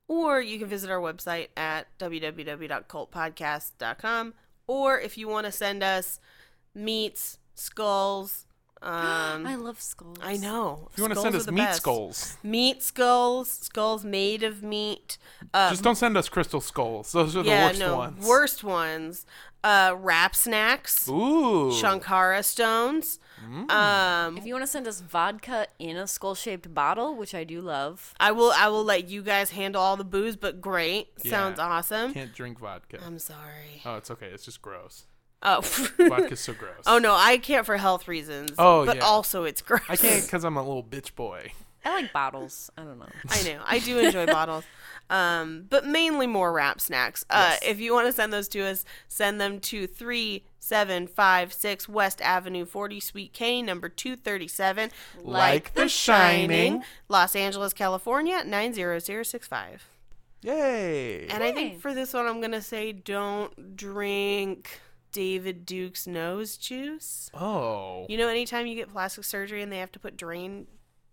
Or 0.07 0.41
you 0.41 0.59
can 0.59 0.67
visit 0.67 0.89
our 0.89 0.99
website 0.99 1.47
at 1.55 1.87
www.cultpodcast.com. 1.99 4.33
Or 4.67 4.99
if 4.99 5.17
you 5.17 5.27
want 5.27 5.45
to 5.45 5.51
send 5.51 5.83
us 5.83 6.19
meats, 6.73 7.37
skulls, 7.55 8.45
um, 8.81 9.45
I 9.45 9.55
love 9.55 9.79
skulls. 9.81 10.17
I 10.21 10.37
know. 10.37 10.89
If 10.91 10.97
you 10.97 11.03
want 11.03 11.13
to 11.13 11.19
send 11.21 11.35
us 11.35 11.47
meat 11.47 11.57
best. 11.57 11.77
skulls, 11.81 12.37
Meat 12.43 12.81
skulls, 12.81 13.49
skulls 13.49 14.03
made 14.03 14.43
of 14.43 14.63
meat. 14.63 15.17
Uh, 15.53 15.69
just 15.69 15.83
don't 15.83 15.95
send 15.95 16.17
us 16.17 16.29
crystal 16.29 16.61
skulls. 16.61 17.11
Those 17.11 17.35
are 17.35 17.43
the 17.43 17.49
worst 17.49 17.79
no, 17.79 17.97
ones. 17.97 18.25
worst 18.27 18.63
ones. 18.63 19.25
Uh, 19.63 19.95
Rap 19.99 20.33
Snacks, 20.35 21.07
Ooh. 21.07 21.69
Shankara 21.71 22.43
stones. 22.43 23.19
Mm. 23.47 23.69
Um, 23.69 24.37
If 24.37 24.45
you 24.47 24.55
want 24.55 24.63
to 24.63 24.71
send 24.71 24.87
us 24.87 25.01
vodka 25.01 25.67
in 25.77 25.97
a 25.97 26.07
skull-shaped 26.07 26.73
bottle, 26.73 27.15
which 27.15 27.35
I 27.35 27.43
do 27.43 27.61
love, 27.61 28.15
I 28.19 28.31
will. 28.31 28.51
I 28.55 28.69
will 28.69 28.83
let 28.83 29.07
you 29.09 29.21
guys 29.21 29.51
handle 29.51 29.79
all 29.81 29.97
the 29.97 30.03
booze, 30.03 30.35
but 30.35 30.61
great, 30.61 31.21
sounds 31.21 31.59
Yeah. 31.59 31.67
awesome. 31.67 32.11
Can't 32.13 32.33
drink 32.33 32.57
vodka. 32.59 32.99
I'm 33.05 33.19
sorry. 33.19 33.81
oh, 33.85 33.97
it's 33.97 34.09
okay. 34.09 34.27
It's 34.27 34.45
just 34.45 34.63
gross. 34.63 35.05
Oh, 35.43 35.61
Vodka's 35.61 36.39
so 36.39 36.53
gross. 36.59 36.83
oh 36.85 36.99
no, 36.99 37.15
I 37.15 37.37
can't 37.37 37.65
for 37.65 37.77
health 37.77 38.07
reasons. 38.07 38.51
Oh, 38.57 38.85
but 38.85 38.97
yeah. 38.97 39.03
also 39.03 39.43
it's 39.43 39.61
gross. 39.61 39.81
I 39.89 39.95
can't 39.95 40.23
because 40.23 40.43
I'm 40.43 40.57
a 40.57 40.63
little 40.63 40.83
bitch 40.83 41.15
boy. 41.15 41.51
I 41.83 42.01
like 42.01 42.13
bottles. 42.13 42.69
I 42.77 42.83
don't 42.83 42.99
know. 42.99 43.07
I 43.27 43.41
know. 43.41 43.59
I 43.65 43.79
do 43.79 43.97
enjoy 43.97 44.25
bottles. 44.31 44.63
Um, 45.09 45.65
but 45.67 45.83
mainly 45.85 46.27
more 46.27 46.53
Rap 46.53 46.79
Snacks. 46.79 47.25
Uh, 47.29 47.53
Yes. 47.53 47.59
If 47.71 47.79
you 47.81 47.91
want 47.93 48.05
to 48.05 48.13
send 48.13 48.31
those 48.31 48.47
to 48.49 48.61
us, 48.61 48.85
send 49.07 49.41
them 49.41 49.59
to 49.61 49.87
3756 49.87 51.89
West 51.89 52.21
Avenue 52.21 52.65
40 52.65 52.99
Suite 52.99 53.33
K, 53.33 53.63
number 53.63 53.89
237. 53.89 54.91
Like 55.23 55.73
The 55.73 55.89
Shining. 55.89 56.83
Los 57.09 57.35
Angeles, 57.35 57.73
California, 57.73 58.43
90065. 58.45 59.87
Yay. 60.43 61.27
And 61.27 61.43
I 61.43 61.51
think 61.51 61.81
for 61.81 61.93
this 61.93 62.13
one, 62.13 62.27
I'm 62.27 62.39
going 62.39 62.51
to 62.51 62.61
say 62.61 62.91
don't 62.91 63.75
drink 63.75 64.81
David 65.11 65.65
Duke's 65.65 66.07
nose 66.07 66.57
juice. 66.57 67.29
oh. 67.33 68.05
You 68.09 68.17
know, 68.17 68.27
anytime 68.27 68.65
you 68.67 68.75
get 68.75 68.89
plastic 68.91 69.23
surgery 69.23 69.61
and 69.61 69.71
they 69.71 69.77
have 69.79 69.91
to 69.93 69.99
put 69.99 70.17
drain 70.17 70.67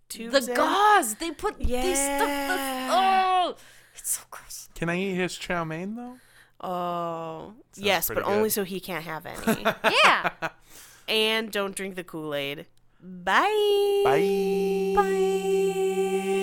tubes 0.08 0.46
The 0.46 0.52
in? 0.52 0.56
gauze 0.56 1.14
they 1.16 1.30
put. 1.32 1.60
Yeah. 1.60 1.82
They 1.82 1.94
stuff 1.94 2.28
the. 2.28 2.88
Oh, 2.90 3.54
it's 3.96 4.10
so 4.12 4.22
gross. 4.30 4.68
Can 4.74 4.88
I 4.88 4.98
eat 4.98 5.14
his 5.14 5.36
chow 5.36 5.64
mein 5.64 5.94
though? 5.96 6.16
Oh, 6.60 7.54
yes, 7.76 8.08
but 8.08 8.14
pretty 8.16 8.30
only 8.30 8.50
so 8.50 8.64
he 8.64 8.80
can't 8.80 9.04
have 9.04 9.24
any. 9.26 9.64
Yeah. 10.04 10.30
and 11.08 11.50
don't 11.52 11.74
drink 11.76 11.94
the 11.94 12.04
Kool 12.04 12.34
Aid. 12.34 12.66
Bye. 13.00 14.02
Bye. 14.04 14.92
Bye. 14.96 15.08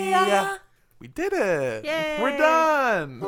Yeah. 0.10 0.58
We 1.00 1.08
did 1.10 1.34
it. 1.34 1.84
Yay. 1.86 2.18
We're 2.22 2.38
done. 2.38 3.20